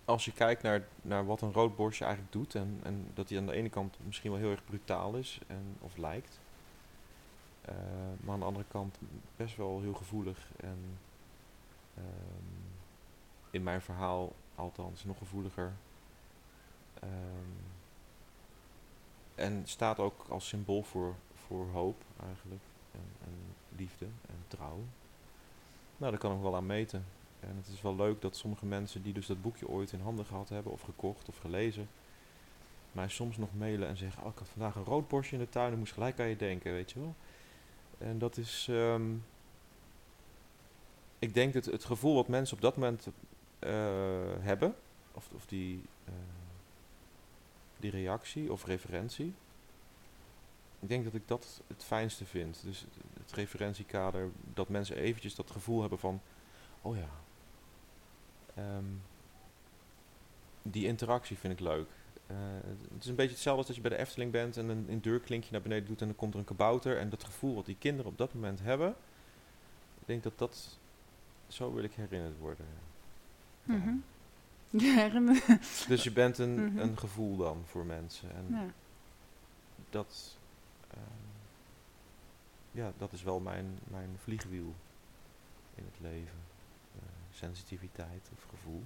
als 0.08 0.24
je 0.24 0.32
kijkt 0.32 0.62
naar, 0.62 0.86
naar 1.02 1.26
wat 1.26 1.40
een 1.40 1.52
roodborstje 1.52 2.04
eigenlijk 2.04 2.34
doet, 2.34 2.54
en, 2.54 2.80
en 2.82 3.10
dat 3.14 3.28
hij 3.28 3.38
aan 3.38 3.46
de 3.46 3.52
ene 3.52 3.68
kant 3.68 3.98
misschien 4.04 4.30
wel 4.30 4.40
heel 4.40 4.50
erg 4.50 4.64
brutaal 4.64 5.14
is, 5.14 5.40
en, 5.46 5.76
of 5.80 5.96
lijkt, 5.96 6.40
uh, 7.68 7.74
maar 8.20 8.32
aan 8.32 8.40
de 8.40 8.46
andere 8.46 8.64
kant 8.68 8.98
best 9.36 9.56
wel 9.56 9.80
heel 9.80 9.94
gevoelig 9.94 10.48
en 10.56 10.98
um, 11.98 12.04
in 13.50 13.62
mijn 13.62 13.80
verhaal 13.80 14.32
althans 14.54 15.04
nog 15.04 15.18
gevoeliger. 15.18 15.72
Um, 17.04 17.56
en 19.34 19.62
staat 19.66 19.98
ook 19.98 20.26
als 20.28 20.48
symbool 20.48 20.82
voor, 20.82 21.14
voor 21.46 21.66
hoop 21.66 22.02
eigenlijk, 22.26 22.62
en, 22.92 23.10
en 23.24 23.34
liefde 23.76 24.04
en 24.04 24.44
trouw. 24.48 24.78
Nou, 25.96 26.10
daar 26.10 26.20
kan 26.20 26.36
ik 26.36 26.42
wel 26.42 26.56
aan 26.56 26.66
meten. 26.66 27.04
En 27.40 27.56
het 27.56 27.66
is 27.66 27.82
wel 27.82 27.96
leuk 27.96 28.20
dat 28.20 28.36
sommige 28.36 28.66
mensen 28.66 29.02
die 29.02 29.12
dus 29.12 29.26
dat 29.26 29.42
boekje 29.42 29.68
ooit 29.68 29.92
in 29.92 30.00
handen 30.00 30.24
gehad 30.24 30.48
hebben, 30.48 30.72
of 30.72 30.80
gekocht 30.80 31.28
of 31.28 31.38
gelezen, 31.38 31.88
mij 32.92 33.08
soms 33.08 33.36
nog 33.36 33.48
mailen 33.54 33.88
en 33.88 33.96
zeggen: 33.96 34.22
Oh, 34.22 34.32
ik 34.32 34.38
had 34.38 34.48
vandaag 34.48 34.74
een 34.74 34.84
rood 34.84 35.08
borstje 35.08 35.36
in 35.36 35.42
de 35.42 35.48
tuin 35.48 35.72
en 35.72 35.78
moest 35.78 35.92
gelijk 35.92 36.20
aan 36.20 36.28
je 36.28 36.36
denken, 36.36 36.72
weet 36.72 36.90
je 36.90 37.00
wel. 37.00 37.14
En 37.98 38.18
dat 38.18 38.36
is. 38.36 38.66
Um, 38.70 39.24
ik 41.18 41.34
denk 41.34 41.52
dat 41.52 41.64
het 41.64 41.84
gevoel 41.84 42.14
wat 42.14 42.28
mensen 42.28 42.56
op 42.56 42.62
dat 42.62 42.76
moment 42.76 43.06
uh, 43.06 43.70
hebben, 44.38 44.74
of, 45.12 45.28
of 45.34 45.46
die, 45.46 45.82
uh, 46.08 46.14
die 47.76 47.90
reactie 47.90 48.52
of 48.52 48.64
referentie. 48.64 49.34
Ik 50.80 50.88
denk 50.88 51.04
dat 51.04 51.14
ik 51.14 51.28
dat 51.28 51.62
het 51.66 51.84
fijnste 51.84 52.24
vind. 52.24 52.62
Dus 52.64 52.86
het 53.20 53.32
referentiekader, 53.32 54.30
dat 54.54 54.68
mensen 54.68 54.96
eventjes 54.96 55.34
dat 55.34 55.50
gevoel 55.50 55.80
hebben 55.80 55.98
van: 55.98 56.20
Oh 56.82 56.96
ja, 56.96 57.08
Um, 58.58 59.02
die 60.62 60.86
interactie 60.86 61.38
vind 61.38 61.52
ik 61.52 61.60
leuk. 61.60 61.88
Uh, 62.30 62.36
het 62.92 63.02
is 63.02 63.08
een 63.08 63.14
beetje 63.14 63.32
hetzelfde 63.32 63.58
als 63.58 63.66
dat 63.66 63.76
je 63.76 63.82
bij 63.82 63.90
de 63.90 64.04
Efteling 64.04 64.32
bent 64.32 64.56
en 64.56 64.68
een, 64.68 64.86
een 64.88 65.00
deurklinkje 65.00 65.52
naar 65.52 65.62
beneden 65.62 65.86
doet 65.86 66.00
en 66.00 66.06
dan 66.06 66.16
komt 66.16 66.32
er 66.32 66.38
een 66.38 66.44
kabouter. 66.44 66.98
En 66.98 67.08
dat 67.08 67.24
gevoel 67.24 67.54
wat 67.54 67.66
die 67.66 67.76
kinderen 67.78 68.10
op 68.10 68.18
dat 68.18 68.34
moment 68.34 68.60
hebben, 68.60 68.88
ik 70.00 70.06
denk 70.06 70.22
dat 70.22 70.38
dat, 70.38 70.78
zo 71.46 71.74
wil 71.74 71.84
ik 71.84 71.92
herinnerd 71.92 72.38
worden. 72.38 72.66
Mm 73.62 73.82
-hmm. 73.82 74.04
Ja, 74.70 75.08
dus 75.88 76.02
je 76.02 76.12
bent 76.12 76.38
een, 76.38 76.54
mm 76.54 76.68
-hmm. 76.68 76.78
een 76.78 76.98
gevoel 76.98 77.36
dan 77.36 77.62
voor 77.66 77.84
mensen. 77.84 78.34
En 78.34 78.46
ja. 78.48 78.66
dat, 79.90 80.36
uh, 80.94 81.00
ja, 82.70 82.92
dat 82.98 83.12
is 83.12 83.22
wel 83.22 83.40
mijn, 83.40 83.78
mijn 83.84 84.10
vliegwiel 84.22 84.74
in 85.74 85.84
het 85.84 86.00
leven 86.00 86.47
sensitiviteit 87.38 88.30
of 88.36 88.44
gevoel. 88.50 88.82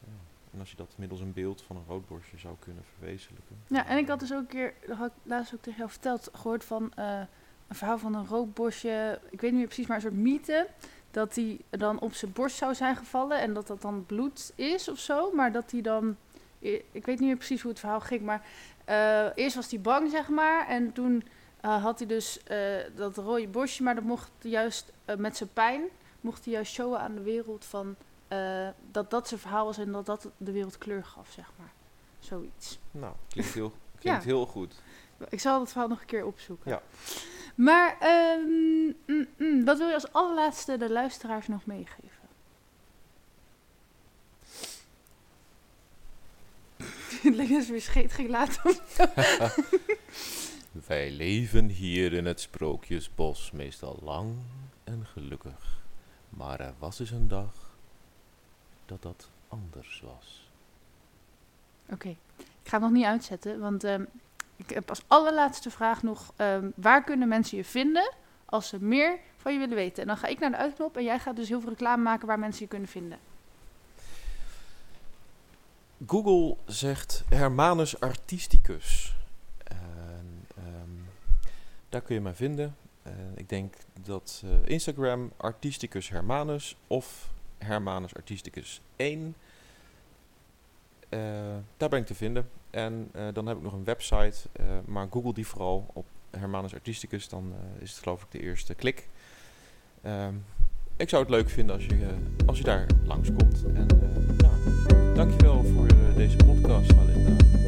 Ja. 0.00 0.12
En 0.52 0.60
als 0.60 0.70
je 0.70 0.76
dat 0.76 0.94
middels 0.96 1.20
een 1.20 1.32
beeld 1.32 1.62
van 1.62 1.76
een 1.76 1.84
roodborstje 1.88 2.38
zou 2.38 2.54
kunnen 2.58 2.84
verwezenlijken. 2.96 3.56
Ja, 3.66 3.86
en 3.86 3.98
ik 3.98 4.08
had 4.08 4.20
dus 4.20 4.32
ook 4.32 4.40
een 4.40 4.46
keer, 4.46 4.74
dat 4.86 4.96
had 4.96 5.06
ik 5.06 5.12
laatst 5.22 5.54
ook 5.54 5.62
tegen 5.62 5.78
jou 5.78 5.90
verteld, 5.90 6.28
gehoord 6.32 6.64
van 6.64 6.92
uh, 6.98 7.20
een 7.68 7.76
verhaal 7.76 7.98
van 7.98 8.14
een 8.14 8.26
roodborstje. 8.26 9.20
Ik 9.30 9.40
weet 9.40 9.50
niet 9.50 9.58
meer 9.58 9.66
precies, 9.66 9.86
maar 9.86 9.96
een 9.96 10.02
soort 10.02 10.14
mythe. 10.14 10.68
Dat 11.10 11.34
hij 11.34 11.60
dan 11.70 12.00
op 12.00 12.14
zijn 12.14 12.32
borst 12.32 12.56
zou 12.56 12.74
zijn 12.74 12.96
gevallen 12.96 13.40
en 13.40 13.54
dat 13.54 13.66
dat 13.66 13.82
dan 13.82 14.06
bloed 14.06 14.52
is 14.54 14.88
of 14.88 14.98
zo. 14.98 15.32
Maar 15.32 15.52
dat 15.52 15.70
hij 15.70 15.80
dan, 15.80 16.16
ik 16.58 17.06
weet 17.06 17.18
niet 17.18 17.28
meer 17.28 17.36
precies 17.36 17.62
hoe 17.62 17.70
het 17.70 17.80
verhaal 17.80 18.00
ging, 18.00 18.22
maar 18.22 18.46
uh, 18.88 19.26
eerst 19.34 19.56
was 19.56 19.70
hij 19.70 19.80
bang, 19.80 20.10
zeg 20.10 20.28
maar. 20.28 20.66
En 20.66 20.92
toen 20.92 21.24
uh, 21.64 21.82
had 21.82 21.98
hij 21.98 22.08
dus 22.08 22.40
dat 22.94 23.16
rode 23.16 23.48
borstje, 23.48 23.84
maar 23.84 23.94
dat 23.94 24.04
mocht 24.04 24.30
juist 24.38 24.92
met 25.16 25.36
zijn 25.36 25.50
pijn 25.52 25.82
mocht 26.28 26.44
hij 26.44 26.54
juist 26.54 26.72
showen 26.72 27.00
aan 27.00 27.14
de 27.14 27.22
wereld 27.22 27.64
van 27.64 27.96
uh, 28.28 28.68
dat 28.90 29.10
dat 29.10 29.28
zijn 29.28 29.40
verhaal 29.40 29.64
was 29.64 29.78
en 29.78 29.92
dat 29.92 30.06
dat 30.06 30.28
de 30.36 30.52
wereld 30.52 30.78
kleur 30.78 31.04
gaf, 31.04 31.30
zeg 31.30 31.50
maar. 31.56 31.72
Zoiets. 32.18 32.78
Nou, 32.90 33.14
klinkt 33.28 33.52
heel, 33.52 33.70
klinkt 34.00 34.22
ja. 34.22 34.28
heel 34.28 34.46
goed. 34.46 34.82
Ik 35.28 35.40
zal 35.40 35.58
dat 35.58 35.68
verhaal 35.68 35.88
nog 35.88 36.00
een 36.00 36.06
keer 36.06 36.24
opzoeken. 36.24 36.70
Ja. 36.70 36.82
Maar 37.54 37.96
um, 38.38 38.96
mm, 39.06 39.26
mm, 39.36 39.64
wat 39.64 39.78
wil 39.78 39.88
je 39.88 39.94
als 39.94 40.12
allerlaatste 40.12 40.76
de 40.76 40.90
luisteraars 40.90 41.48
nog 41.48 41.66
meegeven? 41.66 42.28
Het 47.22 47.34
lijkt 47.34 47.50
eens 47.50 47.68
weer 47.68 47.80
scheet 47.80 48.12
ging 48.12 48.28
laten. 48.28 48.76
Wij 50.86 51.10
leven 51.10 51.68
hier 51.68 52.12
in 52.12 52.26
het 52.26 52.40
Sprookjesbos 52.40 53.50
meestal 53.50 53.98
lang 54.02 54.36
en 54.84 55.06
gelukkig. 55.06 55.77
Maar 56.38 56.60
er 56.60 56.74
was 56.78 56.96
dus 56.96 57.10
een 57.10 57.28
dag 57.28 57.76
dat 58.86 59.02
dat 59.02 59.28
anders 59.48 60.02
was. 60.04 60.50
Oké, 61.84 61.94
okay. 61.94 62.16
ik 62.36 62.68
ga 62.68 62.76
het 62.76 62.80
nog 62.80 62.90
niet 62.90 63.04
uitzetten, 63.04 63.60
want 63.60 63.84
um, 63.84 64.08
ik 64.56 64.70
heb 64.70 64.88
als 64.88 65.02
allerlaatste 65.06 65.70
vraag 65.70 66.02
nog: 66.02 66.32
um, 66.36 66.72
waar 66.76 67.04
kunnen 67.04 67.28
mensen 67.28 67.56
je 67.56 67.64
vinden 67.64 68.12
als 68.44 68.68
ze 68.68 68.82
meer 68.82 69.18
van 69.36 69.52
je 69.52 69.58
willen 69.58 69.76
weten? 69.76 70.02
En 70.02 70.08
dan 70.08 70.16
ga 70.16 70.26
ik 70.26 70.38
naar 70.38 70.50
de 70.50 70.56
uitknop 70.56 70.96
en 70.96 71.04
jij 71.04 71.18
gaat 71.18 71.36
dus 71.36 71.48
heel 71.48 71.60
veel 71.60 71.70
reclame 71.70 72.02
maken 72.02 72.26
waar 72.26 72.38
mensen 72.38 72.62
je 72.62 72.68
kunnen 72.68 72.88
vinden. 72.88 73.18
Google 76.06 76.56
zegt 76.66 77.24
Hermanus 77.28 78.00
Artisticus. 78.00 79.16
En, 79.64 80.46
um, 80.58 81.06
daar 81.88 82.00
kun 82.00 82.14
je 82.14 82.20
mij 82.20 82.34
vinden. 82.34 82.76
Uh, 83.08 83.14
ik 83.34 83.48
denk 83.48 83.74
dat 84.02 84.42
uh, 84.44 84.50
Instagram 84.64 85.32
Artisticus 85.36 86.08
Hermanus 86.08 86.76
of 86.86 87.30
Hermanus 87.58 88.14
Artisticus 88.14 88.80
1. 88.96 89.34
Uh, 91.10 91.20
daar 91.76 91.88
ben 91.88 91.98
ik 91.98 92.06
te 92.06 92.14
vinden. 92.14 92.48
En 92.70 93.10
dan 93.32 93.46
heb 93.46 93.56
ik 93.56 93.62
nog 93.62 93.72
een 93.72 93.84
website, 93.84 94.48
maar 94.84 95.06
Google 95.10 95.32
die 95.32 95.46
vooral 95.46 95.86
op 95.92 96.06
Hermanus 96.30 96.74
Artisticus, 96.74 97.28
dan 97.28 97.52
is 97.78 97.90
het 97.90 97.98
geloof 97.98 98.22
ik 98.22 98.30
de 98.30 98.40
eerste 98.40 98.74
klik. 98.74 99.08
Ehm, 100.02 100.34
ik 100.96 101.08
zou 101.08 101.22
het 101.22 101.30
leuk 101.30 101.48
vinden 101.48 101.74
als 101.74 101.86
je, 101.86 102.14
als 102.46 102.58
je 102.58 102.64
daar 102.64 102.86
langskomt. 103.04 103.64
En 103.74 103.86
ja, 104.38 104.50
dankjewel 105.14 105.64
voor 105.64 105.88
deze 106.16 106.36
podcast, 106.36 106.92
Valinda. 106.92 107.67